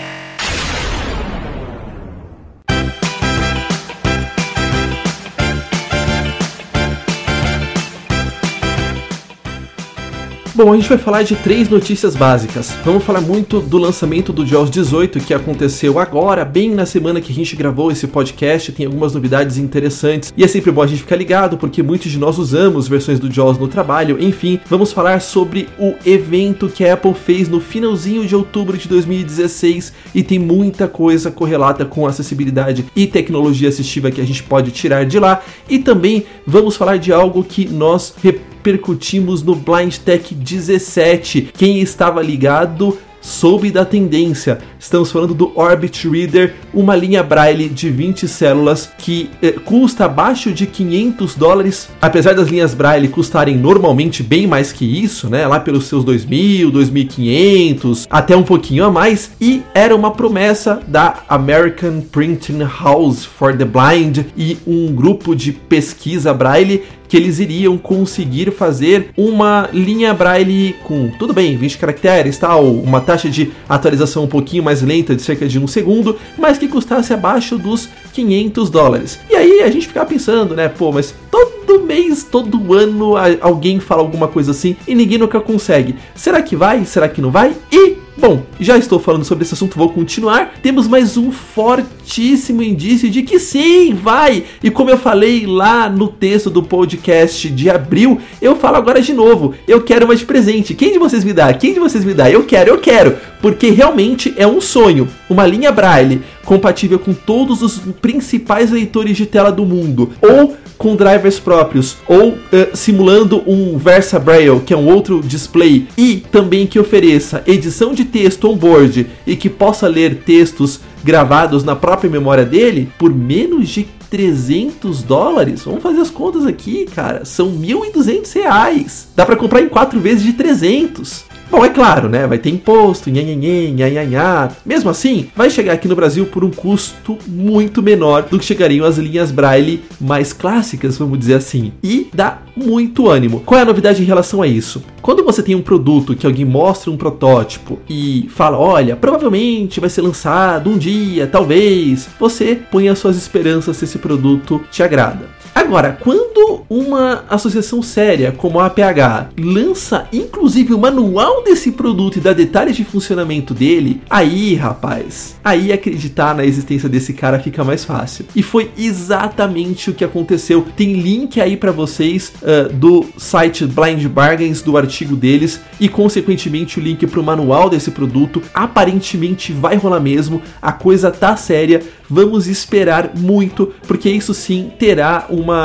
Bom, 10.64 10.74
a 10.74 10.76
gente 10.76 10.90
vai 10.90 10.98
falar 11.00 11.24
de 11.24 11.36
três 11.36 11.68
notícias 11.68 12.16
básicas. 12.16 12.72
Vamos 12.86 13.04
falar 13.04 13.20
muito 13.20 13.60
do 13.60 13.80
lançamento 13.80 14.32
do 14.32 14.46
JAWS 14.46 14.70
18 14.70 15.20
que 15.20 15.34
aconteceu 15.34 15.98
agora, 15.98 16.46
bem 16.46 16.70
na 16.70 16.86
semana 16.86 17.20
que 17.20 17.32
a 17.32 17.36
gente 17.36 17.56
gravou 17.56 17.92
esse 17.92 18.06
podcast. 18.06 18.72
Tem 18.72 18.86
algumas 18.86 19.16
novidades 19.16 19.58
interessantes 19.58 20.32
e 20.38 20.44
é 20.44 20.48
sempre 20.48 20.70
bom 20.70 20.84
a 20.84 20.88
gente 20.88 21.02
ficar 21.02 21.16
ligado 21.16 21.58
porque 21.58 21.82
muitos 21.82 22.12
de 22.12 22.20
nós 22.20 22.38
usamos 22.38 22.88
versões 22.88 23.20
do 23.20 23.32
JAWS 23.32 23.58
no 23.58 23.68
trabalho. 23.68 24.24
Enfim, 24.24 24.60
vamos 24.70 24.94
falar 24.94 25.20
sobre 25.20 25.68
o 25.80 25.96
evento 26.06 26.70
que 26.70 26.86
a 26.86 26.94
Apple 26.94 27.16
fez 27.16 27.50
no 27.50 27.60
finalzinho 27.60 28.24
de 28.28 28.36
outubro 28.36 28.78
de 28.78 28.88
2016 28.88 29.92
e 30.14 30.22
tem 30.22 30.38
muita 30.38 30.88
coisa 30.88 31.32
correlata 31.32 31.86
com 31.86 32.06
acessibilidade 32.06 32.86
e 32.96 33.08
tecnologia 33.08 33.68
assistiva 33.68 34.12
que 34.12 34.22
a 34.22 34.26
gente 34.26 34.44
pode 34.44 34.70
tirar 34.70 35.08
de 35.08 35.18
lá. 35.18 35.42
E 35.68 35.80
também 35.80 36.24
vamos 36.46 36.76
falar 36.76 36.98
de 36.98 37.12
algo 37.12 37.44
que 37.44 37.68
nós 37.68 38.14
repercutimos 38.62 39.42
no 39.42 39.56
Blind 39.56 39.98
Tech 39.98 40.36
17. 40.36 41.50
Quem 41.58 41.80
estava 41.80 42.22
ligado 42.22 42.96
soube 43.20 43.70
da 43.70 43.86
tendência. 43.86 44.60
Estamos 44.80 45.12
falando 45.12 45.34
do 45.36 45.52
Orbit 45.56 46.10
Reader, 46.10 46.56
uma 46.74 46.96
linha 46.96 47.22
Braille 47.22 47.70
de 47.70 47.90
20 47.90 48.28
células 48.28 48.90
que 48.98 49.30
eh, 49.42 49.52
custa 49.52 50.06
abaixo 50.06 50.52
de 50.52 50.66
500 50.66 51.36
dólares, 51.36 51.90
apesar 52.02 52.34
das 52.34 52.50
linhas 52.50 52.74
Braille 52.74 53.08
custarem 53.08 53.56
normalmente 53.58 54.24
bem 54.24 54.48
mais 54.48 54.72
que 54.72 54.86
isso, 54.86 55.30
né? 55.30 55.46
Lá 55.46 55.60
pelos 55.60 55.86
seus 55.86 56.04
2.000, 56.04 56.72
2.500, 56.72 58.08
até 58.10 58.36
um 58.36 58.44
pouquinho 58.44 58.86
a 58.86 58.92
mais, 58.92 59.32
e 59.40 59.62
era 59.76 59.96
uma 59.96 60.12
promessa 60.12 60.82
da 60.88 61.24
American 61.30 62.02
Printing 62.02 62.64
House 62.64 63.24
for 63.24 63.56
the 63.56 63.66
Blind 63.66 64.26
e 64.36 64.58
um 64.66 64.92
grupo 64.94 65.36
de 65.36 65.52
pesquisa 65.52 66.34
Braille 66.34 66.84
que 67.12 67.18
eles 67.18 67.42
iriam 67.42 67.78
conseguir 67.78 68.52
fazer 68.52 69.10
uma 69.18 69.68
linha 69.74 70.14
Braille 70.14 70.78
com, 70.82 71.10
tudo 71.20 71.34
bem, 71.34 71.58
20 71.58 71.78
caracteres, 71.78 72.38
tal, 72.38 72.66
uma 72.66 73.02
taxa 73.02 73.30
de 73.30 73.52
atualização 73.68 74.24
um 74.24 74.28
pouquinho 74.28 74.64
mais 74.64 74.82
lenta, 74.82 75.14
de 75.14 75.22
cerca 75.22 75.46
de 75.46 75.60
um 75.60 75.68
segundo, 75.68 76.18
mas 76.38 76.58
que 76.58 76.70
custasse 76.70 77.14
abaixo 77.14 77.58
dos 77.58 77.90
500 78.14 78.70
dólares. 78.70 79.20
E 79.30 79.36
aí 79.36 79.62
a 79.62 79.70
gente 79.70 79.90
ficava 79.90 80.06
pensando, 80.06 80.56
né, 80.56 80.70
pô, 80.70 80.90
mas 80.90 81.14
todo 81.30 81.61
mês, 81.80 82.24
todo 82.24 82.74
ano 82.74 83.14
alguém 83.40 83.80
fala 83.80 84.02
alguma 84.02 84.28
coisa 84.28 84.52
assim 84.52 84.76
e 84.88 84.94
ninguém 84.94 85.18
nunca 85.18 85.40
consegue. 85.40 85.96
Será 86.14 86.42
que 86.42 86.56
vai? 86.56 86.86
Será 86.86 87.10
que 87.10 87.22
não 87.22 87.32
vai? 87.32 87.56
E 87.72 87.98
Bom, 88.18 88.44
já 88.60 88.78
estou 88.78 89.00
falando 89.00 89.24
sobre 89.24 89.44
esse 89.44 89.56
assunto, 89.56 89.78
vou 89.78 89.90
continuar. 89.90 90.54
Temos 90.62 90.88
mais 90.88 91.18
um 91.18 91.32
fortíssimo 91.32 92.62
indício 92.62 93.10
de 93.10 93.24
que 93.24 93.40
sim, 93.40 93.96
vai! 93.96 94.44
E 94.62 94.70
como 94.70 94.92
eu 94.92 94.98
falei 94.98 95.48
lá 95.48 95.90
no 95.90 96.08
texto 96.08 96.50
do 96.50 96.62
podcast 96.62 97.50
de 97.50 97.68
abril, 97.68 98.20
eu 98.40 98.56
falo 98.56 98.76
agora 98.76 99.02
de 99.02 99.12
novo. 99.12 99.56
Eu 99.68 99.82
quero 99.82 100.08
mais 100.08 100.22
presente. 100.22 100.76
Quem 100.76 100.92
de 100.92 101.00
vocês 101.00 101.24
me 101.24 101.34
dá? 101.34 101.52
Quem 101.54 101.74
de 101.74 101.80
vocês 101.80 102.06
me 102.06 102.14
dá? 102.14 102.30
Eu 102.30 102.44
quero, 102.44 102.70
eu 102.70 102.78
quero. 102.78 103.18
Porque 103.42 103.72
realmente 103.72 104.34
é 104.38 104.46
um 104.46 104.62
sonho. 104.62 105.08
Uma 105.28 105.48
linha 105.48 105.72
Braille 105.72 106.22
compatível 106.46 107.00
com 107.00 107.14
todos 107.14 107.62
os 107.62 107.80
principais 108.02 108.72
leitores 108.72 109.16
de 109.16 109.26
tela 109.26 109.52
do 109.52 109.66
mundo. 109.66 110.12
Ou 110.22 110.56
com 110.82 110.96
drivers 110.96 111.40
próprios 111.40 111.98
ou 112.08 112.30
uh, 112.30 112.38
simulando 112.74 113.44
um 113.46 113.78
Versa 113.78 114.18
Braille, 114.18 114.60
que 114.62 114.74
é 114.74 114.78
um 114.78 114.88
outro 114.88 115.22
display, 115.22 115.88
e 115.96 116.24
também 116.32 116.66
que 116.66 116.80
ofereça 116.80 117.44
edição 117.46 117.94
de 117.94 118.04
texto 118.04 118.50
on-board 118.50 119.06
e 119.28 119.36
que 119.36 119.48
possa 119.48 119.88
ler 119.88 120.24
textos 120.26 120.80
gravados 121.04 121.64
na 121.64 121.76
própria 121.76 122.10
memória 122.10 122.44
dele 122.44 122.90
por 122.98 123.14
menos 123.14 123.70
de 123.70 123.88
300 124.10 125.04
dólares. 125.04 125.62
Vamos 125.64 125.84
fazer 125.84 126.02
as 126.02 126.10
contas 126.10 126.48
aqui, 126.48 126.88
cara. 126.96 127.26
São 127.26 127.52
1.200 127.52 128.34
reais. 128.34 129.08
Dá 129.16 129.24
para 129.24 129.36
comprar 129.36 129.62
em 129.62 129.70
quatro 129.70 130.00
vezes 130.00 130.24
de 130.24 130.34
300. 130.34 131.26
Bom, 131.52 131.66
é 131.66 131.70
claro, 131.70 132.08
né? 132.08 132.26
Vai 132.26 132.38
ter 132.38 132.50
imposto, 132.50 133.10
nhanhanhã, 133.10 133.70
nhanhanhã. 133.74 134.48
Mesmo 134.66 134.90
assim, 134.90 135.28
vai 135.36 135.50
chegar 135.50 135.74
aqui 135.74 135.86
no 135.86 135.98
Brasil 135.98 136.26
por 136.26 136.46
um 136.46 136.50
custo 136.50 137.18
muito 137.28 137.84
menor 137.84 138.24
do 138.24 138.40
que 138.40 138.46
chegariam 138.46 138.86
as 138.86 138.98
linhas 138.98 139.32
Braille 139.32 139.84
mais 140.00 140.32
clássicas, 140.32 140.98
vamos 140.98 141.20
dizer 141.20 141.34
assim. 141.34 141.74
E 141.84 142.08
dá 142.14 142.38
muito 142.56 143.10
ânimo. 143.10 143.42
Qual 143.42 143.60
é 143.60 143.64
a 143.64 143.66
novidade 143.66 144.02
em 144.02 144.06
relação 144.06 144.42
a 144.42 144.48
isso? 144.48 144.82
Quando 145.02 145.26
você 145.26 145.44
tem 145.44 145.54
um 145.54 145.62
produto 145.62 146.16
que 146.16 146.26
alguém 146.26 146.46
mostra 146.46 146.90
um 146.90 146.96
protótipo 146.96 147.80
e 147.90 148.30
fala, 148.30 148.58
olha, 148.58 148.96
provavelmente 148.96 149.82
vai 149.82 149.90
ser 149.90 150.04
lançado 150.04 150.70
um 150.70 150.78
dia, 150.78 151.28
talvez, 151.28 152.08
você 152.18 152.58
põe 152.72 152.88
as 152.88 152.98
suas 152.98 153.18
esperanças 153.18 153.76
se 153.76 153.84
esse 153.84 153.98
produto 153.98 154.62
te 154.72 154.82
agrada. 154.82 155.41
Agora, 155.72 155.98
quando 156.02 156.66
uma 156.70 157.24
associação 157.30 157.82
séria 157.82 158.34
como 158.34 158.60
a 158.60 158.66
APH 158.66 159.30
lança 159.40 160.06
inclusive 160.12 160.74
o 160.74 160.78
manual 160.78 161.46
desse 161.46 161.72
produto 161.72 162.18
e 162.18 162.20
dá 162.20 162.34
detalhes 162.34 162.76
de 162.76 162.84
funcionamento 162.84 163.54
dele, 163.54 164.02
aí, 164.10 164.54
rapaz, 164.54 165.38
aí 165.42 165.72
acreditar 165.72 166.36
na 166.36 166.44
existência 166.44 166.90
desse 166.90 167.14
cara 167.14 167.40
fica 167.40 167.64
mais 167.64 167.86
fácil. 167.86 168.26
E 168.36 168.44
foi 168.44 168.70
exatamente 168.78 169.90
o 169.90 169.94
que 169.94 170.04
aconteceu. 170.04 170.68
Tem 170.76 170.92
link 170.92 171.40
aí 171.40 171.56
para 171.56 171.72
vocês 171.72 172.34
uh, 172.42 172.74
do 172.74 173.06
site 173.16 173.66
Blind 173.66 174.06
Bargains, 174.08 174.62
do 174.62 174.76
artigo 174.76 175.16
deles, 175.16 175.62
e 175.80 175.88
consequentemente 175.88 176.82
o 176.82 176.84
link 176.84 177.08
para 177.08 177.20
o 177.22 177.24
manual 177.24 177.70
desse 177.70 177.92
produto. 177.92 178.42
Aparentemente 178.54 179.54
vai 179.54 179.78
rolar 179.78 180.02
mesmo, 180.02 180.42
a 180.62 180.74
coisa 180.74 181.10
tá 181.10 181.38
séria. 181.38 181.82
Vamos 182.10 182.50
esperar 182.50 183.12
muito, 183.16 183.74
porque 183.88 184.10
isso 184.10 184.34
sim 184.34 184.70
terá 184.78 185.28
uma 185.30 185.61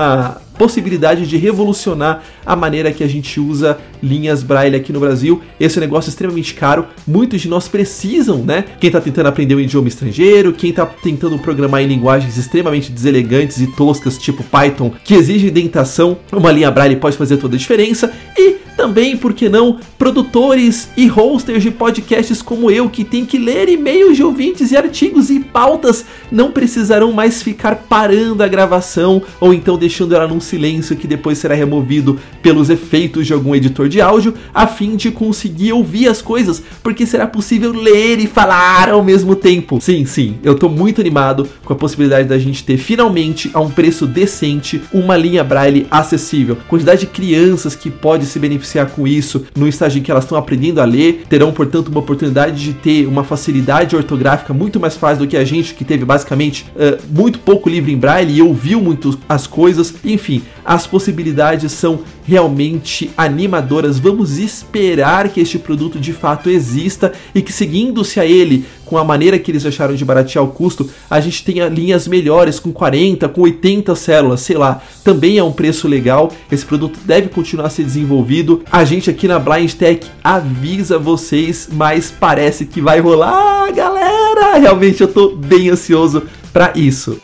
possibilidade 0.58 1.26
de 1.26 1.36
revolucionar 1.36 2.22
a 2.44 2.56
maneira 2.56 2.92
que 2.92 3.04
a 3.04 3.06
gente 3.06 3.38
usa 3.38 3.78
linhas 4.02 4.42
braille 4.42 4.76
aqui 4.76 4.92
no 4.92 5.00
Brasil. 5.00 5.42
Esse 5.60 5.78
é 5.78 5.80
um 5.80 5.84
negócio 5.84 6.08
extremamente 6.08 6.54
caro, 6.54 6.86
muitos 7.06 7.40
de 7.40 7.48
nós 7.48 7.68
precisam, 7.68 8.38
né? 8.38 8.64
Quem 8.80 8.88
está 8.88 9.00
tentando 9.00 9.26
aprender 9.26 9.54
um 9.54 9.60
idioma 9.60 9.88
estrangeiro, 9.88 10.52
quem 10.52 10.70
está 10.70 10.86
tentando 10.86 11.38
programar 11.38 11.82
em 11.82 11.86
linguagens 11.86 12.36
extremamente 12.36 12.90
deselegantes 12.90 13.60
e 13.60 13.66
toscas, 13.66 14.18
tipo 14.18 14.42
Python, 14.44 14.92
que 15.04 15.14
exige 15.14 15.50
dentação, 15.50 16.18
uma 16.32 16.52
linha 16.52 16.70
braille 16.70 16.96
pode 16.96 17.16
fazer 17.16 17.36
toda 17.36 17.56
a 17.56 17.58
diferença. 17.58 18.12
E 18.36 18.65
também, 18.76 19.16
por 19.16 19.32
que 19.32 19.48
não, 19.48 19.78
produtores 19.98 20.90
e 20.96 21.06
hosters 21.06 21.62
de 21.62 21.70
podcasts 21.70 22.42
como 22.42 22.70
eu, 22.70 22.90
que 22.90 23.04
tem 23.04 23.24
que 23.24 23.38
ler 23.38 23.68
e-mails 23.68 24.16
de 24.16 24.22
ouvintes 24.22 24.70
e 24.70 24.76
artigos 24.76 25.30
e 25.30 25.40
pautas, 25.40 26.04
não 26.30 26.52
precisarão 26.52 27.12
mais 27.12 27.42
ficar 27.42 27.86
parando 27.88 28.42
a 28.42 28.48
gravação 28.48 29.22
ou 29.40 29.54
então 29.54 29.78
deixando 29.78 30.14
ela 30.14 30.28
num 30.28 30.40
silêncio 30.40 30.96
que 30.96 31.06
depois 31.06 31.38
será 31.38 31.54
removido 31.54 32.20
pelos 32.42 32.68
efeitos 32.68 33.26
de 33.26 33.32
algum 33.32 33.54
editor 33.54 33.88
de 33.88 34.00
áudio, 34.00 34.34
a 34.52 34.66
fim 34.66 34.94
de 34.94 35.10
conseguir 35.10 35.72
ouvir 35.72 36.08
as 36.08 36.20
coisas, 36.20 36.62
porque 36.82 37.06
será 37.06 37.26
possível 37.26 37.72
ler 37.72 38.18
e 38.18 38.26
falar 38.26 38.90
ao 38.90 39.02
mesmo 39.02 39.34
tempo. 39.34 39.80
Sim, 39.80 40.04
sim, 40.04 40.36
eu 40.42 40.54
tô 40.54 40.68
muito 40.68 41.00
animado 41.00 41.48
com 41.64 41.72
a 41.72 41.76
possibilidade 41.76 42.28
da 42.28 42.38
gente 42.38 42.62
ter 42.62 42.76
finalmente 42.76 43.50
a 43.54 43.60
um 43.60 43.70
preço 43.70 44.06
decente 44.06 44.82
uma 44.92 45.16
linha 45.16 45.42
braille 45.42 45.86
acessível. 45.90 46.58
Quantidade 46.68 47.00
de 47.00 47.06
crianças 47.06 47.74
que 47.74 47.90
pode 47.90 48.26
se 48.26 48.38
beneficiar 48.38 48.65
beneficiar 48.66 48.90
com 48.90 49.06
isso 49.06 49.46
no 49.56 49.68
estágio 49.68 50.00
em 50.00 50.02
que 50.02 50.10
elas 50.10 50.24
estão 50.24 50.36
aprendendo 50.36 50.80
a 50.80 50.84
ler, 50.84 51.24
terão, 51.28 51.52
portanto, 51.52 51.88
uma 51.88 52.00
oportunidade 52.00 52.62
de 52.62 52.72
ter 52.74 53.06
uma 53.06 53.22
facilidade 53.22 53.94
ortográfica 53.94 54.52
muito 54.52 54.80
mais 54.80 54.96
fácil 54.96 55.24
do 55.24 55.28
que 55.28 55.36
a 55.36 55.44
gente, 55.44 55.74
que 55.74 55.84
teve 55.84 56.04
basicamente 56.04 56.66
uh, 56.74 57.00
muito 57.08 57.38
pouco 57.38 57.68
livro 57.68 57.90
em 57.90 57.96
braille 57.96 58.36
e 58.36 58.42
ouviu 58.42 58.80
muito 58.80 59.18
as 59.28 59.46
coisas. 59.46 59.94
Enfim, 60.04 60.42
as 60.66 60.86
possibilidades 60.86 61.70
são 61.70 62.00
realmente 62.24 63.10
animadoras. 63.16 64.00
Vamos 64.00 64.36
esperar 64.36 65.28
que 65.28 65.40
este 65.40 65.58
produto 65.58 66.00
de 66.00 66.12
fato 66.12 66.50
exista 66.50 67.12
e 67.32 67.40
que, 67.40 67.52
seguindo-se 67.52 68.18
a 68.18 68.26
ele 68.26 68.66
com 68.84 68.98
a 68.98 69.04
maneira 69.04 69.38
que 69.38 69.50
eles 69.50 69.64
acharam 69.64 69.94
de 69.94 70.04
baratear 70.04 70.44
o 70.44 70.48
custo, 70.48 70.88
a 71.08 71.20
gente 71.20 71.44
tenha 71.44 71.68
linhas 71.68 72.08
melhores 72.08 72.58
com 72.58 72.72
40, 72.72 73.28
com 73.28 73.42
80 73.42 73.94
células, 73.94 74.40
sei 74.40 74.56
lá. 74.56 74.80
Também 75.04 75.38
é 75.38 75.44
um 75.44 75.52
preço 75.52 75.86
legal. 75.86 76.32
Esse 76.50 76.64
produto 76.64 76.98
deve 77.04 77.28
continuar 77.28 77.66
a 77.66 77.70
ser 77.70 77.84
desenvolvido. 77.84 78.62
A 78.70 78.84
gente 78.84 79.08
aqui 79.08 79.28
na 79.28 79.38
Blind 79.38 79.72
Tech 79.72 80.06
avisa 80.22 80.98
vocês, 80.98 81.68
mas 81.72 82.10
parece 82.10 82.66
que 82.66 82.80
vai 82.80 83.00
rolar, 83.00 83.72
galera. 83.72 84.58
Realmente 84.58 85.00
eu 85.00 85.08
tô 85.08 85.30
bem 85.30 85.70
ansioso 85.70 86.24
para 86.52 86.72
isso. 86.74 87.20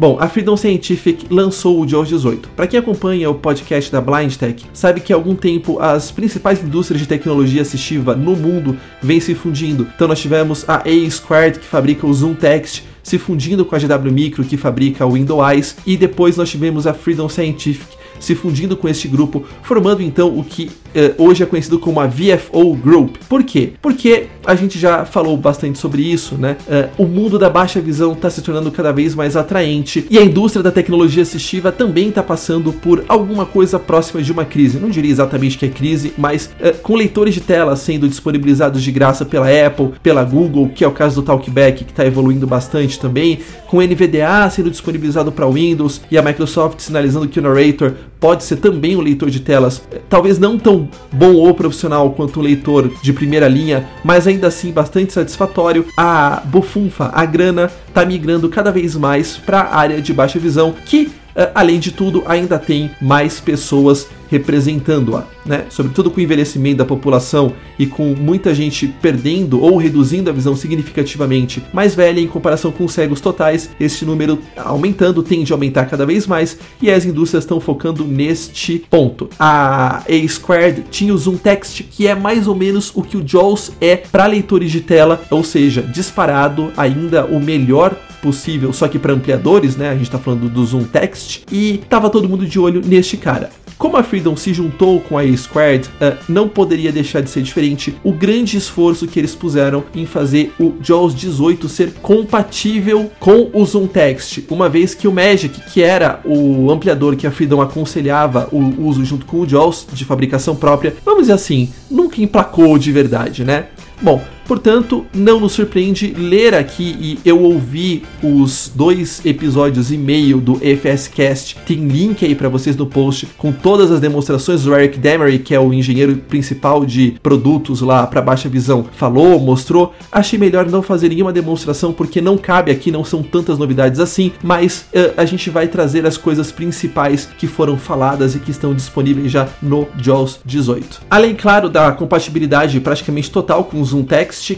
Bom, 0.00 0.16
a 0.18 0.30
Freedom 0.30 0.56
Scientific 0.56 1.26
lançou 1.28 1.78
o 1.78 1.86
JAWS 1.86 2.08
18. 2.08 2.48
Para 2.56 2.66
quem 2.66 2.80
acompanha 2.80 3.28
o 3.28 3.34
podcast 3.34 3.92
da 3.92 4.00
Blind 4.00 4.34
Tech, 4.34 4.64
sabe 4.72 4.98
que 4.98 5.12
há 5.12 5.16
algum 5.16 5.34
tempo 5.34 5.78
as 5.78 6.10
principais 6.10 6.64
indústrias 6.64 7.02
de 7.02 7.06
tecnologia 7.06 7.60
assistiva 7.60 8.16
no 8.16 8.34
mundo 8.34 8.78
vêm 9.02 9.20
se 9.20 9.34
fundindo. 9.34 9.86
Então 9.94 10.08
nós 10.08 10.18
tivemos 10.18 10.66
a 10.66 10.76
A 10.76 11.10
Squared 11.10 11.58
que 11.58 11.66
fabrica 11.66 12.06
o 12.06 12.14
Zoom 12.14 12.32
Text 12.32 12.82
se 13.02 13.18
fundindo 13.18 13.62
com 13.62 13.76
a 13.76 13.78
GW 13.78 14.10
Micro 14.10 14.42
que 14.42 14.56
fabrica 14.56 15.04
o 15.04 15.12
Windows 15.12 15.52
Eyes 15.52 15.76
e 15.86 15.98
depois 15.98 16.34
nós 16.34 16.48
tivemos 16.48 16.86
a 16.86 16.94
Freedom 16.94 17.28
Scientific 17.28 17.99
se 18.20 18.34
fundindo 18.34 18.76
com 18.76 18.88
este 18.88 19.08
grupo, 19.08 19.44
formando 19.62 20.02
então 20.02 20.38
o 20.38 20.44
que 20.44 20.70
eh, 20.94 21.14
hoje 21.18 21.42
é 21.42 21.46
conhecido 21.46 21.78
como 21.78 22.00
a 22.00 22.06
VFO 22.06 22.74
Group. 22.74 23.16
Por 23.28 23.42
quê? 23.42 23.72
Porque 23.80 24.26
a 24.44 24.54
gente 24.54 24.78
já 24.78 25.04
falou 25.04 25.36
bastante 25.36 25.78
sobre 25.78 26.02
isso, 26.02 26.36
né? 26.36 26.56
Uh, 26.66 27.04
o 27.04 27.06
mundo 27.06 27.38
da 27.38 27.48
baixa 27.48 27.80
visão 27.80 28.12
está 28.12 28.28
se 28.28 28.42
tornando 28.42 28.70
cada 28.70 28.92
vez 28.92 29.14
mais 29.14 29.36
atraente 29.36 30.06
e 30.10 30.18
a 30.18 30.22
indústria 30.22 30.62
da 30.62 30.70
tecnologia 30.70 31.22
assistiva 31.22 31.70
também 31.70 32.08
está 32.08 32.22
passando 32.22 32.72
por 32.72 33.04
alguma 33.06 33.46
coisa 33.46 33.78
próxima 33.78 34.22
de 34.22 34.32
uma 34.32 34.44
crise. 34.44 34.78
Não 34.78 34.90
diria 34.90 35.10
exatamente 35.10 35.58
que 35.58 35.66
é 35.66 35.68
crise, 35.68 36.12
mas 36.18 36.50
uh, 36.60 36.76
com 36.82 36.94
leitores 36.94 37.34
de 37.34 37.40
tela 37.40 37.76
sendo 37.76 38.08
disponibilizados 38.08 38.82
de 38.82 38.90
graça 38.90 39.24
pela 39.24 39.46
Apple, 39.46 39.92
pela 40.02 40.24
Google, 40.24 40.70
que 40.70 40.84
é 40.84 40.88
o 40.88 40.92
caso 40.92 41.20
do 41.20 41.24
Talkback, 41.24 41.84
que 41.84 41.92
está 41.92 42.04
evoluindo 42.04 42.46
bastante 42.46 42.98
também, 42.98 43.38
com 43.66 43.80
NVDA 43.80 44.50
sendo 44.50 44.70
disponibilizado 44.70 45.30
para 45.30 45.46
Windows 45.48 46.00
e 46.10 46.18
a 46.18 46.22
Microsoft 46.22 46.80
sinalizando 46.80 47.28
que 47.28 47.38
o 47.38 47.42
Narrator 47.42 47.94
pode 48.20 48.44
ser 48.44 48.56
também 48.56 48.94
um 48.94 49.00
leitor 49.00 49.30
de 49.30 49.40
telas, 49.40 49.82
talvez 50.08 50.38
não 50.38 50.58
tão 50.58 50.88
bom 51.10 51.32
ou 51.32 51.54
profissional 51.54 52.10
quanto 52.10 52.38
um 52.38 52.42
leitor 52.42 52.90
de 53.02 53.12
primeira 53.12 53.48
linha, 53.48 53.88
mas 54.04 54.26
ainda 54.26 54.48
assim 54.48 54.70
bastante 54.70 55.12
satisfatório. 55.12 55.86
A 55.96 56.42
bufunfa, 56.44 57.10
a 57.14 57.24
grana, 57.24 57.70
está 57.90 58.04
migrando 58.06 58.48
cada 58.48 58.70
vez 58.70 58.96
mais 58.96 59.36
para 59.36 59.60
a 59.60 59.76
área 59.76 60.00
de 60.00 60.12
baixa 60.12 60.38
visão, 60.38 60.74
que 60.86 61.12
eh, 61.34 61.50
além 61.54 61.78
de 61.78 61.92
tudo, 61.92 62.22
ainda 62.26 62.58
tem 62.58 62.90
mais 63.00 63.40
pessoas 63.40 64.08
representando-a, 64.30 65.24
né? 65.44 65.64
Sobretudo 65.68 66.08
com 66.08 66.20
o 66.20 66.22
envelhecimento 66.22 66.78
da 66.78 66.84
população 66.84 67.52
e 67.76 67.84
com 67.84 68.14
muita 68.14 68.54
gente 68.54 68.86
perdendo 68.86 69.60
ou 69.60 69.76
reduzindo 69.76 70.30
a 70.30 70.32
visão 70.32 70.54
significativamente 70.54 71.60
mais 71.72 71.96
velha 71.96 72.20
em 72.20 72.28
comparação 72.28 72.70
com 72.70 72.86
cegos 72.86 73.20
totais, 73.20 73.70
este 73.80 74.04
número 74.04 74.38
aumentando 74.56 75.20
tende 75.20 75.52
a 75.52 75.56
aumentar 75.56 75.86
cada 75.86 76.06
vez 76.06 76.28
mais 76.28 76.56
e 76.80 76.88
as 76.88 77.04
indústrias 77.04 77.42
estão 77.42 77.58
focando 77.58 78.04
neste 78.04 78.78
ponto. 78.88 79.28
A 79.36 80.04
A 80.08 80.28
Squared 80.28 80.84
tinha 80.92 81.12
o 81.12 81.18
Zoom 81.18 81.36
Text, 81.36 81.82
que 81.90 82.06
é 82.06 82.14
mais 82.14 82.46
ou 82.46 82.54
menos 82.54 82.92
o 82.94 83.02
que 83.02 83.16
o 83.16 83.26
JAWS 83.26 83.72
é 83.80 83.96
para 83.96 84.26
leitores 84.26 84.70
de 84.70 84.80
tela, 84.80 85.22
ou 85.28 85.42
seja, 85.42 85.82
disparado 85.82 86.70
ainda 86.76 87.24
o 87.24 87.40
melhor 87.40 87.79
possível, 88.20 88.72
só 88.72 88.86
que 88.88 88.98
para 88.98 89.12
ampliadores, 89.12 89.76
né? 89.76 89.88
A 89.88 89.94
gente 89.94 90.04
está 90.04 90.18
falando 90.18 90.48
do 90.48 90.64
Zoom 90.64 90.84
Text 90.84 91.42
e 91.50 91.80
tava 91.88 92.10
todo 92.10 92.28
mundo 92.28 92.46
de 92.46 92.58
olho 92.58 92.82
neste 92.84 93.16
cara. 93.16 93.50
Como 93.80 93.96
a 93.96 94.02
Freedom 94.02 94.36
se 94.36 94.52
juntou 94.52 95.00
com 95.00 95.16
a 95.16 95.22
A-Squared, 95.22 95.88
uh, 95.88 96.14
não 96.28 96.46
poderia 96.50 96.92
deixar 96.92 97.22
de 97.22 97.30
ser 97.30 97.40
diferente 97.40 97.96
o 98.04 98.12
grande 98.12 98.58
esforço 98.58 99.06
que 99.06 99.18
eles 99.18 99.34
puseram 99.34 99.82
em 99.94 100.04
fazer 100.04 100.52
o 100.60 100.74
JAWS 100.82 101.14
18 101.14 101.66
ser 101.66 101.94
compatível 101.94 103.10
com 103.18 103.48
o 103.54 103.64
Zoom 103.64 103.86
Text, 103.86 104.44
uma 104.50 104.68
vez 104.68 104.92
que 104.92 105.08
o 105.08 105.12
Magic, 105.12 105.58
que 105.72 105.82
era 105.82 106.20
o 106.26 106.70
ampliador 106.70 107.16
que 107.16 107.26
a 107.26 107.30
Freedom 107.30 107.62
aconselhava 107.62 108.50
o 108.52 108.86
uso 108.86 109.02
junto 109.02 109.24
com 109.24 109.40
o 109.40 109.48
JAWS 109.48 109.86
de 109.94 110.04
fabricação 110.04 110.54
própria, 110.54 110.94
vamos 111.02 111.22
dizer 111.22 111.32
assim, 111.32 111.70
nunca 111.90 112.20
emplacou 112.20 112.76
de 112.76 112.92
verdade, 112.92 113.46
né? 113.46 113.68
Bom, 114.02 114.22
Portanto, 114.50 115.06
não 115.14 115.38
nos 115.38 115.52
surpreende 115.52 116.12
ler 116.18 116.56
aqui 116.56 116.96
e 117.00 117.20
eu 117.24 117.40
ouvi 117.40 118.02
os 118.20 118.68
dois 118.74 119.24
episódios 119.24 119.92
e 119.92 119.96
meio 119.96 120.40
do 120.40 120.58
EFScast. 120.60 121.56
Tem 121.64 121.86
link 121.86 122.24
aí 122.24 122.34
para 122.34 122.48
vocês 122.48 122.76
no 122.76 122.84
post 122.84 123.28
com 123.38 123.52
todas 123.52 123.92
as 123.92 124.00
demonstrações 124.00 124.64
do 124.64 124.74
Eric 124.74 124.98
Demery, 124.98 125.38
que 125.38 125.54
é 125.54 125.60
o 125.60 125.72
engenheiro 125.72 126.16
principal 126.16 126.84
de 126.84 127.12
produtos 127.22 127.80
lá 127.80 128.04
para 128.08 128.20
baixa 128.20 128.48
visão, 128.48 128.84
falou, 128.90 129.38
mostrou. 129.38 129.94
Achei 130.10 130.36
melhor 130.36 130.68
não 130.68 130.82
fazer 130.82 131.10
nenhuma 131.10 131.32
demonstração 131.32 131.92
porque 131.92 132.20
não 132.20 132.36
cabe 132.36 132.72
aqui, 132.72 132.90
não 132.90 133.04
são 133.04 133.22
tantas 133.22 133.56
novidades 133.56 134.00
assim, 134.00 134.32
mas 134.42 134.86
uh, 134.92 135.14
a 135.16 135.24
gente 135.24 135.48
vai 135.48 135.68
trazer 135.68 136.04
as 136.04 136.16
coisas 136.16 136.50
principais 136.50 137.28
que 137.38 137.46
foram 137.46 137.78
faladas 137.78 138.34
e 138.34 138.40
que 138.40 138.50
estão 138.50 138.74
disponíveis 138.74 139.30
já 139.30 139.48
no 139.62 139.86
JAWS 139.96 140.40
18. 140.44 141.02
Além, 141.08 141.36
claro, 141.36 141.68
da 141.68 141.92
compatibilidade 141.92 142.80
praticamente 142.80 143.30
total 143.30 143.62
com 143.62 143.80
o 143.80 143.84
Zoom 143.84 144.02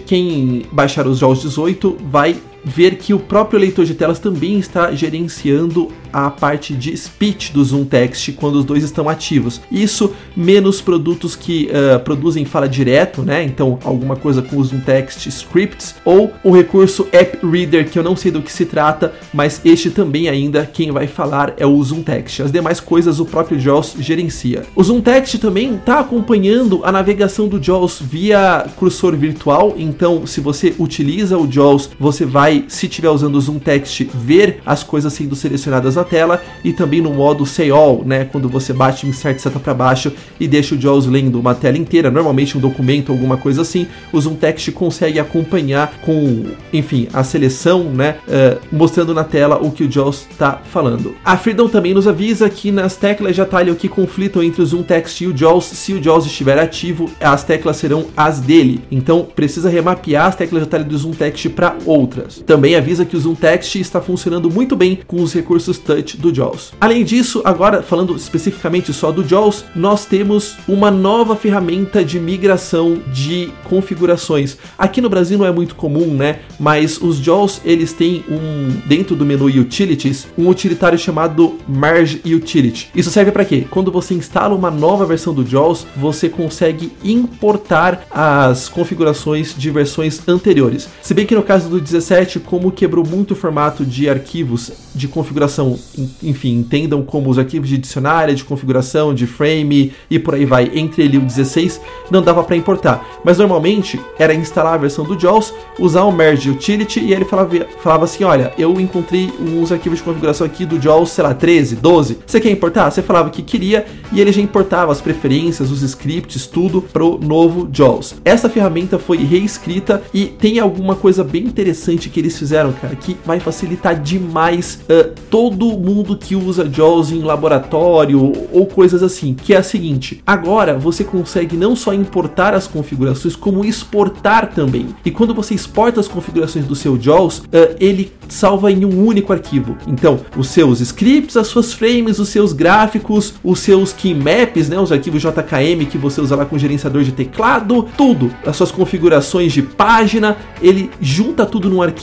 Quem 0.07 0.65
baixar 0.71 1.07
os 1.07 1.19
JAWS 1.19 1.43
18 1.43 1.99
vai 2.09 2.37
ver 2.65 2.97
que 2.97 3.13
o 3.13 3.19
próprio 3.19 3.59
leitor 3.59 3.85
de 3.85 3.95
telas 3.95 4.19
também 4.19 4.59
está 4.59 4.93
gerenciando 4.93 5.91
a 6.13 6.31
parte 6.31 6.75
de 6.75 6.95
speech 6.97 7.53
do 7.53 7.65
Zoom 7.65 7.85
Text 7.85 8.33
quando 8.33 8.57
os 8.57 8.65
dois 8.65 8.85
estão 8.85 9.09
ativos. 9.09 9.61
Isso 9.71 10.13
menos 10.37 10.81
produtos 10.81 11.35
que 11.35 11.71
uh, 11.71 11.99
produzem 12.01 12.45
fala 12.45 12.69
direto, 12.69 13.23
né? 13.23 13.43
Então, 13.43 13.79
alguma 13.83 14.15
coisa 14.15 14.43
com 14.43 14.57
o 14.57 14.65
Zoom 14.65 14.81
Text 14.81 15.27
Scripts 15.27 15.95
ou 16.05 16.33
o 16.45 16.51
recurso 16.51 17.09
App 17.13 17.39
Reader, 17.45 17.89
que 17.89 17.99
eu 17.99 18.03
não 18.03 18.15
sei 18.15 18.31
do 18.31 18.43
que 18.43 18.53
se 18.53 18.67
trata, 18.67 19.13
mas 19.33 19.61
este 19.65 19.91
também 19.91 20.29
ainda 20.29 20.67
quem 20.67 20.91
vai 20.91 21.07
falar 21.07 21.55
é 21.57 21.67
o 21.67 21.83
Zoom 21.83 22.03
Text. 22.03 22.41
As 22.41 22.53
demais 22.53 22.81
coisas 22.81 23.19
o 23.19 23.25
próprio 23.25 23.59
JAWS 23.59 23.97
gerencia. 24.01 24.65
O 24.77 24.83
Zoom 24.83 25.01
Text 25.01 25.39
também 25.39 25.77
está 25.77 26.01
acompanhando 26.01 26.81
a 26.85 26.93
navegação 26.93 27.49
do 27.49 27.63
JAWS 27.63 28.01
via 28.01 28.67
cursor 28.77 29.17
virtual, 29.17 29.75
então 29.79 30.27
se 30.27 30.41
você 30.41 30.75
utiliza 30.79 31.39
o 31.39 31.51
JAWS, 31.51 31.91
você 31.99 32.27
vai, 32.27 32.52
se 32.69 32.87
estiver 32.87 33.11
usando 33.11 33.37
o 33.37 33.41
Zoom 33.41 33.59
Text, 33.59 34.07
ver 34.15 34.61
as 34.65 34.83
coisas 34.83 35.13
sendo 35.13 35.35
selecionadas 35.35 35.97
na 35.97 36.05
tela 36.05 36.43
e 36.65 36.73
também 36.73 37.01
no 37.01 37.13
modo 37.13 37.47
Say 37.47 37.71
All, 37.71 38.03
né, 38.05 38.25
quando 38.25 38.49
você 38.49 38.73
bate 38.73 39.07
Insert 39.07 39.39
seta 39.39 39.59
para 39.59 39.75
baixo 39.75 40.13
e 40.39 40.47
deixa 40.47 40.75
o 40.75 40.81
JAWS 40.81 41.07
lendo 41.07 41.39
uma 41.39 41.55
tela 41.55 41.79
inteira, 41.79 42.11
normalmente 42.11 42.57
um 42.57 42.61
documento, 42.61 43.13
alguma 43.13 43.37
coisa 43.37 43.63
assim, 43.63 43.87
o 44.13 44.21
Zoom 44.21 44.35
Text 44.35 44.71
consegue 44.73 45.19
acompanhar 45.19 45.93
com, 46.03 46.45
enfim, 46.73 47.09
a 47.13 47.25
seleção, 47.25 47.85
né, 47.85 48.17
uh, 48.27 48.61
mostrando 48.71 49.15
na 49.15 49.25
tela 49.25 49.57
o 49.57 49.71
que 49.71 49.85
o 49.85 49.91
JAWS 49.91 50.27
está 50.31 50.61
falando. 50.71 51.15
A 51.25 51.37
Freedom 51.37 51.69
também 51.69 51.95
nos 51.95 52.07
avisa 52.07 52.49
que 52.49 52.71
nas 52.71 52.97
teclas 52.97 53.35
de 53.35 53.41
atalho 53.41 53.75
que 53.75 53.89
conflitam 53.89 54.43
entre 54.43 54.63
o 54.63 54.67
Zoom 54.67 54.83
Text 54.83 55.21
e 55.21 55.27
o 55.27 55.37
JAWS, 55.37 55.65
se 55.65 55.93
o 55.93 56.03
JAWS 56.03 56.27
estiver 56.27 56.59
ativo, 56.59 57.11
as 57.21 57.45
teclas 57.45 57.77
serão 57.77 58.07
as 58.17 58.41
dele. 58.41 58.83
Então 58.91 59.27
precisa 59.35 59.69
remapear 59.69 60.27
as 60.27 60.37
teclas 60.37 60.63
de 60.63 60.69
atalho 60.69 60.85
do 60.85 60.97
Zoom 60.97 61.13
Text 61.13 61.49
para 61.51 61.77
outras. 61.87 62.42
Também 62.47 62.77
avisa 62.77 63.05
que 63.05 63.17
o 63.17 63.21
Zoom 63.21 63.35
Text 63.35 63.77
está 63.77 64.01
funcionando 64.01 64.51
muito 64.51 64.77
bem 64.77 65.01
com 65.07 65.23
os 65.23 65.33
recursos 65.33 65.79
touch 65.79 66.17
do 66.17 66.35
JAWS. 66.35 66.73
Além 66.81 67.05
disso, 67.05 67.41
agora 67.45 67.83
falando 67.83 68.17
especificamente 68.17 68.93
só 68.93 69.13
do 69.13 69.27
JAWS, 69.27 69.65
nós 69.75 70.05
temos 70.05 70.57
uma 70.67 70.91
nova 70.91 71.37
ferramenta 71.37 72.05
de 72.05 72.19
migração 72.19 72.99
de 73.13 73.51
configurações. 73.65 74.57
Aqui 74.79 75.01
no 75.01 75.09
Brasil 75.09 75.39
não 75.39 75.47
é 75.47 75.53
muito 75.53 75.75
comum, 75.75 76.15
né? 76.15 76.41
Mas 76.59 77.01
os 77.01 77.17
JAWS 77.17 77.61
eles 77.65 77.93
têm 77.93 78.25
um 78.29 78.81
dentro 78.87 79.15
do 79.17 79.25
menu 79.25 79.47
Utilities 79.47 80.27
um 80.37 80.49
utilitário 80.49 80.99
chamado 80.99 81.59
Merge 81.69 82.21
Utility. 82.25 82.91
Isso 82.95 83.11
serve 83.11 83.31
para 83.33 83.45
quê? 83.45 83.67
Quando 83.71 83.91
você 83.91 84.15
instala 84.15 84.55
uma 84.55 84.71
nova 84.71 85.05
versão 85.05 85.35
do 85.35 85.47
JAWS, 85.47 85.87
você 85.97 86.29
consegue 86.29 86.93
importar 87.05 88.07
as 88.11 88.69
configurações 88.69 89.55
de 89.57 89.71
versões 89.71 90.27
anteriores. 90.29 90.89
Se 91.03 91.15
bem 91.15 91.27
que 91.27 91.35
no 91.35 91.43
caso 91.43 91.69
do 91.69 91.81
17, 91.81 92.32
como 92.41 92.71
quebrou 92.71 93.07
muito 93.07 93.33
o 93.33 93.37
formato 93.37 93.85
de 93.85 94.09
arquivos 94.09 94.73
de 94.95 95.09
configuração, 95.09 95.79
enfim, 96.23 96.55
entendam 96.59 97.03
como 97.03 97.31
os 97.31 97.39
arquivos 97.39 97.69
de 97.69 97.79
dicionário, 97.79 98.35
de 98.35 98.45
configuração, 98.45 99.15
de 99.15 99.27
frame 99.27 99.93
e 100.11 100.19
por 100.19 100.35
aí 100.35 100.45
vai, 100.45 100.71
entre 100.75 101.03
ele 101.03 101.17
e 101.17 101.19
o 101.19 101.23
16, 101.23 101.81
não 102.11 102.23
dava 102.23 102.45
para 102.45 102.57
importar. 102.57 103.21
Mas 103.25 103.39
normalmente 103.39 104.01
era 104.19 104.35
instalar 104.35 104.75
a 104.75 104.79
versão 104.79 105.05
do 105.05 105.19
JAWS, 105.19 105.55
usar 105.79 106.03
o 106.05 106.13
Merge 106.13 106.51
Utility 106.51 107.01
e 107.01 107.13
ele 107.13 107.25
falava, 107.25 107.67
falava 107.83 108.05
assim: 108.05 108.25
olha, 108.25 108.53
eu 108.59 108.81
encontrei 108.81 109.33
uns 109.41 109.73
arquivos 109.73 109.99
de 109.99 110.05
configuração 110.05 110.47
aqui 110.47 110.65
do 110.65 110.81
JAWS, 110.81 111.11
sei 111.11 111.25
lá, 111.25 111.35
13, 111.35 111.77
12. 111.77 112.19
Você 112.27 112.41
quer 112.41 112.51
importar? 112.51 112.91
Você 112.91 113.03
falava 113.03 113.31
que 113.31 113.43
queria 113.43 113.87
e 114.13 114.21
ele 114.21 114.33
já 114.33 114.41
importava 114.41 114.93
as 114.93 115.01
preferências, 115.01 115.71
os 115.71 115.83
scripts, 115.83 116.47
tudo 116.47 116.83
pro 116.83 117.19
novo 117.19 117.69
JAWS. 117.73 118.17
Essa 118.25 118.49
ferramenta 118.49 118.99
foi 118.99 119.19
reescrita 119.19 120.03
e 120.13 120.27
tem 120.27 120.59
alguma 120.59 120.95
coisa 120.95 121.25
bem 121.25 121.45
interessante 121.45 122.09
que 122.09 122.21
eles 122.23 122.39
fizeram, 122.39 122.73
cara, 122.73 122.95
que 122.95 123.17
vai 123.25 123.41
facilitar 123.41 124.01
demais 124.01 124.81
uh, 124.83 125.13
todo 125.29 125.67
mundo 125.67 126.17
que 126.17 126.37
usa 126.37 126.69
JAWS 126.71 127.13
em 127.13 127.23
laboratório 127.23 128.33
ou 128.53 128.67
coisas 128.67 129.03
assim, 129.03 129.35
que 129.35 129.53
é 129.53 129.59
a 129.59 129.63
seguinte: 129.63 130.23
agora 130.27 130.79
você 130.79 131.05
consegue 131.05 131.57
não 131.57 131.75
só 131.75 131.93
importar 131.93 132.55
as 132.55 132.67
configurações, 132.67 133.37
como 133.37 133.65
exportar 133.65 134.53
também. 134.55 134.89
E 135.05 135.11
quando 135.11 135.35
você 135.35 135.55
exporta 135.55 136.01
as 136.01 136.09
configurações 136.09 136.65
do 136.65 136.75
seu 136.75 136.99
JAWS, 137.01 137.39
uh, 137.39 137.77
ele 137.81 138.13
salva 138.29 138.71
em 138.71 138.85
um 138.85 139.05
único 139.05 139.33
arquivo. 139.33 139.77
Então, 139.87 140.21
os 140.37 140.49
seus 140.49 140.81
scripts, 140.81 141.37
as 141.37 141.49
suas 141.49 141.73
frames, 141.73 142.19
os 142.19 142.29
seus 142.29 142.53
gráficos, 142.53 143.35
os 143.43 143.59
seus 143.59 143.93
keymaps, 143.93 144.69
né, 144.69 144.79
os 144.79 144.93
arquivos 144.93 145.21
JKM 145.21 145.85
que 145.91 145.99
você 145.99 146.21
usa 146.21 146.37
lá 146.37 146.45
com 146.45 146.57
gerenciador 146.57 147.03
de 147.03 147.13
teclado, 147.13 147.89
tudo, 147.97 148.31
as 148.47 148.57
suas 148.57 148.71
configurações 148.71 149.53
de 149.53 149.63
página, 149.63 150.37
ele 150.61 150.91
junta 151.01 151.45
tudo 151.45 151.69
num 151.69 151.83
arquivo 151.83 152.02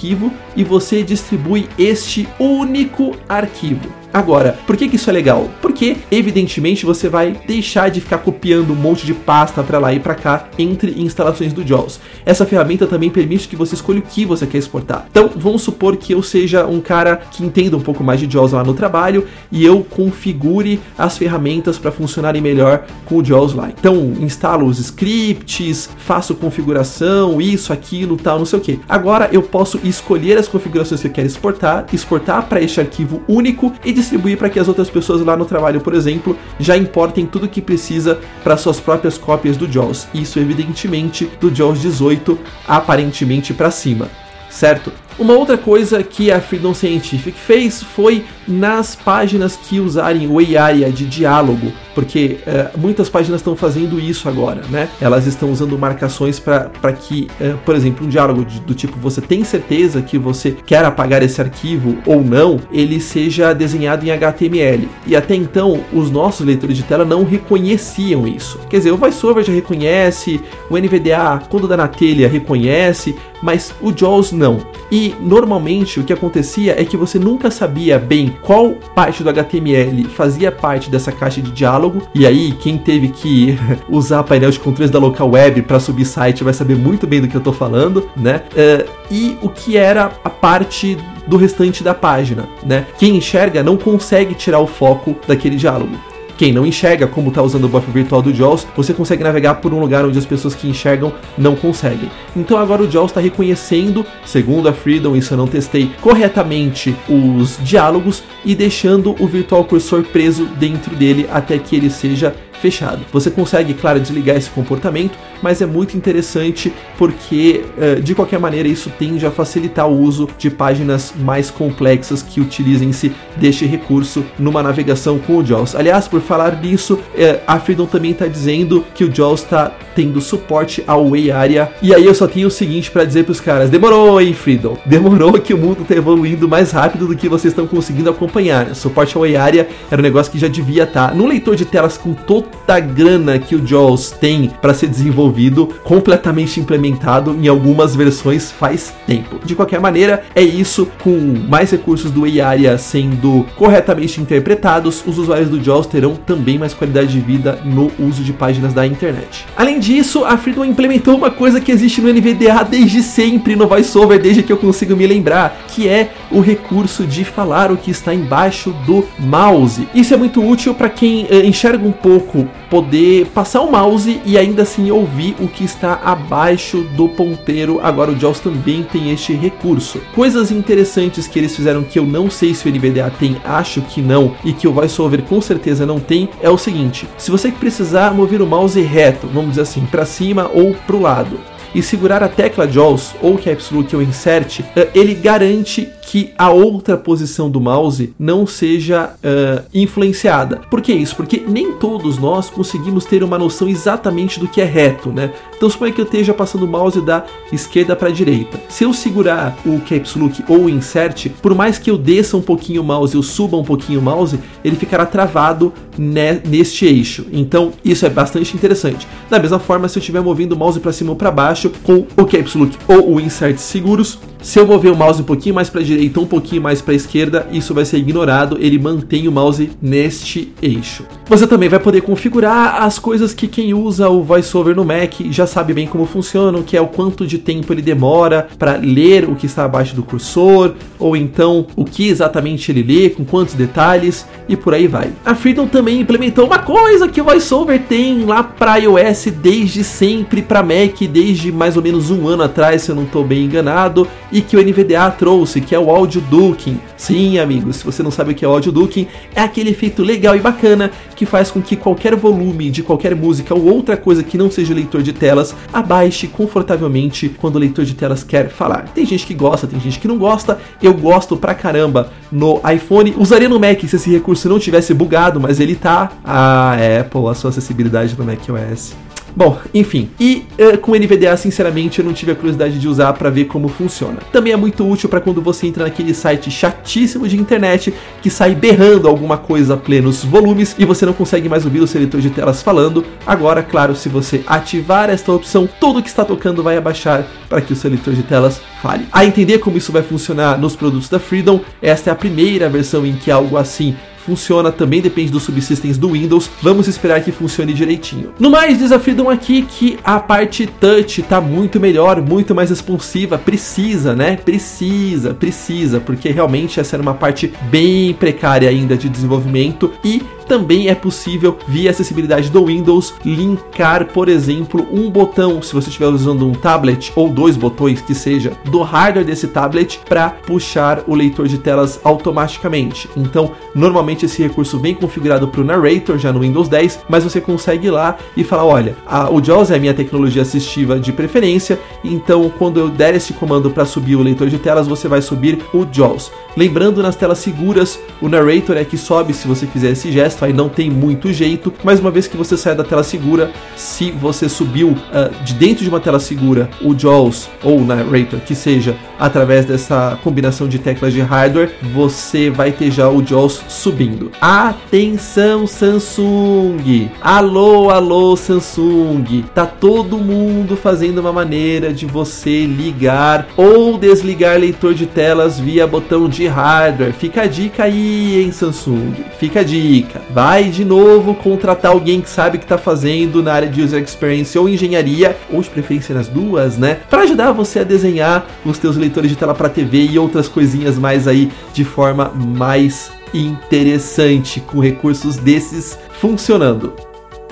e 0.56 0.64
você 0.64 1.04
distribui 1.04 1.70
este 1.78 2.28
único 2.40 3.16
arquivo. 3.28 4.00
Agora, 4.14 4.58
por 4.66 4.76
que, 4.76 4.88
que 4.88 4.96
isso 4.96 5.10
é 5.10 5.14
legal? 5.14 5.50
Porque, 5.62 5.98
evidentemente, 6.12 6.86
você 6.86 7.08
vai 7.08 7.40
deixar 7.46 7.90
de 7.90 8.02
ficar 8.02 8.20
copiando 8.20 8.72
um 8.72 8.76
monte 8.76 9.06
de 9.06 9.14
pasta 9.14 9.62
para 9.64 9.80
lá 9.80 9.94
e 9.94 10.00
para 10.00 10.16
cá 10.16 10.48
entre 10.58 11.00
instalações 11.02 11.54
do 11.54 11.66
JAWS. 11.66 12.00
Essa 12.26 12.46
ferramenta 12.46 12.88
também 12.88 13.10
permite 13.10 13.48
que 13.48 13.56
você 13.56 13.76
escolha 13.76 14.00
o 14.00 14.04
que 14.04 14.26
você 14.26 14.48
quer 14.48 14.58
exportar. 14.58 15.06
Então, 15.10 15.30
vamos 15.36 15.62
supor 15.62 15.96
que 15.98 16.14
eu 16.14 16.24
seja 16.24 16.66
um 16.66 16.82
cara 16.82 17.18
que 17.18 17.44
entenda 17.44 17.78
um 17.78 17.82
pouco 17.82 18.04
mais 18.04 18.20
de 18.20 18.32
JAWS 18.32 18.54
lá 18.54 18.64
no 18.64 18.74
trabalho 18.74 19.28
e 19.52 19.64
eu 19.64 19.84
configure 19.84 20.80
as 20.98 21.18
ferramentas 21.18 21.78
para 21.78 21.92
funcionarem 21.92 22.42
melhor 22.42 22.86
com 23.06 23.18
o 23.18 23.24
JAWS 23.24 23.54
lá. 23.54 23.70
Então, 23.70 24.14
instalo 24.20 24.66
os 24.66 24.80
scripts, 24.80 25.90
faço 25.98 26.34
configuração, 26.36 27.40
isso, 27.40 27.72
aquilo, 27.72 28.18
tal, 28.18 28.40
não 28.40 28.46
sei 28.46 28.60
o 28.60 28.62
que. 28.62 28.80
Agora 28.90 29.30
eu 29.32 29.44
posso 29.44 29.80
escolher 29.84 30.38
as 30.38 30.48
configurações 30.48 31.02
que 31.02 31.08
eu 31.08 31.12
quero 31.12 31.28
exportar, 31.28 31.86
exportar 31.94 32.48
para 32.48 32.62
este 32.62 32.80
arquivo 32.80 33.22
único 33.28 33.72
e 33.86 33.99
distribuir 34.00 34.38
para 34.38 34.50
que 34.50 34.60
as 34.60 34.68
outras 34.68 34.90
pessoas 34.90 35.22
lá 35.22 35.36
no 35.36 35.46
trabalho, 35.46 35.82
por 35.82 35.94
exemplo, 35.94 36.38
já 36.60 36.78
importem 36.78 37.26
tudo 37.26 37.48
que 37.48 37.62
precisa 37.62 38.20
para 38.44 38.58
suas 38.58 38.80
próprias 38.80 39.18
cópias 39.18 39.58
do 39.58 39.72
JAWS. 39.72 40.08
Isso, 40.14 40.40
evidentemente, 40.40 41.30
do 41.40 41.54
JAWS 41.54 41.82
18 41.82 42.40
aparentemente 42.68 43.54
para 43.54 43.72
cima, 43.72 44.10
certo? 44.50 44.92
Uma 45.20 45.34
outra 45.34 45.58
coisa 45.58 46.02
que 46.02 46.32
a 46.32 46.40
Freedom 46.40 46.74
Scientific 46.74 47.38
fez 47.38 47.84
foi 47.84 48.24
nas 48.48 48.96
páginas 48.96 49.58
que 49.58 49.78
usarem 49.78 50.28
o 50.28 50.40
area 50.40 50.90
de 50.90 51.06
diálogo, 51.06 51.74
porque 51.94 52.38
uh, 52.48 52.80
muitas 52.80 53.10
páginas 53.10 53.42
estão 53.42 53.54
fazendo 53.54 54.00
isso 54.00 54.30
agora, 54.30 54.62
né? 54.70 54.88
Elas 55.02 55.28
estão 55.28 55.52
usando 55.52 55.78
marcações 55.78 56.40
para 56.40 56.94
que, 56.94 57.28
uh, 57.42 57.58
por 57.66 57.76
exemplo, 57.76 58.06
um 58.06 58.10
diálogo 58.10 58.46
de, 58.46 58.62
do 58.62 58.74
tipo 58.74 58.98
você 58.98 59.20
tem 59.20 59.44
certeza 59.44 60.02
que 60.02 60.18
você 60.18 60.56
quer 60.66 60.86
apagar 60.86 61.22
esse 61.22 61.42
arquivo 61.42 61.98
ou 62.06 62.24
não, 62.24 62.58
ele 62.72 63.02
seja 63.02 63.52
desenhado 63.52 64.06
em 64.06 64.12
HTML. 64.12 64.88
E 65.06 65.18
até 65.18 65.36
então, 65.36 65.82
os 65.92 66.10
nossos 66.10 66.46
leitores 66.46 66.78
de 66.78 66.84
tela 66.84 67.04
não 67.04 67.26
reconheciam 67.26 68.26
isso. 68.26 68.58
Quer 68.70 68.78
dizer, 68.78 68.92
o 68.92 68.98
VoiceOver 68.98 69.44
já 69.44 69.52
reconhece, 69.52 70.40
o 70.70 70.78
NVDA, 70.78 71.42
quando 71.50 71.68
dá 71.68 71.76
na 71.76 71.90
telha, 71.90 72.30
reconhece, 72.30 73.16
mas 73.44 73.74
o 73.82 73.92
JAWS 73.96 74.32
não. 74.32 74.60
E 74.92 75.09
normalmente 75.20 76.00
o 76.00 76.04
que 76.04 76.14
acontecia 76.14 76.80
é 76.80 76.84
que 76.84 76.98
você 76.98 77.18
nunca 77.20 77.52
sabia 77.52 77.98
bem 77.98 78.36
qual 78.42 78.72
parte 78.96 79.24
do 79.24 79.30
HTML 79.30 80.06
fazia 80.06 80.52
parte 80.52 80.90
dessa 80.90 81.12
caixa 81.12 81.42
de 81.42 81.52
diálogo, 81.52 82.02
e 82.14 82.26
aí 82.26 82.52
quem 82.52 82.78
teve 82.78 83.10
que 83.10 83.58
usar 83.90 84.24
painel 84.24 84.52
de 84.52 84.60
controles 84.60 84.92
da 84.92 85.00
local 85.00 85.30
web 85.32 85.62
para 85.64 85.80
subir 85.80 86.06
site 86.06 86.44
vai 86.44 86.54
saber 86.54 86.76
muito 86.76 87.08
bem 87.08 87.22
do 87.22 87.28
que 87.28 87.36
eu 87.36 87.42
tô 87.42 87.54
falando, 87.54 88.10
né? 88.16 88.44
Uh, 88.52 88.90
e 89.12 89.38
o 89.42 89.50
que 89.50 89.78
era 89.78 90.12
a 90.24 90.30
parte 90.30 90.98
do 91.28 91.38
restante 91.38 91.84
da 91.84 91.94
página, 91.94 92.48
né? 92.66 92.86
Quem 92.98 93.16
enxerga 93.16 93.64
não 93.64 93.78
consegue 93.78 94.34
tirar 94.34 94.60
o 94.60 94.68
foco 94.68 95.16
daquele 95.28 95.56
diálogo. 95.56 95.96
Quem 96.40 96.54
não 96.54 96.66
enxerga, 96.66 97.06
como 97.06 97.28
está 97.28 97.44
usando 97.44 97.66
o 97.66 97.68
buffer 97.68 97.94
virtual 97.94 98.22
do 98.22 98.34
JAWS, 98.34 98.66
você 98.74 98.94
consegue 98.94 99.26
navegar 99.26 99.56
por 99.56 99.74
um 99.74 99.80
lugar 99.82 100.06
onde 100.06 100.18
as 100.18 100.26
pessoas 100.26 100.56
que 100.56 100.70
enxergam 100.70 101.12
não 101.38 101.54
conseguem. 101.54 102.10
Então 102.34 102.58
agora 102.58 102.82
o 102.82 102.90
JAWS 102.90 103.12
está 103.12 103.20
reconhecendo, 103.20 104.06
segundo 104.26 104.70
a 104.70 104.72
Freedom, 104.72 105.18
isso 105.18 105.34
eu 105.34 105.38
não 105.38 105.48
testei, 105.48 105.92
corretamente 106.00 106.96
os 107.10 107.60
diálogos 107.62 108.24
e 108.46 108.56
deixando 108.56 109.22
o 109.22 109.28
virtual 109.28 109.66
cursor 109.66 110.04
preso 110.04 110.46
dentro 110.58 110.96
dele 110.96 111.28
até 111.30 111.58
que 111.58 111.76
ele 111.76 111.90
seja 111.90 112.34
fechado. 112.60 113.06
Você 113.12 113.32
consegue, 113.32 113.74
claro, 113.74 114.00
desligar 114.00 114.36
esse 114.36 114.50
comportamento, 114.50 115.18
mas 115.42 115.62
é 115.62 115.66
muito 115.66 115.96
interessante 115.96 116.72
porque, 116.98 117.64
uh, 117.78 118.02
de 118.02 118.14
qualquer 118.14 118.40
maneira, 118.40 118.68
isso 118.68 118.92
tende 118.98 119.26
a 119.26 119.32
facilitar 119.32 119.88
o 119.88 120.00
uso 120.00 120.28
de 120.38 120.50
páginas 120.50 121.14
mais 121.18 121.50
complexas 121.50 122.22
que 122.22 122.42
utilizem-se 122.42 123.12
deste 123.38 123.66
recurso 123.66 124.26
numa 124.38 124.62
navegação 124.62 125.18
com 125.18 125.38
o 125.38 125.46
JAWS. 125.46 125.76
Aliás, 125.76 126.08
por 126.08 126.22
falar 126.22 126.62
nisso, 126.62 126.96
uh, 126.96 127.40
a 127.48 127.60
Freedom 127.60 127.86
também 127.86 128.12
está 128.12 128.28
dizendo 128.28 128.86
que 128.94 129.04
o 129.04 129.14
JAWS 129.14 129.44
está 129.44 129.72
tendo 129.96 130.22
suporte 130.22 130.84
ao 130.86 131.10
Way 131.10 131.32
Area. 131.32 131.72
E 131.82 131.94
aí 131.94 132.06
eu 132.06 132.14
só 132.14 132.28
tenho 132.28 132.48
o 132.48 132.52
seguinte 132.52 132.92
para 132.92 133.06
dizer 133.06 133.24
para 133.24 133.32
os 133.32 133.42
caras: 133.42 133.70
demorou, 133.70 134.20
hein, 134.22 134.34
Freedom? 134.34 134.78
Demorou 134.86 135.34
que 135.34 135.54
o 135.54 135.58
mundo 135.58 135.84
está 135.84 135.96
evoluindo 135.96 136.48
mais 136.48 136.72
rápido 136.72 137.08
do 137.08 137.16
que 137.16 137.30
vocês 137.30 137.52
estão 137.52 137.68
conseguindo 137.68 138.10
acompanhar. 138.10 138.76
Suporte 138.76 139.16
ao 139.16 139.22
Way 139.22 139.36
Area 139.38 139.68
era 139.90 140.02
um 140.02 140.04
negócio 140.04 140.32
que 140.32 140.40
já 140.40 140.48
devia 140.48 140.84
estar 140.84 141.10
tá 141.10 141.16
no 141.16 141.26
leitor 141.26 141.56
de 141.56 141.64
telas 141.64 141.98
com 141.98 142.14
toda 142.14 142.49
a 142.68 142.80
grana 142.80 143.40
que 143.40 143.56
o 143.56 143.66
JAWS 143.66 144.12
tem 144.12 144.52
para 144.62 144.74
ser 144.74 144.88
desenvolvido, 144.88 145.68
completamente 145.84 146.60
implementado 146.60 147.38
em 147.42 147.48
algumas 147.48 147.96
versões 147.96 148.52
faz 148.52 148.94
tempo. 149.08 149.40
De 149.44 149.56
qualquer 149.56 149.80
maneira, 149.80 150.24
é 150.36 150.44
isso 150.44 150.88
com 151.04 151.18
mais 151.48 151.72
recursos 151.72 152.12
do 152.12 152.26
Area 152.26 152.78
sendo 152.78 153.46
corretamente 153.56 154.22
interpretados, 154.22 155.04
os 155.06 155.18
usuários 155.18 155.50
do 155.50 155.62
JAWS 155.64 155.88
terão 155.88 156.16
também 156.16 156.58
mais 156.58 156.74
qualidade 156.74 157.12
de 157.12 157.20
vida 157.20 157.60
no 157.66 157.92
uso 158.00 158.24
de 158.24 158.34
páginas 158.34 158.74
da 158.74 158.86
internet. 158.86 159.46
Além 159.58 159.80
disso, 159.80 160.24
a 160.26 160.38
Freedom 160.38 160.64
implementou 160.64 161.16
uma 161.16 161.32
coisa 161.32 161.60
que 161.60 161.72
existe 161.72 162.02
no 162.02 162.12
NVDA 162.14 162.64
desde 162.64 163.02
sempre 163.02 163.56
no 163.56 163.68
VoiceOver, 163.68 164.22
desde 164.22 164.44
que 164.44 164.52
eu 164.52 164.58
consigo 164.58 164.96
me 164.96 165.08
lembrar, 165.08 165.58
que 165.70 165.88
é 165.88 166.12
o 166.32 166.40
recurso 166.40 167.06
de 167.06 167.24
falar 167.24 167.72
o 167.72 167.78
que 167.78 167.92
está 167.92 168.14
embaixo 168.14 168.72
do 168.86 169.06
mouse. 169.20 169.88
Isso 169.94 170.14
é 170.14 170.18
muito 170.18 170.46
útil 170.46 170.74
para 170.74 170.90
quem 170.90 171.26
uh, 171.26 171.46
enxerga 171.46 171.86
um 171.86 171.92
pouco 171.92 172.39
poder 172.70 173.26
passar 173.28 173.62
o 173.62 173.72
mouse 173.72 174.22
e 174.26 174.38
ainda 174.38 174.64
assim 174.64 174.92
ouvir 174.92 175.36
o 175.40 175.48
que 175.48 175.64
está 175.64 176.00
abaixo 176.04 176.82
do 176.96 177.08
ponteiro. 177.10 177.80
Agora 177.82 178.12
o 178.12 178.20
JAWS 178.20 178.40
também 178.40 178.84
tem 178.84 179.12
este 179.12 179.34
recurso. 179.34 180.02
Coisas 180.14 180.52
interessantes 180.52 181.28
que 181.28 181.40
eles 181.40 181.56
fizeram 181.56 181.84
que 181.84 181.98
eu 181.98 182.06
não 182.06 182.30
sei 182.30 182.54
se 182.54 182.68
o 182.68 182.72
NVDA 182.72 183.12
tem, 183.20 183.38
acho 183.44 183.82
que 183.82 184.02
não, 184.02 184.36
e 184.44 184.54
que 184.54 184.68
o 184.68 184.74
VoiceOver 184.74 185.24
com 185.24 185.42
certeza 185.42 185.86
não 185.86 186.00
tem, 186.00 186.30
é 186.42 186.50
o 186.50 186.58
seguinte: 186.58 187.08
se 187.18 187.32
você 187.32 187.52
precisar 187.52 188.14
mover 188.14 188.42
o 188.42 188.48
mouse 188.48 188.82
reto, 188.82 189.28
vamos 189.28 189.52
dizer 189.52 189.62
assim, 189.62 189.86
para 189.86 190.06
cima 190.06 190.50
ou 190.54 190.74
para 190.74 190.96
o 190.96 191.02
lado, 191.02 191.40
e 191.74 191.82
segurar 191.82 192.24
a 192.24 192.28
tecla 192.28 192.68
JAWS 192.68 193.16
ou 193.22 193.38
Caps 193.38 193.72
Lock 193.72 193.96
ou 193.96 194.02
Insert, 194.02 194.62
ele 194.94 195.14
garante 195.14 195.88
que 196.10 196.34
a 196.40 196.50
outra 196.50 196.98
posição 196.98 197.52
do 197.52 197.62
mouse 197.62 198.16
não 198.18 198.48
seja 198.48 199.14
uh, 199.14 199.64
influenciada. 199.72 200.58
Por 200.68 200.82
que 200.82 200.92
isso? 200.92 201.16
Porque 201.16 201.44
nem 201.48 201.74
todos 201.74 202.18
nós 202.18 202.50
conseguimos 202.50 203.06
ter 203.06 203.24
uma 203.24 203.38
noção 203.38 203.70
exatamente 203.70 204.40
do 204.40 204.48
que 204.48 204.60
é 204.60 204.66
reto, 204.66 205.10
né? 205.12 205.32
Então 205.56 205.70
suponha 205.70 205.92
que 205.92 206.02
eu 206.02 206.06
esteja 206.06 206.34
passando 206.34 206.64
o 206.64 206.68
mouse 206.68 207.00
da 207.00 207.26
esquerda 207.54 207.96
para 207.96 208.10
a 208.10 208.12
direita. 208.12 208.60
Se 208.68 208.84
eu 208.84 208.92
segurar 208.92 209.56
o 209.64 209.80
Caps 209.82 210.16
Lock 210.16 210.44
ou 210.48 210.64
o 210.64 210.70
Insert, 210.70 211.30
por 211.44 211.54
mais 211.54 211.78
que 211.78 211.92
eu 211.92 211.98
desça 211.98 212.36
um 212.36 212.42
pouquinho 212.42 212.82
o 212.82 212.86
mouse, 212.86 213.14
eu 213.14 213.22
suba 213.22 213.56
um 213.58 213.64
pouquinho 213.64 214.00
o 214.00 214.04
mouse, 214.04 214.40
ele 214.66 214.76
ficará 214.76 215.06
travado 215.06 215.72
ne 215.96 216.42
neste 216.44 216.88
eixo. 216.88 217.28
Então 217.32 217.72
isso 217.86 218.04
é 218.04 218.10
bastante 218.10 218.56
interessante. 218.56 219.08
Da 219.30 219.38
mesma 219.38 219.60
forma, 219.60 219.88
se 219.88 220.00
eu 220.00 220.02
estiver 220.02 220.22
movendo 220.22 220.54
o 220.54 220.58
mouse 220.58 220.80
para 220.80 220.92
cima 220.92 221.12
ou 221.12 221.16
para 221.16 221.30
baixo 221.30 221.59
com 221.68 222.06
o 222.16 222.26
Caps 222.26 222.56
ou 222.88 223.16
o 223.16 223.20
Insert 223.20 223.58
seguros, 223.58 224.20
se 224.42 224.58
eu 224.58 224.66
mover 224.66 224.90
o 224.90 224.96
mouse 224.96 225.22
um 225.22 225.26
pouquinho 225.26 225.54
mais 225.54 225.70
para 225.70 225.82
a 225.82 225.84
direita, 225.84 226.18
um 226.20 226.26
pouquinho 226.26 226.62
mais 226.62 226.82
para 226.82 226.94
a 226.94 226.96
esquerda, 226.96 227.46
isso 227.52 227.74
vai 227.74 227.84
ser 227.84 227.98
ignorado, 227.98 228.58
ele 228.62 228.80
mantém 228.80 229.28
o 229.28 229.32
mouse 229.32 229.70
neste 229.82 230.54
eixo. 230.62 231.04
Você 231.26 231.46
também 231.46 231.68
vai 231.68 231.80
poder 231.80 232.02
configurar 232.02 232.82
as 232.82 232.98
coisas 232.98 233.34
que 233.34 233.48
quem 233.48 233.74
usa 233.74 234.08
o 234.08 234.24
VoiceOver 234.24 234.76
no 234.76 234.86
Mac 234.86 235.16
já 235.30 235.46
sabe 235.46 235.74
bem 235.74 235.86
como 235.86 236.06
funcionam, 236.06 236.64
que 236.64 236.78
é 236.78 236.82
o 236.82 236.88
quanto 236.88 237.28
de 237.28 237.38
tempo 237.38 237.74
ele 237.74 237.82
demora 237.82 238.48
para 238.58 238.78
ler 238.78 239.30
o 239.30 239.36
que 239.36 239.46
está 239.46 239.66
abaixo 239.66 239.94
do 239.94 240.04
cursor, 240.04 240.74
ou 240.98 241.18
então 241.18 241.68
o 241.76 241.84
que 241.84 242.08
exatamente 242.08 242.72
ele 242.72 242.82
lê, 242.82 243.10
com 243.10 243.26
quantos 243.26 243.56
detalhes 243.56 244.26
e 244.48 244.56
por 244.56 244.74
aí 244.74 244.88
vai. 244.88 245.12
A 245.26 245.36
Freedom 245.36 245.68
também 245.68 246.00
implementou 246.00 246.46
uma 246.46 246.60
coisa 246.60 247.10
que 247.10 247.20
o 247.20 247.26
VoiceOver 247.26 247.82
tem 247.90 248.24
lá 248.24 248.42
para 248.42 248.78
iOS 248.78 249.26
desde 249.42 249.84
sempre, 249.84 250.42
para 250.42 250.64
Mac 250.64 251.02
desde 251.12 251.49
mais 251.52 251.78
ou 251.78 251.84
menos 251.84 252.10
um 252.12 252.28
ano 252.28 252.44
atrás, 252.44 252.84
se 252.84 252.92
eu 252.92 252.96
não 252.96 253.04
estou 253.04 253.24
bem 253.24 253.46
enganado 253.46 254.08
e 254.32 254.42
que 254.42 254.56
o 254.56 254.62
NVDA 254.62 255.10
trouxe, 255.12 255.62
que 255.62 255.74
é 255.74 255.80
o 255.80 255.90
Audio 255.90 256.22
Ducking. 256.22 256.80
Sim, 256.96 257.40
amigos, 257.40 257.78
se 257.78 257.86
você 257.86 258.04
não 258.04 258.12
sabe 258.12 258.32
o 258.32 258.36
que 258.36 258.46
é 258.46 258.48
Audio 258.48 258.72
Ducking, 258.72 259.08
é 259.36 259.42
aquele 259.42 259.72
efeito 259.72 260.04
legal 260.04 260.36
e 260.36 260.40
bacana 260.40 260.92
que 261.16 261.26
faz 261.26 261.52
com 261.52 261.62
que 261.62 261.76
qualquer 261.76 262.16
volume 262.16 262.70
de 262.70 262.84
qualquer 262.84 263.16
música 263.16 263.54
ou 263.54 263.66
outra 263.66 263.98
coisa 263.98 264.24
que 264.24 264.38
não 264.38 264.50
seja 264.50 264.74
leitor 264.74 265.02
de 265.02 265.14
telas 265.14 265.56
abaixe 265.72 266.28
confortavelmente 266.28 267.30
quando 267.30 267.56
o 267.56 267.60
leitor 267.60 267.86
de 267.86 267.94
telas 267.94 268.24
quer 268.24 268.50
falar. 268.50 268.86
Tem 268.94 269.06
gente 269.06 269.26
que 269.26 269.34
gosta, 269.34 269.68
tem 269.68 269.80
gente 269.80 270.00
que 270.00 270.08
não 270.08 270.18
gosta. 270.18 270.60
Eu 270.82 270.94
gosto 270.94 271.36
pra 271.38 271.54
caramba 271.54 272.12
no 272.32 272.62
iPhone. 272.74 273.14
Usaria 273.18 273.50
no 273.50 273.60
Mac 273.60 273.82
se 273.82 273.96
esse 273.96 274.10
recurso 274.10 274.50
não 274.50 274.60
tivesse 274.60 274.94
bugado, 274.94 275.40
mas 275.40 275.60
ele 275.60 275.76
tá. 275.76 276.12
Ah, 276.24 276.78
Apple, 277.00 277.28
a 277.28 277.34
sua 277.34 277.50
acessibilidade 277.50 278.16
no 278.18 278.26
macOS. 278.26 278.96
Bom, 279.40 279.58
enfim. 279.74 280.10
E 280.20 280.46
uh, 280.60 280.78
com 280.80 280.92
NVDA, 280.92 281.38
sinceramente, 281.38 282.00
eu 282.00 282.06
não 282.06 282.12
tive 282.12 282.34
a 282.34 282.36
curiosidade 282.36 282.78
de 282.78 282.86
usar 282.90 283.14
para 283.14 283.30
ver 283.30 283.46
como 283.46 283.70
funciona. 283.70 284.18
Também 284.34 284.52
é 284.52 284.58
muito 284.58 284.86
útil 284.86 285.08
para 285.08 285.22
quando 285.22 285.42
você 285.42 285.66
entra 285.66 285.86
naquele 285.86 286.14
site 286.14 286.52
chatíssimo 286.52 287.26
de 287.26 287.40
internet 287.40 287.94
que 288.22 288.30
sai 288.30 288.54
berrando 288.54 289.08
alguma 289.08 289.38
coisa 289.38 289.76
a 289.76 289.78
plenos 289.78 290.26
volumes 290.26 290.76
e 290.78 290.84
você 290.84 291.06
não 291.06 291.14
consegue 291.14 291.48
mais 291.48 291.64
ouvir 291.64 291.80
o 291.80 291.88
seletor 291.88 292.20
de 292.20 292.30
telas 292.30 292.62
falando. 292.62 293.06
Agora, 293.26 293.64
claro, 293.64 293.96
se 293.96 294.10
você 294.10 294.44
ativar 294.46 295.10
esta 295.10 295.32
opção, 295.32 295.70
tudo 295.80 296.04
que 296.04 296.10
está 296.10 296.26
tocando 296.26 296.62
vai 296.62 296.76
abaixar 296.76 297.26
para 297.48 297.62
que 297.62 297.72
o 297.72 297.78
seletor 297.78 298.14
de 298.16 298.24
telas 298.24 298.60
fale. 298.82 299.08
A 299.10 299.24
entender 299.24 299.60
como 299.60 299.78
isso 299.78 299.94
vai 299.94 300.04
funcionar 300.04 300.60
nos 300.60 300.76
produtos 300.76 301.08
da 301.08 301.18
Freedom, 301.18 301.62
esta 301.82 302.10
é 302.10 302.12
a 302.12 302.16
primeira 302.16 302.68
versão 302.68 303.06
em 303.06 303.14
que 303.14 303.32
algo 303.32 303.56
assim 303.56 303.96
funciona, 304.30 304.72
também 304.72 305.02
depende 305.02 305.32
dos 305.32 305.42
subsystems 305.42 305.98
do 305.98 306.12
Windows. 306.12 306.50
Vamos 306.62 306.88
esperar 306.88 307.24
que 307.24 307.32
funcione 307.32 307.74
direitinho. 307.74 308.32
No 308.40 308.52
mais, 308.52 308.78
desafiam 308.78 309.28
aqui 309.28 309.64
que 309.64 309.98
a 310.04 310.20
parte 310.20 310.68
touch 310.68 311.24
tá 311.24 311.42
muito 311.42 311.80
melhor, 311.80 312.22
muito 312.22 312.54
mais 312.54 312.70
responsiva, 312.70 313.40
precisa, 313.40 314.16
né? 314.16 314.38
Precisa, 314.38 315.34
precisa, 315.34 316.00
porque 316.00 316.30
realmente 316.30 316.80
essa 316.80 316.96
era 316.96 317.02
uma 317.02 317.16
parte 317.16 317.52
bem 317.72 318.14
precária 318.14 318.70
ainda 318.70 318.96
de 318.96 319.10
desenvolvimento 319.10 319.92
e 320.04 320.22
também 320.50 320.88
é 320.88 320.96
possível, 320.96 321.60
via 321.68 321.92
acessibilidade 321.92 322.50
do 322.50 322.66
Windows, 322.66 323.14
linkar, 323.24 324.08
por 324.08 324.28
exemplo, 324.28 324.86
um 324.92 325.08
botão, 325.08 325.62
se 325.62 325.76
você 325.76 325.90
estiver 325.90 326.08
usando 326.08 326.48
um 326.48 326.54
tablet 326.54 327.14
ou 327.16 327.30
dois 327.30 327.56
botões 327.56 328.02
que 328.02 328.16
seja, 328.16 328.54
do 328.66 328.82
hardware 328.82 329.24
desse 329.24 329.48
tablet 329.48 330.00
para 330.10 330.32
puxar 330.32 331.04
o 331.06 331.14
leitor 331.14 331.48
de 331.48 331.60
telas 331.60 332.00
automaticamente. 332.04 333.08
Então, 333.16 333.52
normalmente 333.76 334.26
esse 334.26 334.42
recurso 334.42 334.80
vem 334.80 334.96
configurado 334.96 335.48
para 335.48 335.62
o 335.62 335.64
Narrator 335.64 336.18
já 336.18 336.34
no 336.34 336.40
Windows 336.40 336.68
10, 336.68 337.02
mas 337.08 337.24
você 337.24 337.40
consegue 337.40 337.88
ir 337.88 337.92
lá 337.92 338.18
e 338.36 338.44
falar: 338.44 338.66
olha, 338.66 338.96
a, 339.06 339.30
o 339.30 339.44
JAWS 339.44 339.70
é 339.70 339.76
a 339.76 339.80
minha 339.80 339.94
tecnologia 339.94 340.42
assistiva 340.42 341.00
de 341.00 341.14
preferência, 341.14 341.80
então 342.04 342.52
quando 342.58 342.80
eu 342.80 342.90
der 342.90 343.14
esse 343.14 343.34
comando 343.34 343.70
para 343.70 343.86
subir 343.86 344.16
o 344.16 344.24
leitor 344.24 344.50
de 344.50 344.58
telas, 344.58 344.88
você 344.88 345.08
vai 345.08 345.22
subir 345.22 345.60
o 345.72 345.86
JAWS. 345.86 346.32
Lembrando, 346.58 347.04
nas 347.04 347.16
telas 347.16 347.38
seguras, 347.38 348.00
o 348.20 348.28
Narrator 348.28 348.78
é 348.78 348.84
que 348.84 348.98
sobe 348.98 349.32
se 349.32 349.48
você 349.48 349.68
fizer 349.68 349.92
esse 349.92 350.12
gesto 350.12 350.39
aí 350.46 350.54
não 350.54 350.70
tem 350.70 350.90
muito 350.90 351.32
jeito, 351.32 351.74
mas 351.84 352.00
uma 352.00 352.12
vez 352.12 352.28
que 352.28 352.38
você 352.38 352.58
sai 352.58 352.76
da 352.76 352.84
tela 352.84 353.04
segura, 353.04 353.52
se 353.76 354.12
você 354.12 354.48
subiu 354.48 354.90
uh, 354.90 355.44
de 355.44 355.54
dentro 355.54 355.84
de 355.84 355.90
uma 355.90 356.00
tela 356.00 356.20
segura 356.20 356.70
o 356.82 356.98
JAWS 356.98 357.50
ou 357.64 357.80
o 357.80 357.86
Narrator, 357.86 358.40
que 358.40 358.56
seja 358.56 358.96
através 359.20 359.66
dessa 359.66 360.18
combinação 360.24 360.68
de 360.68 360.80
teclas 360.80 361.14
de 361.14 361.22
hardware, 361.22 361.72
você 361.94 362.50
vai 362.50 362.72
ter 362.72 362.92
já 362.92 363.10
o 363.10 363.26
JAWS 363.26 363.64
subindo. 363.68 364.32
Atenção 364.40 365.68
Samsung! 365.68 367.10
Alô, 367.22 367.90
alô 367.90 368.36
Samsung! 368.36 369.44
Tá 369.54 369.66
todo 369.66 370.18
mundo 370.18 370.78
fazendo 370.78 371.20
uma 371.20 371.34
maneira 371.34 371.94
de 371.94 372.06
você 372.06 372.66
ligar 372.66 373.48
ou 373.58 373.98
desligar 373.98 374.58
leitor 374.58 374.94
de 374.94 375.06
telas 375.06 375.60
via 375.60 375.86
botão 375.86 376.30
de 376.30 376.48
hardware. 376.48 377.14
Fica 377.14 377.42
a 377.42 377.48
dica 377.48 377.84
aí, 377.84 378.42
hein, 378.42 378.52
Samsung? 378.52 379.14
Fica 379.38 379.60
a 379.60 379.64
dica 379.64 380.22
vai 380.30 380.66
de 380.66 380.86
novo 380.86 381.34
contratar 381.34 381.92
alguém 381.92 382.22
que 382.22 382.30
sabe 382.30 382.58
o 382.58 382.60
que 382.60 382.66
está 382.66 382.78
fazendo 382.78 383.42
na 383.42 383.54
área 383.54 383.68
de 383.68 383.82
user 383.82 384.02
experience 384.02 384.58
ou 384.58 384.70
engenharia, 384.70 385.38
ou 385.52 385.62
de 385.62 385.70
preferência 385.70 386.14
nas 386.16 386.28
duas, 386.28 386.78
né? 386.78 387.00
Para 387.10 387.24
ajudar 387.24 387.52
você 387.52 387.80
a 387.80 387.84
desenhar 387.84 388.46
os 388.66 388.78
teus 388.78 388.96
leitores 388.96 389.30
de 389.30 389.36
tela 389.36 389.54
para 389.54 389.70
TV 389.70 390.06
e 390.06 390.20
outras 390.20 390.48
coisinhas 390.48 390.98
mais 390.98 391.28
aí 391.28 391.52
de 391.74 391.84
forma 391.84 392.32
mais 392.36 393.12
interessante, 393.34 394.60
com 394.60 394.80
recursos 394.80 395.38
desses 395.38 395.98
funcionando. 396.20 396.94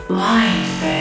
Life. 0.10 0.97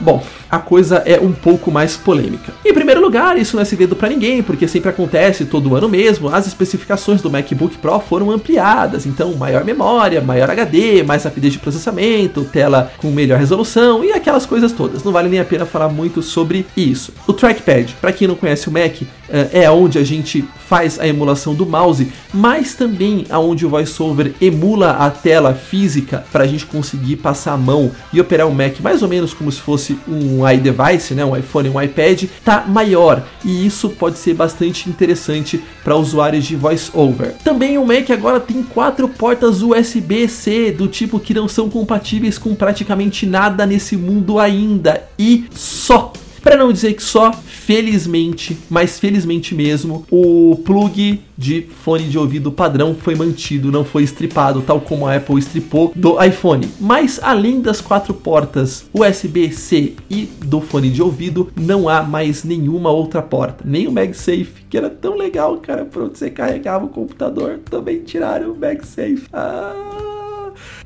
Bom, 0.01 0.19
a 0.51 0.59
coisa 0.59 0.97
é 1.05 1.17
um 1.19 1.31
pouco 1.31 1.71
mais 1.71 1.95
polêmica. 1.95 2.53
Em 2.65 2.73
primeiro 2.73 2.99
lugar, 2.99 3.37
isso 3.37 3.55
não 3.55 3.61
é 3.61 3.65
segredo 3.65 3.95
para 3.95 4.09
ninguém, 4.09 4.43
porque 4.43 4.67
sempre 4.67 4.89
acontece 4.89 5.45
todo 5.45 5.73
ano 5.75 5.87
mesmo, 5.87 6.27
as 6.27 6.45
especificações 6.45 7.21
do 7.21 7.31
MacBook 7.31 7.77
Pro 7.77 7.99
foram 8.01 8.29
ampliadas, 8.29 9.05
então 9.05 9.33
maior 9.35 9.63
memória, 9.63 10.19
maior 10.19 10.49
HD, 10.49 11.03
mais 11.03 11.23
rapidez 11.23 11.53
de 11.53 11.59
processamento, 11.59 12.43
tela 12.43 12.91
com 12.97 13.09
melhor 13.11 13.39
resolução 13.39 14.03
e 14.03 14.11
aquelas 14.11 14.45
coisas 14.45 14.73
todas. 14.73 15.03
Não 15.03 15.13
vale 15.13 15.29
nem 15.29 15.39
a 15.39 15.45
pena 15.45 15.65
falar 15.65 15.87
muito 15.87 16.21
sobre 16.21 16.65
isso. 16.75 17.13
O 17.25 17.31
trackpad, 17.31 17.95
para 18.01 18.11
quem 18.11 18.27
não 18.27 18.35
conhece 18.35 18.67
o 18.67 18.71
Mac, 18.71 19.01
eh, 19.29 19.49
é 19.53 19.71
onde 19.71 19.97
a 19.97 20.03
gente 20.03 20.43
faz 20.67 20.99
a 20.99 21.07
emulação 21.07 21.55
do 21.55 21.65
mouse, 21.65 22.11
mas 22.33 22.75
também 22.75 23.25
aonde 23.29 23.65
o 23.65 23.69
VoiceOver 23.69 24.33
emula 24.41 24.91
a 24.91 25.09
tela 25.09 25.53
física 25.53 26.25
para 26.31 26.43
a 26.43 26.47
gente 26.47 26.65
conseguir 26.65 27.17
passar 27.17 27.53
a 27.53 27.57
mão 27.57 27.91
e 28.11 28.19
operar 28.19 28.47
o 28.47 28.53
Mac 28.53 28.79
mais 28.81 29.01
ou 29.01 29.07
menos 29.07 29.33
como 29.33 29.51
se 29.51 29.61
fosse 29.61 29.97
um 30.07 30.40
iDevice, 30.49 31.13
né, 31.13 31.23
um 31.25 31.35
iPhone, 31.35 31.69
um 31.69 31.81
iPad, 31.81 32.25
tá 32.43 32.65
maior 32.67 33.23
e 33.43 33.65
isso 33.65 33.89
pode 33.89 34.17
ser 34.17 34.33
bastante 34.33 34.89
interessante 34.89 35.61
para 35.83 35.95
usuários 35.95 36.45
de 36.45 36.55
VoiceOver. 36.55 37.33
Também 37.43 37.77
o 37.77 37.85
Mac 37.85 38.09
agora 38.11 38.39
tem 38.39 38.63
quatro 38.63 39.07
portas 39.07 39.61
USB-C 39.61 40.71
do 40.71 40.87
tipo 40.87 41.19
que 41.19 41.33
não 41.33 41.47
são 41.47 41.69
compatíveis 41.69 42.37
com 42.37 42.53
praticamente 42.55 43.25
nada 43.25 43.65
nesse 43.65 43.97
mundo 43.97 44.39
ainda 44.39 45.03
e 45.17 45.45
só 45.51 46.13
Para 46.41 46.57
não 46.57 46.73
dizer 46.73 46.93
que 46.93 47.03
só, 47.03 47.31
felizmente, 47.31 48.57
mas 48.69 48.99
felizmente 48.99 49.53
mesmo, 49.53 50.05
o 50.09 50.59
plug 50.65 51.21
de 51.37 51.67
fone 51.83 52.05
de 52.05 52.17
ouvido 52.17 52.51
padrão 52.51 52.95
foi 52.95 53.15
mantido, 53.15 53.71
não 53.71 53.85
foi 53.85 54.03
estripado, 54.03 54.61
tal 54.61 54.81
como 54.81 55.07
a 55.07 55.15
Apple 55.15 55.39
estripou 55.39 55.91
do 55.95 56.21
iPhone. 56.23 56.67
Mas 56.79 57.19
além 57.21 57.61
das 57.61 57.79
quatro 57.79 58.13
portas 58.13 58.85
USB-C 58.93 59.95
e 60.09 60.25
do 60.45 60.61
fone 60.61 60.89
de 60.89 61.01
ouvido, 61.01 61.51
não 61.55 61.87
há 61.87 62.03
mais 62.03 62.43
nenhuma 62.43 62.89
outra 62.89 63.21
porta. 63.21 63.63
Nem 63.65 63.87
o 63.87 63.91
MagSafe, 63.91 64.65
que 64.69 64.77
era 64.77 64.89
tão 64.89 65.15
legal, 65.15 65.57
cara, 65.57 65.85
para 65.85 66.03
você 66.03 66.29
carregava 66.29 66.85
o 66.85 66.89
computador, 66.89 67.59
também 67.69 67.99
tiraram 67.99 68.51
o 68.51 68.57
MagSafe. 68.57 69.23
Ah, 69.31 70.10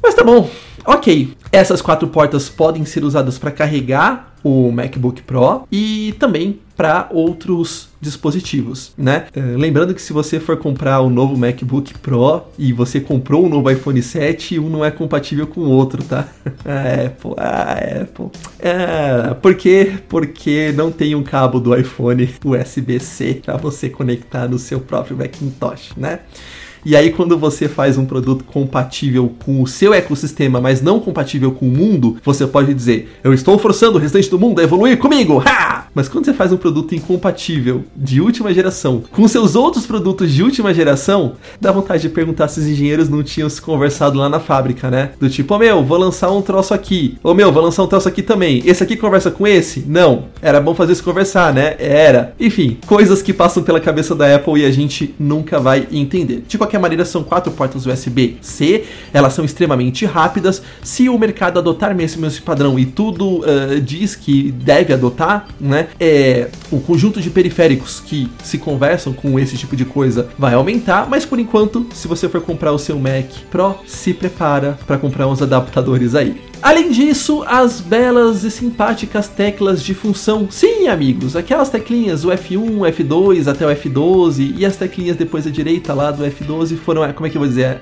mas 0.05 0.13
tá 0.13 0.23
bom, 0.23 0.47
ok. 0.85 1.33
Essas 1.51 1.81
quatro 1.81 2.07
portas 2.07 2.47
podem 2.47 2.85
ser 2.85 3.03
usadas 3.03 3.39
para 3.39 3.49
carregar 3.49 4.35
o 4.43 4.71
MacBook 4.71 5.23
Pro 5.23 5.67
e 5.71 6.13
também 6.19 6.59
para 6.77 7.07
outros 7.11 7.89
dispositivos, 7.99 8.91
né? 8.95 9.25
Uh, 9.35 9.57
lembrando 9.57 9.95
que 9.95 10.01
se 10.01 10.13
você 10.13 10.39
for 10.39 10.57
comprar 10.57 10.99
o 10.99 11.09
novo 11.09 11.35
MacBook 11.35 11.97
Pro 11.97 12.43
e 12.59 12.71
você 12.71 12.99
comprou 12.99 13.45
o 13.45 13.49
novo 13.49 13.71
iPhone 13.71 13.99
7, 14.03 14.59
um 14.59 14.69
não 14.69 14.85
é 14.85 14.91
compatível 14.91 15.47
com 15.47 15.61
o 15.61 15.69
outro, 15.71 16.03
tá? 16.03 16.27
a 16.63 17.05
Apple, 17.07 17.33
a 17.37 18.01
Apple. 18.03 18.27
É, 18.59 19.33
por 19.33 19.55
quê? 19.55 19.93
Porque 20.07 20.71
não 20.75 20.91
tem 20.91 21.15
um 21.15 21.23
cabo 21.23 21.59
do 21.59 21.75
iPhone 21.75 22.29
USB-C 22.45 23.41
para 23.43 23.57
você 23.57 23.89
conectar 23.89 24.47
no 24.47 24.59
seu 24.59 24.79
próprio 24.79 25.17
Macintosh, 25.17 25.93
né? 25.97 26.19
E 26.85 26.95
aí, 26.95 27.11
quando 27.11 27.35
você 27.35 27.67
faz 27.67 27.97
um 27.97 28.05
produto 28.05 28.43
compatível 28.43 29.33
com 29.43 29.59
o 29.59 29.65
seu 29.65 29.91
ecossistema, 29.91 30.61
mas 30.61 30.83
não 30.83 30.99
compatível 30.99 31.51
com 31.51 31.67
o 31.67 31.71
mundo, 31.71 32.17
você 32.23 32.45
pode 32.45 32.75
dizer: 32.75 33.19
Eu 33.23 33.33
estou 33.33 33.57
forçando 33.57 33.97
o 33.97 34.01
restante 34.01 34.29
do 34.29 34.37
mundo 34.37 34.59
a 34.59 34.63
evoluir 34.63 34.99
comigo! 34.99 35.41
Ha! 35.43 35.84
Mas 35.95 36.09
quando 36.09 36.25
você 36.25 36.33
faz 36.33 36.51
um 36.51 36.57
produto 36.57 36.93
incompatível 36.93 37.85
de 37.95 38.19
última 38.19 38.53
geração 38.53 39.01
com 39.13 39.25
seus 39.29 39.55
outros 39.55 39.87
produtos 39.87 40.29
de 40.29 40.43
última 40.43 40.73
geração, 40.73 41.33
dá 41.59 41.71
vontade 41.71 42.01
de 42.01 42.09
perguntar 42.09 42.49
se 42.49 42.59
os 42.59 42.67
engenheiros 42.67 43.07
não 43.07 43.23
tinham 43.23 43.49
se 43.49 43.61
conversado 43.61 44.19
lá 44.19 44.27
na 44.27 44.41
fábrica, 44.41 44.91
né? 44.91 45.11
Do 45.17 45.29
tipo, 45.29 45.53
ô 45.53 45.55
oh, 45.55 45.59
meu, 45.59 45.83
vou 45.85 45.97
lançar 45.97 46.29
um 46.31 46.41
troço 46.41 46.73
aqui. 46.73 47.17
Ô 47.23 47.29
oh, 47.29 47.33
meu, 47.33 47.49
vou 47.49 47.63
lançar 47.63 47.81
um 47.83 47.87
troço 47.87 48.09
aqui 48.09 48.21
também. 48.21 48.61
Esse 48.65 48.83
aqui 48.83 48.97
conversa 48.97 49.31
com 49.31 49.47
esse? 49.47 49.85
Não. 49.87 50.25
Era 50.41 50.59
bom 50.59 50.75
fazer 50.75 50.91
isso 50.91 51.03
conversar, 51.03 51.53
né? 51.53 51.77
Era. 51.79 52.33
Enfim, 52.37 52.77
coisas 52.85 53.21
que 53.21 53.31
passam 53.31 53.63
pela 53.63 53.79
cabeça 53.79 54.13
da 54.13 54.35
Apple 54.35 54.61
e 54.61 54.65
a 54.65 54.71
gente 54.71 55.15
nunca 55.17 55.61
vai 55.61 55.87
entender. 55.93 56.43
De 56.45 56.57
qualquer 56.57 56.79
maneira, 56.79 57.05
são 57.05 57.23
quatro 57.23 57.53
portas 57.53 57.85
USB-C, 57.85 58.83
elas 59.13 59.31
são 59.31 59.45
extremamente 59.45 60.05
rápidas. 60.05 60.61
Se 60.83 61.07
o 61.07 61.17
mercado 61.17 61.57
adotar 61.57 61.95
mesmo 61.95 62.25
esse 62.25 62.41
padrão 62.41 62.77
e 62.77 62.85
tudo 62.85 63.39
uh, 63.39 63.79
diz 63.79 64.13
que 64.13 64.51
deve 64.51 64.93
adotar, 64.93 65.47
né? 65.57 65.84
É, 65.99 66.49
o 66.71 66.79
conjunto 66.79 67.21
de 67.21 67.29
periféricos 67.29 67.99
que 67.99 68.29
se 68.43 68.57
conversam 68.57 69.13
com 69.13 69.39
esse 69.39 69.57
tipo 69.57 69.75
de 69.75 69.85
coisa 69.85 70.29
vai 70.37 70.53
aumentar, 70.53 71.09
mas 71.09 71.25
por 71.25 71.39
enquanto, 71.39 71.85
se 71.93 72.07
você 72.07 72.27
for 72.27 72.41
comprar 72.41 72.71
o 72.71 72.79
seu 72.79 72.97
Mac 72.99 73.29
Pro, 73.49 73.75
se 73.85 74.13
prepara 74.13 74.77
para 74.85 74.97
comprar 74.97 75.27
uns 75.27 75.41
adaptadores 75.41 76.15
aí. 76.15 76.41
Além 76.61 76.89
disso, 76.89 77.43
as 77.45 77.79
belas 77.79 78.43
e 78.43 78.49
simpáticas 78.49 79.27
teclas 79.27 79.83
de 79.83 79.93
função. 79.93 80.47
Sim, 80.49 80.87
amigos, 80.87 81.35
aquelas 81.35 81.69
teclinhas, 81.69 82.25
o 82.25 82.29
F1, 82.29 82.91
F2 82.91 83.47
até 83.47 83.67
o 83.67 83.69
F12 83.69 84.55
e 84.57 84.65
as 84.65 84.75
teclinhas 84.75 85.15
depois 85.15 85.45
à 85.45 85.51
direita 85.51 85.93
lá 85.93 86.09
do 86.09 86.23
F12 86.23 86.75
foram, 86.77 87.13
como 87.13 87.27
é 87.27 87.29
que 87.29 87.37
eu 87.37 87.41
vou 87.41 87.47
dizer? 87.47 87.81